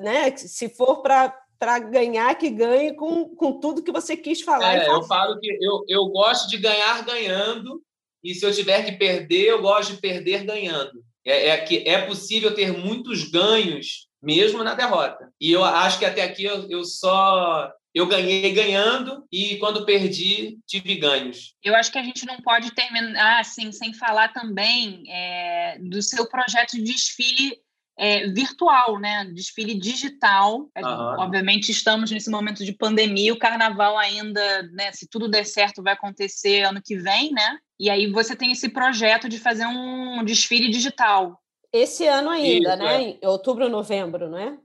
né, 0.00 0.36
se 0.36 0.68
for 0.68 1.02
para 1.02 1.36
para 1.58 1.78
ganhar 1.78 2.34
que 2.36 2.48
ganhe 2.48 2.94
com, 2.94 3.36
com 3.36 3.60
tudo 3.60 3.82
que 3.82 3.92
você 3.92 4.16
quis 4.16 4.40
falar. 4.40 4.76
É, 4.76 4.88
eu 4.88 5.02
falo 5.02 5.38
que 5.38 5.58
eu, 5.60 5.84
eu 5.86 6.06
gosto 6.06 6.48
de 6.48 6.56
ganhar 6.56 7.04
ganhando, 7.04 7.82
e 8.24 8.34
se 8.34 8.46
eu 8.46 8.50
tiver 8.50 8.82
que 8.82 8.92
perder, 8.92 9.48
eu 9.48 9.60
gosto 9.60 9.92
de 9.92 10.00
perder 10.00 10.44
ganhando. 10.44 11.04
É, 11.22 11.48
é 11.48 11.58
que 11.58 11.86
é 11.86 12.00
possível 12.06 12.54
ter 12.54 12.72
muitos 12.72 13.24
ganhos 13.24 14.08
mesmo 14.22 14.64
na 14.64 14.74
derrota. 14.74 15.30
E 15.38 15.52
eu 15.52 15.62
acho 15.62 15.98
que 15.98 16.06
até 16.06 16.22
aqui 16.22 16.44
eu, 16.44 16.66
eu 16.70 16.82
só 16.82 17.70
eu 17.94 18.06
ganhei 18.06 18.52
ganhando 18.52 19.24
e 19.32 19.56
quando 19.56 19.84
perdi 19.84 20.58
tive 20.66 20.94
ganhos. 20.94 21.54
Eu 21.62 21.74
acho 21.74 21.90
que 21.90 21.98
a 21.98 22.02
gente 22.02 22.24
não 22.24 22.40
pode 22.40 22.72
terminar 22.72 23.40
assim 23.40 23.72
sem 23.72 23.92
falar 23.92 24.32
também 24.32 25.02
é, 25.08 25.78
do 25.80 26.00
seu 26.00 26.28
projeto 26.28 26.72
de 26.72 26.84
desfile 26.84 27.58
é, 28.00 28.26
virtual, 28.28 28.98
né? 28.98 29.26
Desfile 29.34 29.78
digital. 29.78 30.70
Uhum. 30.74 31.20
Obviamente 31.20 31.70
estamos 31.70 32.10
nesse 32.10 32.30
momento 32.30 32.64
de 32.64 32.72
pandemia, 32.72 33.34
o 33.34 33.38
carnaval 33.38 33.98
ainda, 33.98 34.62
né? 34.72 34.90
Se 34.92 35.06
tudo 35.06 35.28
der 35.28 35.44
certo, 35.44 35.82
vai 35.82 35.92
acontecer 35.92 36.62
ano 36.62 36.80
que 36.82 36.96
vem, 36.96 37.30
né? 37.30 37.58
E 37.78 37.90
aí 37.90 38.10
você 38.10 38.34
tem 38.34 38.52
esse 38.52 38.70
projeto 38.70 39.28
de 39.28 39.38
fazer 39.38 39.66
um 39.66 40.24
desfile 40.24 40.70
digital. 40.70 41.38
Esse 41.70 42.06
ano 42.06 42.30
ainda, 42.30 42.70
Isso, 42.70 42.78
né? 42.78 42.94
É. 42.94 43.02
Em 43.02 43.18
outubro, 43.22 43.68
novembro, 43.68 44.30
não 44.30 44.38
é? 44.38 44.56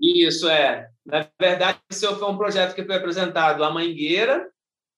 Isso 0.00 0.48
é. 0.48 0.88
Na 1.04 1.28
verdade, 1.38 1.78
esse 1.90 2.06
foi 2.06 2.30
um 2.30 2.38
projeto 2.38 2.74
que 2.74 2.84
foi 2.84 2.96
apresentado 2.96 3.62
à 3.62 3.70
Mangueira 3.70 4.48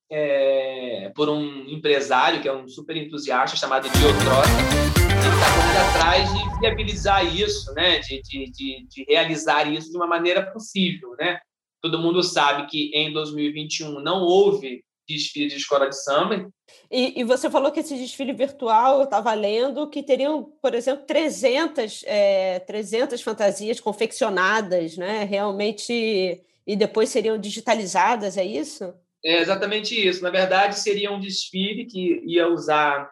é, 0.09 1.11
por 1.15 1.29
um 1.29 1.65
empresário 1.69 2.41
que 2.41 2.49
é 2.49 2.53
um 2.53 2.69
super 2.69 2.97
entusiasta 2.97 3.57
chamado 3.57 3.89
Diotrota 3.89 5.01
ele 5.01 5.10
está 5.29 5.55
correndo 5.55 5.91
atrás 5.91 6.33
de 6.33 6.61
viabilizar 6.61 7.37
isso, 7.37 7.73
né? 7.75 7.99
De, 7.99 8.23
de, 8.23 8.51
de, 8.51 8.87
de, 8.89 9.05
realizar 9.09 9.71
isso 9.71 9.91
de 9.91 9.97
uma 9.97 10.07
maneira 10.07 10.51
possível. 10.51 11.15
Né? 11.19 11.39
Todo 11.83 11.99
mundo 11.99 12.23
sabe 12.23 12.67
que 12.69 12.91
em 12.95 13.13
2021 13.13 14.01
não 14.01 14.23
houve 14.23 14.83
desfile 15.09 15.49
de 15.49 15.57
escola 15.57 15.89
de 15.89 16.01
samba. 16.01 16.49
E, 16.91 17.21
e 17.21 17.25
você 17.25 17.51
falou 17.51 17.73
que 17.73 17.81
esse 17.81 17.97
desfile 17.97 18.33
virtual, 18.33 18.99
eu 18.99 19.05
estava 19.05 19.35
lendo, 19.35 19.91
que 19.91 20.05
teriam, 20.05 20.45
por 20.63 20.73
exemplo, 20.73 21.05
300, 21.05 22.05
é, 22.07 22.61
300 22.61 23.21
fantasias 23.21 23.81
confeccionadas, 23.81 24.97
né? 24.97 25.25
realmente, 25.25 26.41
e 26.65 26.77
depois 26.77 27.09
seriam 27.09 27.37
digitalizadas, 27.39 28.37
é 28.37 28.45
isso? 28.45 28.95
É 29.25 29.41
exatamente 29.41 29.95
isso. 29.95 30.23
Na 30.23 30.31
verdade, 30.31 30.79
seria 30.79 31.11
um 31.11 31.21
desfile 31.21 31.87
que 31.87 32.23
ia 32.25 32.49
usar 32.49 33.11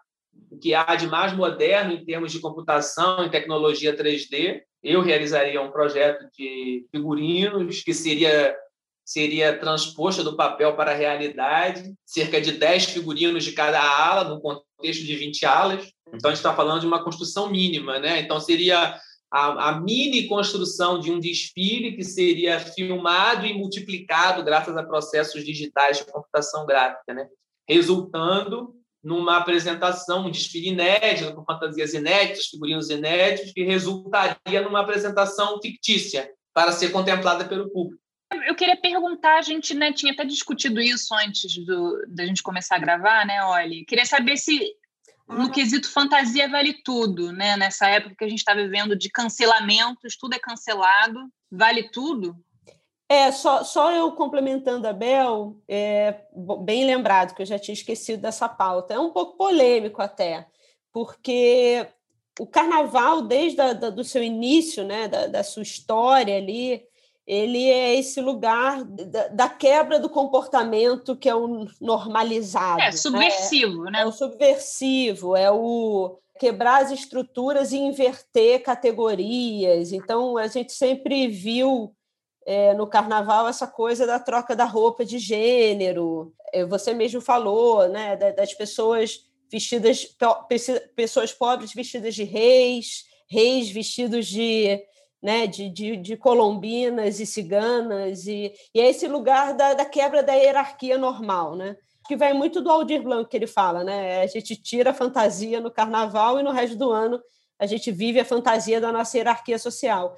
o 0.51 0.59
que 0.59 0.75
há 0.75 0.95
de 0.95 1.07
mais 1.07 1.33
moderno 1.35 1.93
em 1.93 2.05
termos 2.05 2.33
de 2.33 2.41
computação 2.41 3.25
e 3.25 3.31
tecnologia 3.31 3.97
3D. 3.97 4.63
Eu 4.83 5.01
realizaria 5.01 5.61
um 5.61 5.71
projeto 5.71 6.29
de 6.37 6.87
figurinos 6.91 7.83
que 7.83 7.93
seria 7.93 8.57
seria 9.09 9.59
transposto 9.59 10.23
do 10.23 10.37
papel 10.37 10.77
para 10.77 10.91
a 10.91 10.95
realidade, 10.95 11.95
cerca 12.05 12.39
de 12.43 12.53
10 12.53 12.91
figurinos 12.91 13.43
de 13.43 13.53
cada 13.53 13.81
ala, 13.81 14.29
no 14.29 14.39
contexto 14.39 15.03
de 15.03 15.17
20 15.17 15.47
alas. 15.47 15.91
Então, 16.09 16.31
a 16.31 16.35
gente 16.35 16.45
está 16.45 16.55
falando 16.55 16.83
de 16.83 16.87
uma 16.87 17.03
construção 17.03 17.51
mínima. 17.51 17.99
Né? 17.99 18.21
Então, 18.21 18.39
seria 18.39 19.01
a, 19.33 19.71
a, 19.71 19.81
mini 19.81 20.27
construção 20.27 21.01
de 21.01 21.11
um 21.11 21.19
desfile 21.19 21.97
que 21.97 22.05
seria 22.05 22.61
filmado 22.61 23.47
e 23.47 23.55
multiplicado 23.55 24.45
graças 24.45 24.77
a 24.77 24.83
processos 24.83 25.43
digitais 25.43 25.97
de 25.97 26.05
computação 26.05 26.67
gráfica, 26.67 27.15
né? 27.15 27.27
resultando 27.67 28.75
numa 29.03 29.37
apresentação, 29.37 30.27
um 30.27 30.31
desfile 30.31 30.69
inédito, 30.69 31.35
com 31.35 31.45
fantasias 31.45 31.95
inéditas, 31.95 32.47
figurinos 32.47 32.91
inéditos, 32.91 33.53
que 33.53 33.63
resultaria 33.63 34.63
numa 34.63 34.81
apresentação 34.81 35.61
fictícia 35.61 36.31
para 36.53 36.73
ser 36.73 36.91
contemplada 36.91 37.45
pelo 37.45 37.71
público. 37.71 38.03
Eu 38.47 38.55
queria 38.55 38.77
perguntar, 38.77 39.39
a 39.39 39.43
gente 39.43 39.73
né, 39.75 39.93
tinha 39.93 40.13
até 40.13 40.25
discutido 40.25 40.81
isso 40.81 41.15
antes 41.15 41.65
do, 41.65 42.05
da 42.09 42.27
gente 42.27 42.43
começar 42.43 42.77
a 42.77 42.81
gravar, 42.81 43.25
né, 43.25 43.43
Olha? 43.45 43.85
Queria 43.87 44.05
saber 44.05 44.37
se 44.37 44.61
no 45.29 45.45
ah. 45.45 45.51
quesito 45.51 45.91
fantasia 45.91 46.49
vale 46.49 46.75
tudo, 46.83 47.33
né? 47.33 47.57
Nessa 47.57 47.87
época 47.89 48.15
que 48.19 48.25
a 48.25 48.29
gente 48.29 48.39
está 48.39 48.55
vivendo 48.55 48.97
de 48.97 49.11
cancelamentos, 49.11 50.17
tudo 50.17 50.35
é 50.35 50.39
cancelado, 50.39 51.21
vale 51.51 51.91
tudo? 51.91 52.35
É, 53.09 53.33
só, 53.33 53.65
só 53.65 53.91
eu 53.91 54.13
complementando 54.13 54.87
a 54.87 54.93
Bel, 54.93 55.57
é, 55.67 56.25
bem 56.63 56.85
lembrado 56.85 57.35
que 57.35 57.41
eu 57.41 57.47
já 57.47 57.59
tinha 57.59 57.73
esquecido 57.73 58.21
dessa 58.21 58.49
pauta. 58.49 58.93
É 58.93 58.99
um 58.99 59.11
pouco 59.11 59.39
polêmico 59.39 60.03
até, 60.03 60.47
porque 60.93 61.87
o 62.39 62.47
carnaval, 62.47 63.23
desde 63.23 63.61
a, 63.61 63.73
da, 63.73 63.89
do 63.89 64.05
seu 64.05 64.23
início, 64.23 64.85
né, 64.85 65.09
da, 65.09 65.27
da, 65.27 65.43
sua 65.43 65.63
história 65.63 66.37
ali, 66.37 66.83
ele 67.27 67.69
é 67.69 67.95
esse 67.95 68.21
lugar 68.21 68.85
da, 68.85 69.29
da, 69.29 69.49
quebra 69.49 69.99
do 69.99 70.11
comportamento 70.11 71.17
que 71.17 71.29
é 71.29 71.35
o 71.35 71.67
normalizado. 71.81 72.81
É 72.81 72.93
subversivo, 72.93 73.85
né? 73.85 74.01
É, 74.01 74.03
é 74.03 74.07
o 74.07 74.13
subversivo, 74.13 75.35
é 75.35 75.51
o 75.51 76.19
quebrar 76.39 76.83
as 76.83 76.91
estruturas 76.91 77.73
e 77.73 77.79
inverter 77.79 78.63
categorias. 78.63 79.93
Então, 79.93 80.37
a 80.37 80.47
gente 80.47 80.73
sempre 80.73 81.27
viu 81.27 81.95
é, 82.49 82.73
no 82.73 82.87
carnaval 82.87 83.47
essa 83.47 83.67
coisa 83.67 84.07
da 84.07 84.19
troca 84.19 84.57
da 84.57 84.65
roupa 84.65 85.05
de 85.05 85.19
gênero. 85.19 86.33
É, 86.51 86.65
você 86.65 86.95
mesmo 86.95 87.21
falou, 87.21 87.87
né, 87.91 88.17
das 88.17 88.55
pessoas 88.55 89.21
vestidas, 89.53 90.17
pessoas 90.97 91.31
pobres 91.31 91.75
vestidas 91.75 92.15
de 92.15 92.25
reis, 92.25 93.05
reis 93.31 93.69
vestidos 93.69 94.27
de, 94.27 94.83
né, 95.23 95.47
de, 95.47 95.69
de, 95.69 95.95
de 95.99 96.17
colombinas 96.17 97.21
e 97.21 97.27
ciganas, 97.27 98.27
e, 98.27 98.51
e 98.75 98.81
é 98.81 98.89
esse 98.89 99.07
lugar 99.07 99.53
da, 99.53 99.75
da 99.75 99.85
quebra 99.85 100.23
da 100.23 100.33
hierarquia 100.33 100.97
normal, 100.97 101.55
né? 101.55 101.77
que 102.07 102.17
vai 102.17 102.33
muito 102.33 102.63
do 102.63 102.71
Aldir 102.71 103.03
Blanc 103.03 103.29
que 103.29 103.37
ele 103.37 103.47
fala, 103.47 103.85
né? 103.85 104.23
A 104.23 104.27
gente 104.27 104.57
tira 104.57 104.93
a 104.93 104.95
fantasia 104.95 105.61
no 105.61 105.71
carnaval 105.71 106.41
e 106.41 106.43
no 106.43 106.53
resto 106.53 106.75
do 106.75 106.91
ano 106.91 107.21
a 107.59 107.67
gente 107.67 107.93
vive 107.93 108.19
a 108.19 108.25
fantasia 108.25 108.81
da 108.81 108.91
nossa 108.91 109.19
hierarquia 109.19 109.59
social. 109.59 110.17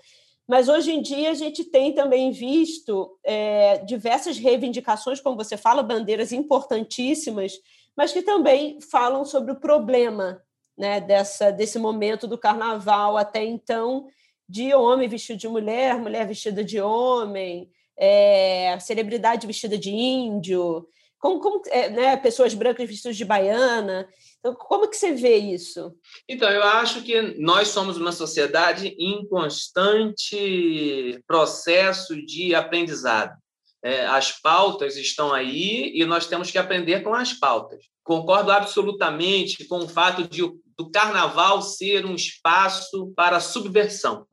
Mas 0.50 0.68
hoje 0.68 0.90
em 0.90 1.00
dia 1.00 1.30
a 1.30 1.34
gente 1.34 1.62
tem 1.62 1.94
também 1.94 2.32
visto 2.32 3.16
é, 3.22 3.78
diversas 3.84 4.36
reivindicações, 4.36 5.20
como 5.20 5.36
você 5.36 5.56
fala, 5.56 5.80
bandeiras 5.80 6.32
importantíssimas, 6.32 7.52
mas 7.96 8.12
que 8.12 8.20
também 8.20 8.80
falam 8.80 9.24
sobre 9.24 9.52
o 9.52 9.60
problema 9.60 10.42
né, 10.76 11.00
dessa, 11.00 11.52
desse 11.52 11.78
momento 11.78 12.26
do 12.26 12.36
carnaval 12.36 13.16
até 13.16 13.44
então, 13.44 14.08
de 14.48 14.74
homem 14.74 15.08
vestido 15.08 15.38
de 15.38 15.46
mulher, 15.46 15.96
mulher 16.00 16.26
vestida 16.26 16.64
de 16.64 16.80
homem, 16.80 17.70
é, 17.96 18.76
celebridade 18.80 19.46
vestida 19.46 19.78
de 19.78 19.92
índio, 19.92 20.84
como, 21.20 21.38
como 21.38 21.62
é, 21.68 21.90
né, 21.90 22.16
pessoas 22.16 22.54
brancas 22.54 22.88
vestidas 22.88 23.16
de 23.16 23.24
baiana. 23.24 24.08
Então, 24.38 24.54
como 24.54 24.88
que 24.88 24.96
você 24.96 25.12
vê 25.12 25.36
isso? 25.36 25.94
Então, 26.26 26.48
eu 26.50 26.62
acho 26.62 27.02
que 27.02 27.20
nós 27.38 27.68
somos 27.68 27.98
uma 27.98 28.10
sociedade 28.10 28.96
em 28.98 29.26
constante 29.28 31.22
processo 31.26 32.16
de 32.24 32.54
aprendizado. 32.54 33.38
É, 33.82 34.06
as 34.06 34.32
pautas 34.40 34.96
estão 34.96 35.32
aí 35.32 35.92
e 35.94 36.04
nós 36.04 36.26
temos 36.26 36.50
que 36.50 36.58
aprender 36.58 37.02
com 37.02 37.14
as 37.14 37.34
pautas. 37.34 37.84
Concordo 38.02 38.50
absolutamente 38.50 39.66
com 39.66 39.78
o 39.78 39.88
fato 39.88 40.26
de 40.26 40.42
do 40.76 40.90
carnaval 40.90 41.60
ser 41.60 42.06
um 42.06 42.14
espaço 42.14 43.12
para 43.14 43.38
subversão. 43.38 44.26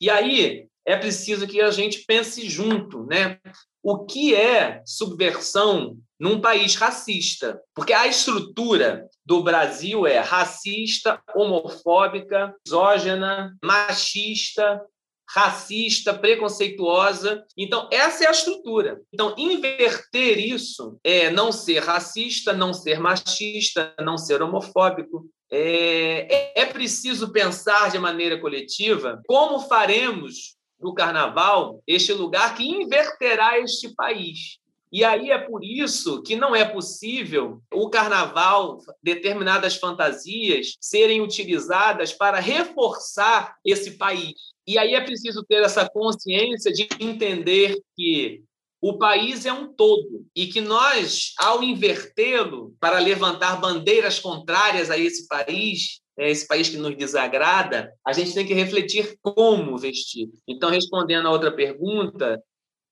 E 0.00 0.08
aí 0.08 0.68
é 0.84 0.96
preciso 0.96 1.48
que 1.48 1.60
a 1.60 1.72
gente 1.72 2.04
pense 2.06 2.48
junto, 2.48 3.04
né? 3.04 3.40
O 3.88 4.04
que 4.04 4.34
é 4.34 4.82
subversão 4.84 5.96
num 6.18 6.40
país 6.40 6.74
racista? 6.74 7.62
Porque 7.72 7.92
a 7.92 8.08
estrutura 8.08 9.08
do 9.24 9.44
Brasil 9.44 10.04
é 10.08 10.18
racista, 10.18 11.22
homofóbica, 11.36 12.52
misógina, 12.66 13.56
machista, 13.62 14.82
racista, 15.30 16.12
preconceituosa. 16.12 17.44
Então, 17.56 17.88
essa 17.92 18.24
é 18.24 18.26
a 18.26 18.32
estrutura. 18.32 19.00
Então, 19.14 19.36
inverter 19.38 20.36
isso 20.40 20.98
é 21.04 21.30
não 21.30 21.52
ser 21.52 21.78
racista, 21.78 22.52
não 22.52 22.74
ser 22.74 22.98
machista, 22.98 23.94
não 24.00 24.18
ser 24.18 24.42
homofóbico. 24.42 25.30
É, 25.48 26.60
é 26.60 26.66
preciso 26.66 27.30
pensar 27.30 27.92
de 27.92 28.00
maneira 28.00 28.40
coletiva 28.40 29.22
como 29.28 29.60
faremos 29.60 30.55
do 30.78 30.94
carnaval 30.94 31.82
este 31.86 32.12
lugar 32.12 32.54
que 32.54 32.64
inverterá 32.64 33.58
este 33.58 33.94
país. 33.94 34.58
E 34.92 35.04
aí 35.04 35.30
é 35.30 35.38
por 35.38 35.64
isso 35.64 36.22
que 36.22 36.36
não 36.36 36.54
é 36.54 36.64
possível 36.64 37.60
o 37.72 37.90
carnaval, 37.90 38.78
determinadas 39.02 39.76
fantasias, 39.76 40.74
serem 40.80 41.20
utilizadas 41.20 42.12
para 42.12 42.38
reforçar 42.38 43.56
esse 43.64 43.98
país. 43.98 44.34
E 44.66 44.78
aí 44.78 44.94
é 44.94 45.00
preciso 45.00 45.44
ter 45.44 45.62
essa 45.62 45.88
consciência 45.88 46.72
de 46.72 46.88
entender 47.00 47.76
que 47.96 48.42
o 48.80 48.98
país 48.98 49.44
é 49.44 49.52
um 49.52 49.72
todo 49.72 50.24
e 50.34 50.46
que 50.46 50.60
nós, 50.60 51.32
ao 51.38 51.62
invertê-lo 51.62 52.74
para 52.78 52.98
levantar 52.98 53.60
bandeiras 53.60 54.18
contrárias 54.18 54.90
a 54.90 54.96
esse 54.96 55.26
país, 55.26 56.00
esse 56.16 56.46
país 56.46 56.68
que 56.68 56.76
nos 56.76 56.96
desagrada, 56.96 57.92
a 58.06 58.12
gente 58.12 58.34
tem 58.34 58.46
que 58.46 58.54
refletir 58.54 59.18
como 59.22 59.76
vestir. 59.78 60.28
Então, 60.48 60.70
respondendo 60.70 61.26
a 61.26 61.32
outra 61.32 61.52
pergunta, 61.52 62.42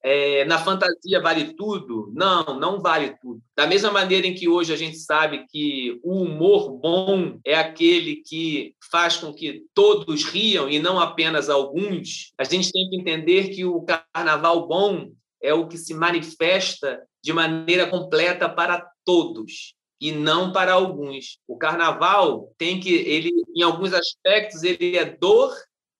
É, 0.07 0.45
na 0.45 0.59
fantasia 0.59 1.19
vale 1.19 1.55
tudo? 1.55 2.13
Não, 2.15 2.61
não 2.61 2.79
vale 2.79 3.17
tudo. 3.23 3.41
Da 3.57 3.67
mesma 3.67 3.91
maneira 3.91 4.27
em 4.27 4.35
que 4.35 4.47
hoje 4.47 4.71
a 4.71 4.77
gente 4.77 4.99
sabe 4.99 5.47
que 5.51 5.99
o 6.05 6.21
humor 6.25 6.79
bom 6.79 7.39
é 7.43 7.55
aquele 7.55 8.17
que 8.17 8.75
faz 8.91 9.17
com 9.17 9.33
que 9.33 9.63
todos 9.73 10.27
riam 10.27 10.69
e 10.69 10.79
não 10.79 11.01
apenas 11.01 11.49
alguns, 11.49 12.35
a 12.37 12.45
gente 12.45 12.71
tem 12.71 12.91
que 12.91 12.97
entender 12.97 13.49
que 13.49 13.65
o 13.65 13.83
carnaval 14.13 14.69
bom 14.69 15.11
é 15.43 15.55
o 15.55 15.67
que 15.69 15.79
se 15.79 15.95
manifesta 15.95 17.01
de 17.23 17.33
maneira 17.33 17.87
completa 17.87 18.47
para 18.47 18.87
todos 19.07 19.73
e 20.05 20.13
não 20.13 20.53
para 20.53 20.75
alguns. 20.75 21.39
O 21.49 21.57
carnaval 21.57 22.53
tem 22.59 22.79
que 22.79 22.93
ele 22.93 23.31
em 23.57 23.63
alguns 23.63 23.95
aspectos 23.95 24.63
ele 24.63 24.99
é 24.99 25.05
dor 25.07 25.51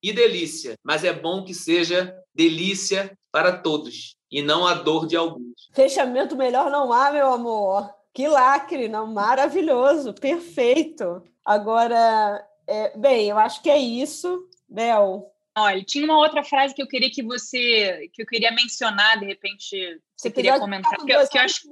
e 0.03 0.13
delícia, 0.13 0.75
mas 0.85 1.05
é 1.05 1.13
bom 1.13 1.43
que 1.43 1.55
seja 1.55 2.15
delícia 2.35 3.17
para 3.33 3.57
todos 3.57 4.15
e 4.31 4.43
não 4.43 4.67
a 4.67 4.75
dor 4.75 5.07
de 5.07 5.17
alguns. 5.17 5.71
Fechamento 5.73 6.37
melhor 6.37 6.71
não 6.71 6.93
há, 6.93 7.11
meu 7.11 7.33
amor. 7.33 7.91
Que 8.13 8.29
lacre, 8.29 8.89
não 8.89 9.07
maravilhoso, 9.07 10.13
perfeito. 10.13 11.23
Agora, 11.43 12.47
é, 12.69 12.99
bem, 12.99 13.31
eu 13.31 13.39
acho 13.39 13.63
que 13.63 13.71
é 13.71 13.79
isso, 13.79 14.39
Bel. 14.69 15.33
Olha, 15.57 15.83
tinha 15.83 16.05
uma 16.05 16.19
outra 16.19 16.45
frase 16.45 16.75
que 16.75 16.83
eu 16.83 16.89
queria 16.89 17.11
que 17.11 17.23
você, 17.23 18.11
que 18.13 18.21
eu 18.21 18.27
queria 18.27 18.53
mencionar, 18.53 19.19
de 19.19 19.25
repente, 19.25 19.99
você 20.15 20.31
queria 20.31 20.59
comentar, 20.59 20.95
que 20.99 21.11
eu, 21.11 21.27
que 21.27 21.39
eu 21.39 21.43
acho 21.43 21.63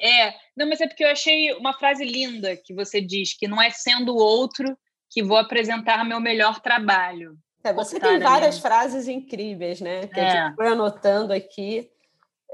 é, 0.00 0.34
não, 0.56 0.68
mas 0.68 0.80
é 0.80 0.86
porque 0.86 1.04
eu 1.04 1.10
achei 1.10 1.52
uma 1.54 1.72
frase 1.72 2.04
linda 2.04 2.56
que 2.56 2.74
você 2.74 3.00
diz, 3.00 3.34
que 3.34 3.48
não 3.48 3.60
é 3.60 3.70
sendo 3.70 4.14
o 4.14 4.18
outro 4.18 4.76
que 5.10 5.22
vou 5.22 5.36
apresentar 5.36 6.04
meu 6.04 6.20
melhor 6.20 6.60
trabalho. 6.60 7.36
É, 7.64 7.72
você 7.72 7.98
tem 7.98 8.18
várias 8.18 8.58
frases 8.58 9.08
incríveis, 9.08 9.80
né? 9.80 10.06
Que 10.06 10.20
é. 10.20 10.28
a 10.28 10.46
gente 10.46 10.56
foi 10.56 10.68
anotando 10.68 11.32
aqui. 11.32 11.90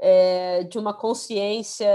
É, 0.05 0.63
de 0.63 0.77
uma 0.79 0.91
consciência 0.91 1.87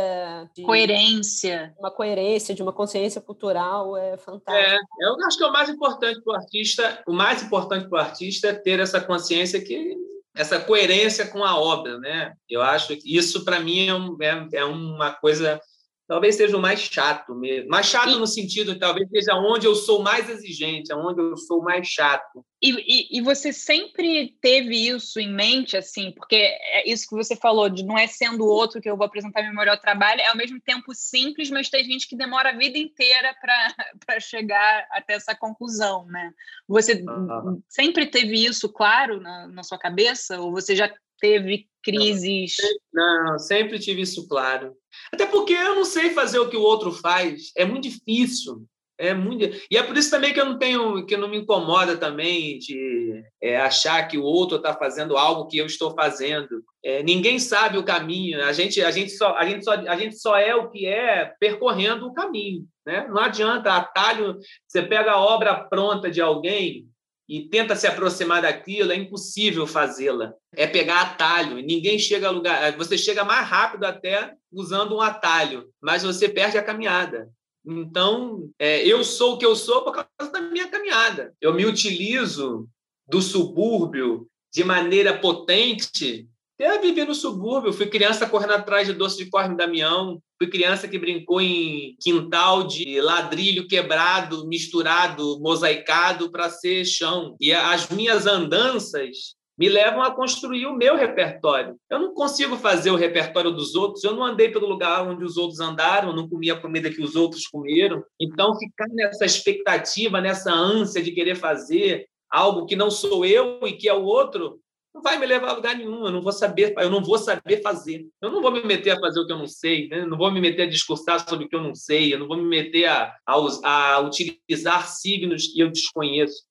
de 0.54 0.62
coerência 0.62 1.74
uma 1.78 1.90
coerência 1.90 2.54
de 2.54 2.62
uma 2.62 2.72
consciência 2.72 3.20
cultural 3.20 3.96
é 3.96 4.16
fantástico 4.16 4.56
é, 4.56 4.78
eu 5.00 5.26
acho 5.26 5.36
que 5.36 5.44
é 5.44 5.46
o 5.46 5.52
mais 5.52 5.68
importante 5.68 6.22
para 6.22 6.32
o 6.32 6.36
artista 6.36 7.02
o 7.06 7.12
mais 7.12 7.42
importante 7.42 7.88
para 7.88 7.98
o 7.98 8.00
artista 8.00 8.48
é 8.48 8.54
ter 8.54 8.78
essa 8.78 9.00
consciência 9.00 9.60
que 9.60 9.94
essa 10.38 10.60
coerência 10.60 11.26
com 11.26 11.42
a 11.44 11.58
obra, 11.58 11.98
né? 11.98 12.32
Eu 12.48 12.62
acho 12.62 12.96
que 12.96 13.16
isso 13.16 13.44
para 13.44 13.58
mim 13.58 13.88
é, 13.88 13.94
um, 13.94 14.16
é, 14.22 14.48
é, 14.52 14.64
uma 14.64 15.12
coisa 15.12 15.60
talvez 16.08 16.36
seja 16.36 16.56
o 16.56 16.60
mais 16.60 16.80
chato 16.80 17.34
mesmo. 17.34 17.68
Mais 17.68 17.86
chato 17.86 18.08
e, 18.08 18.18
no 18.18 18.26
sentido, 18.26 18.78
talvez 18.78 19.08
seja 19.10 19.34
onde 19.34 19.66
eu 19.66 19.74
sou 19.74 20.02
mais 20.02 20.28
exigente, 20.28 20.92
onde 20.92 21.20
eu 21.20 21.36
sou 21.36 21.62
mais 21.62 21.86
chato. 21.86 22.44
E, 22.62 22.70
e, 22.70 23.18
e, 23.18 23.20
você 23.20 23.52
sempre 23.52 24.34
teve 24.40 24.88
isso 24.88 25.20
em 25.20 25.32
mente, 25.32 25.76
assim, 25.76 26.10
porque 26.10 26.34
é 26.34 26.90
isso 26.90 27.06
que 27.06 27.14
você 27.14 27.36
falou, 27.36 27.68
de 27.68 27.84
não 27.84 27.96
é 27.96 28.06
sendo 28.06 28.46
outro 28.46 28.80
que 28.80 28.90
eu 28.90 28.96
vou 28.96 29.06
apresentar 29.06 29.42
meu 29.42 29.54
melhor 29.54 29.78
trabalho, 29.78 30.20
é 30.20 30.28
ao 30.28 30.36
mesmo 30.36 30.58
tempo 30.60 30.92
simples, 30.94 31.50
mas 31.50 31.68
tem 31.68 31.84
gente 31.84 32.08
que 32.08 32.16
demora 32.16 32.48
a 32.48 32.56
vida 32.56 32.78
inteira 32.78 33.36
para 33.40 34.18
chegar 34.18 34.88
até 34.90 35.12
essa 35.12 35.36
conclusão, 35.36 36.06
né? 36.06 36.32
Você 36.66 37.04
uhum. 37.06 37.62
sempre 37.68 38.06
teve 38.06 38.44
isso 38.44 38.68
claro 38.68 39.20
na, 39.20 39.46
na 39.46 39.62
sua 39.62 39.78
cabeça? 39.78 40.40
Ou 40.40 40.50
você 40.50 40.74
já 40.74 40.90
teve 41.20 41.66
crises? 41.82 42.56
Não, 42.92 43.24
não, 43.24 43.38
sempre 43.38 43.78
tive 43.78 44.02
isso 44.02 44.28
claro. 44.28 44.74
Até 45.12 45.26
porque 45.26 45.52
eu 45.52 45.74
não 45.74 45.84
sei 45.84 46.10
fazer 46.10 46.38
o 46.38 46.48
que 46.48 46.56
o 46.56 46.62
outro 46.62 46.92
faz. 46.92 47.52
É 47.56 47.64
muito 47.64 47.84
difícil. 47.84 48.66
É 49.00 49.14
muito 49.14 49.44
e 49.70 49.76
é 49.76 49.82
por 49.84 49.96
isso 49.96 50.10
também 50.10 50.34
que 50.34 50.40
eu 50.40 50.44
não 50.44 50.58
tenho 50.58 51.06
que 51.06 51.16
não 51.16 51.28
me 51.28 51.38
incomoda 51.38 51.96
também 51.96 52.58
de 52.58 53.22
é, 53.40 53.56
achar 53.56 54.08
que 54.08 54.18
o 54.18 54.24
outro 54.24 54.56
está 54.56 54.74
fazendo 54.74 55.16
algo 55.16 55.46
que 55.46 55.56
eu 55.56 55.66
estou 55.66 55.94
fazendo. 55.94 56.48
É, 56.84 57.00
ninguém 57.04 57.38
sabe 57.38 57.78
o 57.78 57.84
caminho. 57.84 58.42
A 58.42 58.52
gente 58.52 58.82
a 58.82 58.90
gente 58.90 59.12
só 59.12 59.36
a 59.36 59.46
gente 59.46 59.64
só 59.64 59.74
a 59.74 59.96
gente 59.96 60.18
só 60.18 60.36
é 60.36 60.52
o 60.56 60.68
que 60.68 60.84
é 60.84 61.32
percorrendo 61.38 62.08
o 62.08 62.12
caminho, 62.12 62.64
né? 62.84 63.06
Não 63.08 63.18
adianta 63.18 63.72
atalho. 63.72 64.36
Você 64.66 64.82
pega 64.82 65.12
a 65.12 65.20
obra 65.20 65.54
pronta 65.54 66.10
de 66.10 66.20
alguém 66.20 66.88
e 67.28 67.46
tenta 67.48 67.76
se 67.76 67.86
aproximar 67.86 68.42
daquilo, 68.42 68.90
é 68.90 68.96
impossível 68.96 69.66
fazê-la. 69.66 70.32
É 70.54 70.66
pegar 70.66 71.02
atalho. 71.02 71.56
Ninguém 71.56 71.98
chega 71.98 72.28
a 72.28 72.30
lugar. 72.30 72.74
Você 72.78 72.96
chega 72.96 73.22
mais 73.22 73.46
rápido 73.46 73.84
até 73.84 74.32
usando 74.50 74.96
um 74.96 75.02
atalho, 75.02 75.68
mas 75.80 76.02
você 76.02 76.28
perde 76.28 76.56
a 76.56 76.62
caminhada. 76.62 77.30
Então, 77.66 78.50
é, 78.58 78.86
eu 78.86 79.04
sou 79.04 79.34
o 79.34 79.38
que 79.38 79.44
eu 79.44 79.54
sou 79.54 79.84
por 79.84 79.92
causa 79.92 80.32
da 80.32 80.40
minha 80.40 80.68
caminhada. 80.68 81.34
Eu 81.38 81.52
me 81.52 81.66
utilizo 81.66 82.66
do 83.06 83.20
subúrbio 83.20 84.26
de 84.50 84.64
maneira 84.64 85.18
potente 85.18 86.26
eu 86.58 86.80
vivi 86.80 87.04
no 87.04 87.14
subúrbio, 87.14 87.72
fui 87.72 87.86
criança 87.86 88.28
correndo 88.28 88.52
atrás 88.52 88.86
de 88.86 88.92
doce 88.92 89.16
de 89.16 89.30
Corme 89.30 89.56
Damião, 89.56 90.20
fui 90.36 90.50
criança 90.50 90.88
que 90.88 90.98
brincou 90.98 91.40
em 91.40 91.96
quintal 92.00 92.66
de 92.66 93.00
ladrilho 93.00 93.68
quebrado, 93.68 94.46
misturado, 94.46 95.38
mosaicado 95.40 96.30
para 96.30 96.50
ser 96.50 96.84
chão. 96.84 97.36
E 97.40 97.52
as 97.52 97.88
minhas 97.88 98.26
andanças 98.26 99.36
me 99.58 99.68
levam 99.68 100.02
a 100.02 100.14
construir 100.14 100.66
o 100.66 100.76
meu 100.76 100.96
repertório. 100.96 101.76
Eu 101.90 101.98
não 101.98 102.14
consigo 102.14 102.56
fazer 102.56 102.92
o 102.92 102.96
repertório 102.96 103.50
dos 103.50 103.74
outros, 103.74 104.04
eu 104.04 104.14
não 104.14 104.24
andei 104.24 104.50
pelo 104.50 104.68
lugar 104.68 105.06
onde 105.06 105.24
os 105.24 105.36
outros 105.36 105.58
andaram, 105.58 106.14
não 106.14 106.28
comi 106.28 106.48
a 106.50 106.60
comida 106.60 106.90
que 106.90 107.02
os 107.02 107.16
outros 107.16 107.46
comeram. 107.48 108.02
Então, 108.20 108.56
ficar 108.56 108.86
nessa 108.92 109.24
expectativa, 109.24 110.20
nessa 110.20 110.52
ânsia 110.52 111.02
de 111.02 111.10
querer 111.10 111.34
fazer 111.34 112.06
algo 112.30 112.66
que 112.66 112.76
não 112.76 112.90
sou 112.90 113.24
eu 113.24 113.60
e 113.66 113.72
que 113.72 113.88
é 113.88 113.94
o 113.94 114.04
outro, 114.04 114.60
não 114.94 115.02
vai 115.02 115.18
me 115.18 115.26
levar 115.26 115.50
a 115.50 115.52
lugar 115.52 115.76
nenhum, 115.76 116.06
eu 116.06 116.12
não 116.12 116.22
vou 116.22 116.32
saber, 116.32 116.74
eu 116.76 116.90
não 116.90 117.02
vou 117.02 117.18
saber 117.18 117.62
fazer. 117.62 118.06
Eu 118.20 118.30
não 118.30 118.42
vou 118.42 118.50
me 118.50 118.62
meter 118.64 118.90
a 118.92 119.00
fazer 119.00 119.20
o 119.20 119.26
que 119.26 119.32
eu 119.32 119.38
não 119.38 119.46
sei, 119.46 119.88
né? 119.88 120.04
não 120.04 120.16
vou 120.16 120.30
me 120.30 120.40
meter 120.40 120.62
a 120.62 120.70
discursar 120.70 121.26
sobre 121.28 121.44
o 121.44 121.48
que 121.48 121.54
eu 121.54 121.62
não 121.62 121.74
sei, 121.74 122.12
eu 122.12 122.18
não 122.18 122.26
vou 122.26 122.36
me 122.36 122.44
meter 122.44 122.86
a, 122.86 123.14
a, 123.26 123.94
a 123.94 124.00
utilizar 124.00 124.88
signos 124.88 125.48
que 125.48 125.60
eu 125.60 125.70
desconheço. 125.70 126.48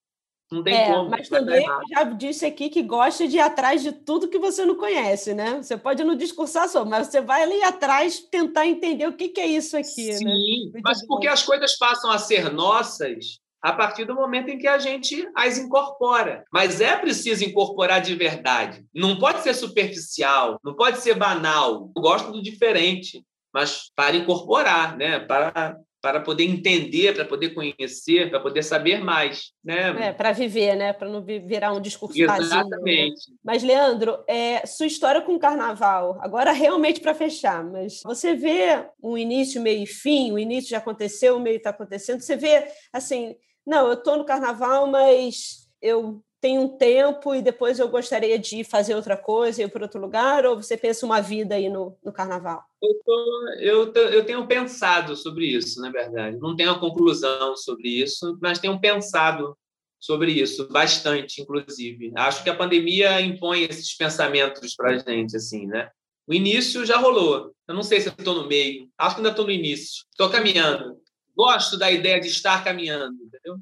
Não 0.49 0.63
tem 0.63 0.75
é, 0.75 0.85
como. 0.85 1.09
Mas 1.09 1.27
também 1.27 1.65
já 1.89 2.03
disse 2.03 2.45
aqui 2.45 2.69
que 2.69 2.81
gosta 2.81 3.27
de 3.27 3.35
ir 3.35 3.41
atrás 3.41 3.83
de 3.83 3.91
tudo 3.91 4.29
que 4.29 4.39
você 4.39 4.65
não 4.65 4.75
conhece, 4.75 5.33
né? 5.33 5.61
Você 5.61 5.75
pode 5.75 6.03
não 6.05 6.15
discursar 6.15 6.69
sobre, 6.69 6.89
mas 6.89 7.07
você 7.07 7.19
vai 7.19 7.43
ali 7.43 7.61
atrás 7.63 8.21
tentar 8.21 8.65
entender 8.65 9.07
o 9.07 9.13
que, 9.13 9.27
que 9.27 9.41
é 9.41 9.47
isso 9.47 9.75
aqui. 9.75 10.13
Sim, 10.13 10.23
né? 10.23 10.81
mas 10.81 11.05
porque 11.05 11.27
as 11.27 11.43
coisas 11.43 11.77
passam 11.77 12.09
a 12.09 12.17
ser 12.17 12.49
nossas 12.53 13.39
a 13.67 13.73
partir 13.73 14.05
do 14.05 14.15
momento 14.15 14.47
em 14.47 14.57
que 14.57 14.65
a 14.65 14.79
gente 14.79 15.29
as 15.35 15.57
incorpora. 15.57 16.45
Mas 16.53 16.79
é 16.79 16.95
preciso 16.95 17.43
incorporar 17.43 17.99
de 17.99 18.15
verdade. 18.15 18.85
Não 18.95 19.19
pode 19.19 19.43
ser 19.43 19.53
superficial, 19.53 20.57
não 20.63 20.73
pode 20.73 20.99
ser 20.99 21.15
banal. 21.15 21.91
Eu 21.93 22.01
gosto 22.01 22.31
do 22.31 22.41
diferente, 22.41 23.25
mas 23.53 23.91
para 23.93 24.15
incorporar, 24.15 24.95
né? 24.95 25.19
Para 25.19 25.77
para 25.99 26.21
poder 26.21 26.43
entender, 26.43 27.13
para 27.13 27.25
poder 27.25 27.49
conhecer, 27.49 28.29
para 28.29 28.39
poder 28.39 28.63
saber 28.63 29.03
mais, 29.03 29.51
né? 29.61 30.07
É, 30.07 30.13
para 30.13 30.31
viver, 30.31 30.75
né? 30.75 30.93
Para 30.93 31.09
não 31.09 31.21
virar 31.21 31.73
um 31.73 31.81
discurso 31.81 32.17
Exatamente. 32.17 32.53
Vazio, 32.53 33.33
né? 33.33 33.37
Mas 33.43 33.63
Leandro, 33.63 34.23
é, 34.27 34.65
sua 34.65 34.85
história 34.85 35.21
com 35.21 35.33
o 35.33 35.39
Carnaval, 35.39 36.17
agora 36.21 36.51
realmente 36.53 37.01
para 37.01 37.15
fechar, 37.15 37.61
mas 37.63 37.99
você 38.05 38.35
vê 38.35 38.85
um 39.03 39.17
início, 39.17 39.61
meio 39.61 39.83
e 39.83 39.87
fim, 39.87 40.31
o 40.31 40.39
início 40.39 40.69
já 40.69 40.77
aconteceu, 40.77 41.35
o 41.35 41.41
meio 41.41 41.57
está 41.57 41.71
acontecendo. 41.71 42.21
Você 42.21 42.37
vê 42.37 42.67
assim, 42.93 43.35
não, 43.67 43.87
eu 43.87 43.93
estou 43.93 44.17
no 44.17 44.25
Carnaval, 44.25 44.87
mas 44.87 45.69
eu 45.81 46.23
tem 46.39 46.59
um 46.59 46.67
tempo 46.77 47.33
e 47.33 47.41
depois 47.41 47.79
eu 47.79 47.87
gostaria 47.89 48.37
de 48.37 48.63
fazer 48.63 48.95
outra 48.95 49.17
coisa, 49.17 49.63
ir 49.63 49.71
para 49.71 49.83
outro 49.83 49.99
lugar, 49.99 50.45
ou 50.45 50.55
você 50.55 50.77
pensa 50.77 51.05
uma 51.05 51.19
vida 51.19 51.55
aí 51.55 51.67
no, 51.67 51.97
no 52.03 52.13
carnaval? 52.13 52.63
Eu, 52.81 53.01
tô, 53.03 53.49
eu, 53.59 53.93
tô, 53.93 53.99
eu 53.99 54.25
tenho 54.25 54.45
pensado 54.47 55.15
sobre 55.15 55.47
isso, 55.47 55.81
na 55.81 55.89
verdade. 55.89 56.37
Não 56.37 56.55
tenho 56.55 56.71
a 56.71 56.79
conclusão 56.79 57.55
sobre 57.55 57.89
isso, 57.89 58.37
mas 58.41 58.59
tenho 58.59 58.79
pensado 58.79 59.57
sobre 59.99 60.31
isso 60.31 60.67
bastante, 60.69 61.41
inclusive. 61.41 62.11
Acho 62.15 62.43
que 62.43 62.49
a 62.51 62.55
pandemia 62.55 63.19
impõe 63.19 63.63
esses 63.63 63.95
pensamentos 63.95 64.75
para 64.75 64.91
a 64.91 64.97
gente, 64.97 65.35
assim, 65.35 65.65
né? 65.65 65.89
O 66.27 66.33
início 66.33 66.85
já 66.85 66.97
rolou. 66.97 67.51
Eu 67.67 67.73
não 67.73 67.81
sei 67.81 67.99
se 67.99 68.09
estou 68.09 68.35
no 68.35 68.47
meio. 68.47 68.87
Acho 68.97 69.15
que 69.15 69.21
ainda 69.21 69.31
estou 69.31 69.45
no 69.45 69.51
início. 69.51 70.05
Estou 70.11 70.29
caminhando. 70.29 70.97
Gosto 71.37 71.77
da 71.77 71.91
ideia 71.91 72.19
de 72.19 72.27
estar 72.27 72.63
caminhando, 72.63 73.15
entendeu? 73.23 73.59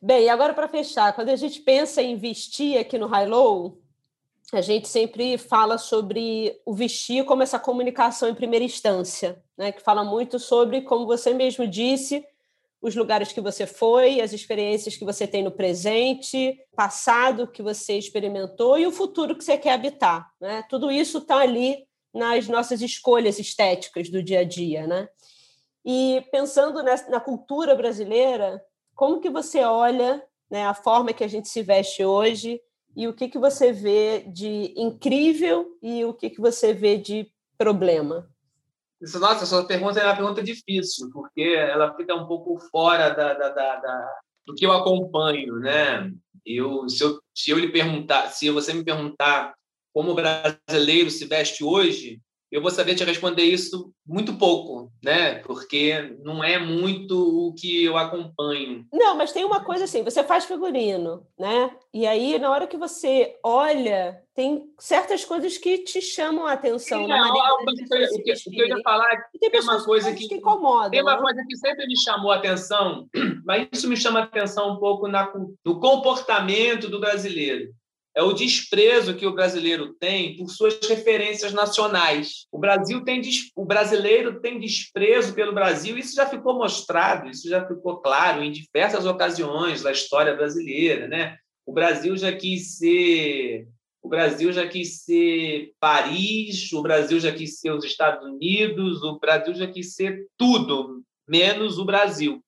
Bem, 0.00 0.28
agora 0.28 0.54
para 0.54 0.68
fechar, 0.68 1.12
quando 1.12 1.30
a 1.30 1.36
gente 1.36 1.60
pensa 1.60 2.00
em 2.00 2.16
vestir 2.16 2.78
aqui 2.78 2.96
no 2.96 3.08
High 3.08 3.26
Low, 3.26 3.82
a 4.52 4.60
gente 4.60 4.86
sempre 4.86 5.36
fala 5.36 5.76
sobre 5.76 6.56
o 6.64 6.72
vestir 6.72 7.24
como 7.24 7.42
essa 7.42 7.58
comunicação 7.58 8.28
em 8.28 8.34
primeira 8.34 8.64
instância, 8.64 9.42
né? 9.58 9.72
que 9.72 9.82
fala 9.82 10.04
muito 10.04 10.38
sobre, 10.38 10.82
como 10.82 11.04
você 11.04 11.34
mesmo 11.34 11.66
disse, 11.66 12.24
os 12.80 12.94
lugares 12.94 13.32
que 13.32 13.40
você 13.40 13.66
foi, 13.66 14.20
as 14.20 14.32
experiências 14.32 14.96
que 14.96 15.04
você 15.04 15.26
tem 15.26 15.42
no 15.42 15.50
presente, 15.50 16.56
passado 16.76 17.48
que 17.48 17.60
você 17.60 17.98
experimentou 17.98 18.78
e 18.78 18.86
o 18.86 18.92
futuro 18.92 19.34
que 19.34 19.42
você 19.42 19.58
quer 19.58 19.72
habitar. 19.72 20.30
Né? 20.40 20.62
Tudo 20.68 20.92
isso 20.92 21.18
está 21.18 21.38
ali 21.38 21.84
nas 22.14 22.46
nossas 22.46 22.80
escolhas 22.82 23.40
estéticas 23.40 24.08
do 24.08 24.22
dia 24.22 24.40
a 24.40 24.44
dia. 24.44 24.86
Né? 24.86 25.08
E 25.86 26.20
pensando 26.32 26.82
na 26.82 27.20
cultura 27.20 27.76
brasileira, 27.76 28.60
como 28.92 29.20
que 29.20 29.30
você 29.30 29.62
olha 29.62 30.20
né, 30.50 30.66
a 30.66 30.74
forma 30.74 31.12
que 31.12 31.22
a 31.22 31.28
gente 31.28 31.48
se 31.48 31.62
veste 31.62 32.04
hoje 32.04 32.60
e 32.96 33.06
o 33.06 33.14
que, 33.14 33.28
que 33.28 33.38
você 33.38 33.72
vê 33.72 34.24
de 34.26 34.74
incrível 34.76 35.78
e 35.80 36.04
o 36.04 36.12
que, 36.12 36.28
que 36.28 36.40
você 36.40 36.72
vê 36.72 36.96
de 36.96 37.30
problema? 37.56 38.28
Nossa, 39.00 39.44
essa 39.44 39.64
pergunta 39.64 40.00
é 40.00 40.04
uma 40.04 40.16
pergunta 40.16 40.42
difícil, 40.42 41.08
porque 41.12 41.42
ela 41.42 41.94
fica 41.94 42.14
um 42.16 42.26
pouco 42.26 42.58
fora 42.70 43.10
da, 43.10 43.34
da, 43.34 43.48
da, 43.50 43.76
da 43.76 44.20
do 44.46 44.54
que 44.54 44.64
eu 44.64 44.72
acompanho, 44.72 45.56
né? 45.60 46.10
Eu, 46.44 46.88
se, 46.88 47.04
eu, 47.04 47.20
se 47.34 47.50
eu 47.50 47.58
lhe 47.58 47.70
perguntar, 47.70 48.30
se 48.30 48.50
você 48.50 48.72
me 48.72 48.84
perguntar 48.84 49.54
como 49.92 50.12
o 50.12 50.14
brasileiro 50.14 51.10
se 51.10 51.26
veste 51.26 51.62
hoje, 51.62 52.20
eu 52.50 52.62
vou 52.62 52.70
saber 52.70 52.94
te 52.94 53.04
responder 53.04 53.42
isso 53.42 53.92
muito 54.06 54.34
pouco, 54.38 54.92
né? 55.02 55.40
Porque 55.40 56.16
não 56.22 56.42
é 56.42 56.58
muito 56.58 57.48
o 57.48 57.54
que 57.54 57.84
eu 57.84 57.96
acompanho. 57.96 58.86
Não, 58.92 59.16
mas 59.16 59.32
tem 59.32 59.44
uma 59.44 59.64
coisa 59.64 59.84
assim, 59.84 60.02
você 60.02 60.22
faz 60.22 60.44
figurino, 60.44 61.26
né? 61.38 61.74
E 61.92 62.06
aí, 62.06 62.38
na 62.38 62.50
hora 62.50 62.66
que 62.66 62.76
você 62.76 63.36
olha, 63.42 64.20
tem 64.34 64.64
certas 64.78 65.24
coisas 65.24 65.58
que 65.58 65.78
te 65.78 66.00
chamam 66.00 66.46
a 66.46 66.52
atenção. 66.52 67.02
Sim, 67.02 67.08
na 67.08 67.18
não, 67.18 67.28
maneira 67.28 67.54
o, 67.54 68.22
que, 68.22 68.32
o 68.32 68.50
que 68.52 68.60
eu 68.60 68.68
ia 68.68 68.82
falar 68.82 69.12
é 69.12 69.16
que 69.32 69.50
tem, 69.50 69.60
uma 69.60 69.84
coisa 69.84 70.14
que, 70.14 70.28
que 70.28 70.34
incomoda. 70.36 70.90
Tem 70.90 71.02
uma 71.02 71.16
né? 71.16 71.22
coisa 71.22 71.44
que 71.48 71.56
sempre 71.56 71.86
me 71.86 71.98
chamou 71.98 72.30
a 72.30 72.36
atenção, 72.36 73.08
mas 73.44 73.68
isso 73.72 73.88
me 73.88 73.96
chama 73.96 74.20
a 74.20 74.24
atenção 74.24 74.74
um 74.74 74.78
pouco 74.78 75.08
na, 75.08 75.32
no 75.64 75.80
comportamento 75.80 76.88
do 76.88 77.00
brasileiro 77.00 77.74
é 78.16 78.22
o 78.22 78.32
desprezo 78.32 79.14
que 79.14 79.26
o 79.26 79.34
brasileiro 79.34 79.92
tem 79.92 80.36
por 80.36 80.48
suas 80.48 80.78
referências 80.88 81.52
nacionais. 81.52 82.46
O 82.50 82.58
Brasil 82.58 83.04
tem 83.04 83.20
o 83.54 83.66
brasileiro 83.66 84.40
tem 84.40 84.58
desprezo 84.58 85.34
pelo 85.34 85.52
Brasil, 85.52 85.98
isso 85.98 86.16
já 86.16 86.24
ficou 86.24 86.56
mostrado, 86.56 87.28
isso 87.28 87.46
já 87.46 87.66
ficou 87.66 87.98
claro 87.98 88.42
em 88.42 88.50
diversas 88.50 89.04
ocasiões 89.04 89.82
da 89.82 89.92
história 89.92 90.34
brasileira, 90.34 91.06
né? 91.06 91.36
O 91.66 91.74
Brasil 91.74 92.16
já 92.16 92.32
quis 92.32 92.78
ser 92.78 93.68
o 94.02 94.08
Brasil 94.08 94.52
já 94.52 94.66
quis 94.66 95.02
ser 95.02 95.72
Paris, 95.80 96.72
o 96.72 96.80
Brasil 96.80 97.18
já 97.18 97.32
quis 97.32 97.58
ser 97.58 97.72
os 97.72 97.84
Estados 97.84 98.24
Unidos, 98.24 99.02
o 99.02 99.18
Brasil 99.18 99.52
já 99.52 99.66
quis 99.66 99.94
ser 99.94 100.26
tudo 100.38 101.02
menos 101.28 101.76
o 101.76 101.84
Brasil. 101.84 102.40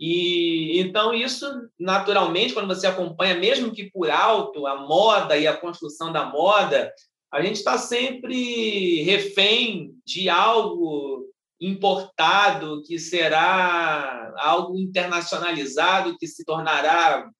E 0.00 0.80
então 0.80 1.12
isso 1.12 1.46
naturalmente 1.78 2.54
quando 2.54 2.68
você 2.68 2.86
acompanha 2.86 3.34
mesmo 3.34 3.70
que 3.70 3.90
por 3.90 4.10
alto 4.10 4.66
a 4.66 4.80
moda 4.86 5.36
e 5.36 5.46
a 5.46 5.56
construção 5.56 6.10
da 6.10 6.24
moda, 6.24 6.90
a 7.30 7.42
gente 7.42 7.56
está 7.56 7.76
sempre 7.76 9.02
refém 9.02 9.94
de 10.06 10.30
algo 10.30 11.26
importado 11.60 12.82
que 12.84 12.98
será 12.98 14.32
algo 14.38 14.78
internacionalizado 14.78 16.16
que 16.18 16.26
se 16.26 16.46
tornará 16.46 17.30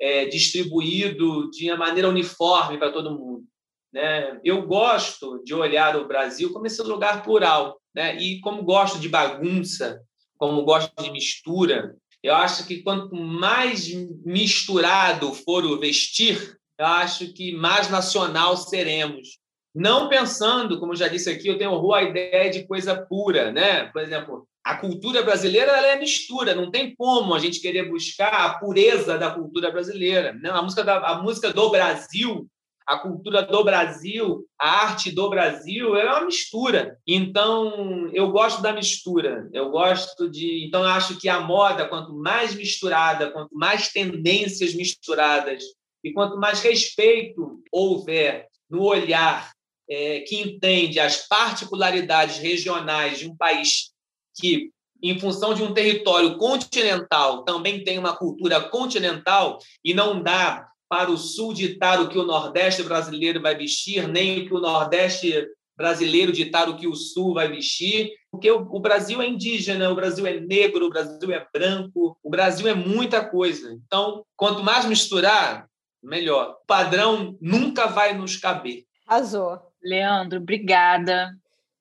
é, 0.00 0.24
distribuído 0.24 1.50
de 1.50 1.70
uma 1.70 1.76
maneira 1.76 2.08
uniforme 2.08 2.78
para 2.78 2.90
todo 2.90 3.18
mundo. 3.18 3.44
Né? 3.92 4.40
Eu 4.42 4.66
gosto 4.66 5.42
de 5.44 5.52
olhar 5.52 5.96
o 5.96 6.08
Brasil 6.08 6.50
como 6.52 6.66
esse 6.66 6.82
lugar 6.82 7.22
plural, 7.22 7.78
né? 7.94 8.16
E 8.16 8.40
como 8.40 8.62
gosto 8.62 8.98
de 8.98 9.08
bagunça, 9.08 10.00
como 10.40 10.64
gosto 10.64 10.90
de 11.02 11.10
mistura, 11.10 11.94
eu 12.22 12.34
acho 12.34 12.66
que 12.66 12.82
quanto 12.82 13.14
mais 13.14 13.86
misturado 14.24 15.34
for 15.34 15.64
o 15.66 15.78
vestir, 15.78 16.56
eu 16.78 16.86
acho 16.86 17.32
que 17.34 17.52
mais 17.52 17.90
nacional 17.90 18.56
seremos. 18.56 19.38
Não 19.74 20.08
pensando, 20.08 20.80
como 20.80 20.96
já 20.96 21.08
disse 21.08 21.28
aqui, 21.28 21.46
eu 21.46 21.58
tenho 21.58 21.72
horror 21.72 21.94
à 21.94 22.02
ideia 22.02 22.50
de 22.50 22.66
coisa 22.66 22.96
pura, 22.96 23.52
né? 23.52 23.84
Por 23.92 24.00
exemplo, 24.00 24.48
a 24.64 24.76
cultura 24.76 25.22
brasileira 25.22 25.72
ela 25.72 25.88
é 25.88 25.98
mistura, 25.98 26.54
não 26.54 26.70
tem 26.70 26.94
como 26.96 27.34
a 27.34 27.38
gente 27.38 27.60
querer 27.60 27.90
buscar 27.90 28.32
a 28.32 28.54
pureza 28.58 29.18
da 29.18 29.30
cultura 29.30 29.70
brasileira. 29.70 30.32
Né? 30.32 30.50
A, 30.50 30.62
música 30.62 30.82
da, 30.82 30.98
a 31.06 31.22
música 31.22 31.52
do 31.52 31.70
Brasil 31.70 32.48
a 32.90 32.98
cultura 32.98 33.42
do 33.42 33.62
Brasil, 33.62 34.44
a 34.58 34.68
arte 34.86 35.12
do 35.12 35.30
Brasil, 35.30 35.94
é 35.94 36.06
uma 36.06 36.26
mistura. 36.26 36.98
Então, 37.06 38.10
eu 38.12 38.32
gosto 38.32 38.60
da 38.60 38.72
mistura. 38.72 39.48
Eu 39.52 39.70
gosto 39.70 40.28
de. 40.28 40.66
Então, 40.66 40.82
acho 40.82 41.16
que 41.16 41.28
a 41.28 41.38
moda, 41.38 41.86
quanto 41.86 42.12
mais 42.12 42.52
misturada, 42.52 43.30
quanto 43.30 43.54
mais 43.54 43.92
tendências 43.92 44.74
misturadas 44.74 45.62
e 46.02 46.12
quanto 46.12 46.36
mais 46.36 46.62
respeito 46.62 47.62
houver 47.70 48.48
no 48.68 48.82
olhar 48.82 49.52
é, 49.88 50.20
que 50.20 50.40
entende 50.40 50.98
as 50.98 51.28
particularidades 51.28 52.38
regionais 52.38 53.20
de 53.20 53.28
um 53.28 53.36
país 53.36 53.92
que, 54.34 54.72
em 55.00 55.16
função 55.16 55.54
de 55.54 55.62
um 55.62 55.72
território 55.72 56.36
continental, 56.38 57.44
também 57.44 57.84
tem 57.84 58.00
uma 58.00 58.16
cultura 58.16 58.60
continental 58.60 59.58
e 59.84 59.94
não 59.94 60.20
dá 60.20 60.70
para 60.90 61.08
o 61.08 61.16
Sul 61.16 61.54
ditar 61.54 62.02
o 62.02 62.08
que 62.08 62.18
o 62.18 62.24
Nordeste 62.24 62.82
brasileiro 62.82 63.40
vai 63.40 63.54
vestir, 63.54 64.08
nem 64.08 64.40
o 64.40 64.46
que 64.48 64.52
o 64.52 64.58
Nordeste 64.58 65.46
brasileiro 65.76 66.32
ditar 66.32 66.68
o 66.68 66.76
que 66.76 66.88
o 66.88 66.96
Sul 66.96 67.32
vai 67.32 67.46
vestir, 67.46 68.10
porque 68.28 68.50
o, 68.50 68.80
Brasil 68.80 69.22
é 69.22 69.28
indígena, 69.28 69.88
o 69.88 69.94
Brasil 69.94 70.26
é 70.26 70.40
negro, 70.40 70.86
o 70.86 70.90
Brasil 70.90 71.32
é 71.32 71.46
branco, 71.52 72.18
o 72.20 72.28
Brasil 72.28 72.66
é 72.66 72.74
muita 72.74 73.24
coisa. 73.24 73.72
Então, 73.86 74.26
quanto 74.36 74.64
mais 74.64 74.84
misturar, 74.84 75.68
melhor. 76.02 76.58
O 76.62 76.66
padrão 76.66 77.38
nunca 77.40 77.86
vai 77.86 78.12
nos 78.12 78.36
caber. 78.36 78.84
Azul. 79.06 79.60
Leandro, 79.80 80.40
obrigada. 80.40 81.30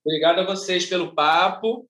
Obrigado 0.05 0.39
a 0.39 0.45
vocês 0.45 0.85
pelo 0.85 1.15
papo. 1.15 1.89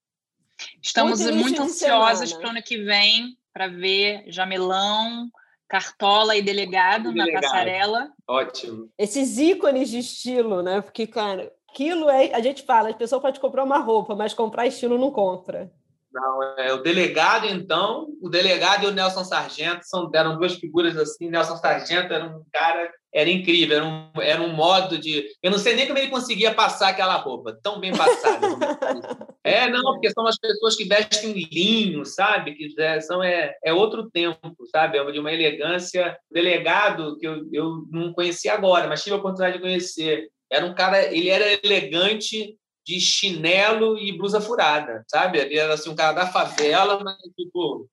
Estamos 0.81 1.19
muito, 1.19 1.35
muito 1.35 1.61
ansiosas 1.61 2.31
para 2.31 2.47
o 2.47 2.49
ano 2.51 2.63
que 2.63 2.77
vem 2.77 3.37
para 3.53 3.67
ver 3.67 4.23
Jamelão, 4.27 5.29
Cartola 5.69 6.35
e 6.35 6.41
delegado, 6.41 7.13
delegado, 7.13 7.33
na 7.33 7.41
passarela. 7.41 8.11
Ótimo. 8.27 8.89
Esses 8.97 9.37
ícones 9.37 9.89
de 9.89 9.99
estilo, 9.99 10.63
né? 10.63 10.81
Porque, 10.81 11.05
cara, 11.05 11.53
aquilo 11.69 12.09
é. 12.09 12.33
A 12.33 12.41
gente 12.41 12.63
fala, 12.63 12.89
a 12.89 12.93
pessoa 12.93 13.21
pode 13.21 13.39
comprar 13.39 13.63
uma 13.63 13.77
roupa, 13.77 14.15
mas 14.15 14.33
comprar 14.33 14.65
estilo 14.65 14.97
não 14.97 15.11
compra. 15.11 15.71
Não, 16.11 16.41
é 16.57 16.73
o 16.73 16.81
delegado, 16.81 17.45
então, 17.45 18.07
o 18.19 18.29
delegado 18.29 18.83
e 18.83 18.87
o 18.87 18.91
Nelson 18.91 19.23
Sargento 19.23 19.81
são, 19.83 20.09
eram 20.13 20.37
duas 20.39 20.55
figuras 20.55 20.97
assim. 20.97 21.29
Nelson 21.29 21.55
Sargento 21.57 22.11
era 22.11 22.25
um 22.25 22.43
cara, 22.51 22.91
era 23.13 23.29
incrível, 23.29 23.77
era 23.77 23.85
um, 23.85 24.11
era 24.19 24.41
um 24.41 24.51
modo 24.51 24.97
de. 24.97 25.27
Eu 25.41 25.51
não 25.51 25.59
sei 25.59 25.75
nem 25.75 25.85
como 25.85 25.99
ele 25.99 26.09
conseguia 26.09 26.51
passar 26.53 26.89
aquela 26.89 27.15
roupa, 27.17 27.59
tão 27.61 27.79
bem 27.79 27.95
passada. 27.95 28.47
é, 29.43 29.69
não, 29.69 29.83
porque 29.93 30.09
são 30.09 30.25
as 30.25 30.37
pessoas 30.39 30.75
que 30.75 30.85
vestem 30.85 31.31
linho, 31.31 32.03
sabe? 32.03 32.55
Que 32.55 32.73
é, 32.81 32.99
são, 33.01 33.21
é, 33.21 33.53
é 33.63 33.71
outro 33.71 34.09
tempo, 34.09 34.55
sabe? 34.71 34.97
É 34.97 35.11
de 35.11 35.19
uma 35.19 35.31
elegância. 35.31 36.17
Delegado, 36.31 37.19
que 37.19 37.27
eu, 37.27 37.47
eu 37.53 37.83
não 37.91 38.13
conhecia 38.13 38.53
agora, 38.53 38.87
mas 38.87 39.03
tive 39.03 39.15
a 39.15 39.19
oportunidade 39.19 39.57
de 39.57 39.61
conhecer. 39.61 40.27
Era 40.51 40.65
um 40.65 40.73
cara, 40.73 41.13
ele 41.13 41.29
era 41.29 41.45
elegante 41.63 42.57
de 42.89 42.99
chinelo 42.99 43.99
e 43.99 44.11
blusa 44.17 44.41
furada, 44.41 45.05
sabe? 45.07 45.37
Ele 45.37 45.59
era 45.59 45.75
assim, 45.75 45.91
um 45.91 45.95
cara 45.95 46.13
da 46.13 46.25
favela, 46.25 46.99
mas 47.03 47.17
tipo, 47.37 47.87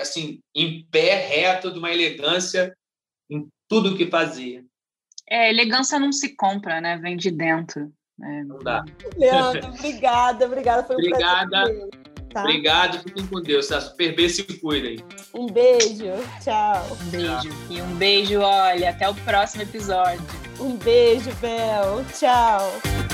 assim, 0.00 0.40
em 0.52 0.84
pé, 0.90 1.14
reto, 1.14 1.70
de 1.70 1.78
uma 1.78 1.92
elegância 1.92 2.74
em 3.30 3.46
tudo 3.68 3.96
que 3.96 4.10
fazia. 4.10 4.64
É, 5.28 5.48
elegância 5.48 6.00
não 6.00 6.10
se 6.10 6.34
compra, 6.34 6.80
né? 6.80 6.96
Vem 6.96 7.16
de 7.16 7.30
dentro. 7.30 7.92
Né? 8.18 8.42
Não 8.44 8.58
dá. 8.58 8.84
Leandro, 9.16 9.68
obrigada, 9.68 10.46
obrigada. 10.46 10.82
Foi 10.82 10.96
um 10.96 10.98
obrigada. 10.98 11.48
Prazer, 11.48 11.88
tá? 12.32 12.40
Obrigado, 12.42 12.98
fiquem 13.04 13.26
com 13.28 13.40
Deus. 13.40 13.68
Tá? 13.68 13.80
Super 13.80 14.16
bem, 14.16 14.28
se 14.28 14.42
cuidem. 14.58 14.98
Um 15.32 15.46
beijo, 15.46 16.06
tchau. 16.42 16.98
Um 17.00 17.10
beijo. 17.10 17.48
Tchau. 17.48 17.52
E 17.70 17.80
um 17.80 17.94
beijo, 17.94 18.40
olha, 18.40 18.90
até 18.90 19.08
o 19.08 19.14
próximo 19.14 19.62
episódio. 19.62 20.20
Um 20.58 20.76
beijo, 20.76 21.30
Bel. 21.36 22.04
Tchau. 22.18 23.09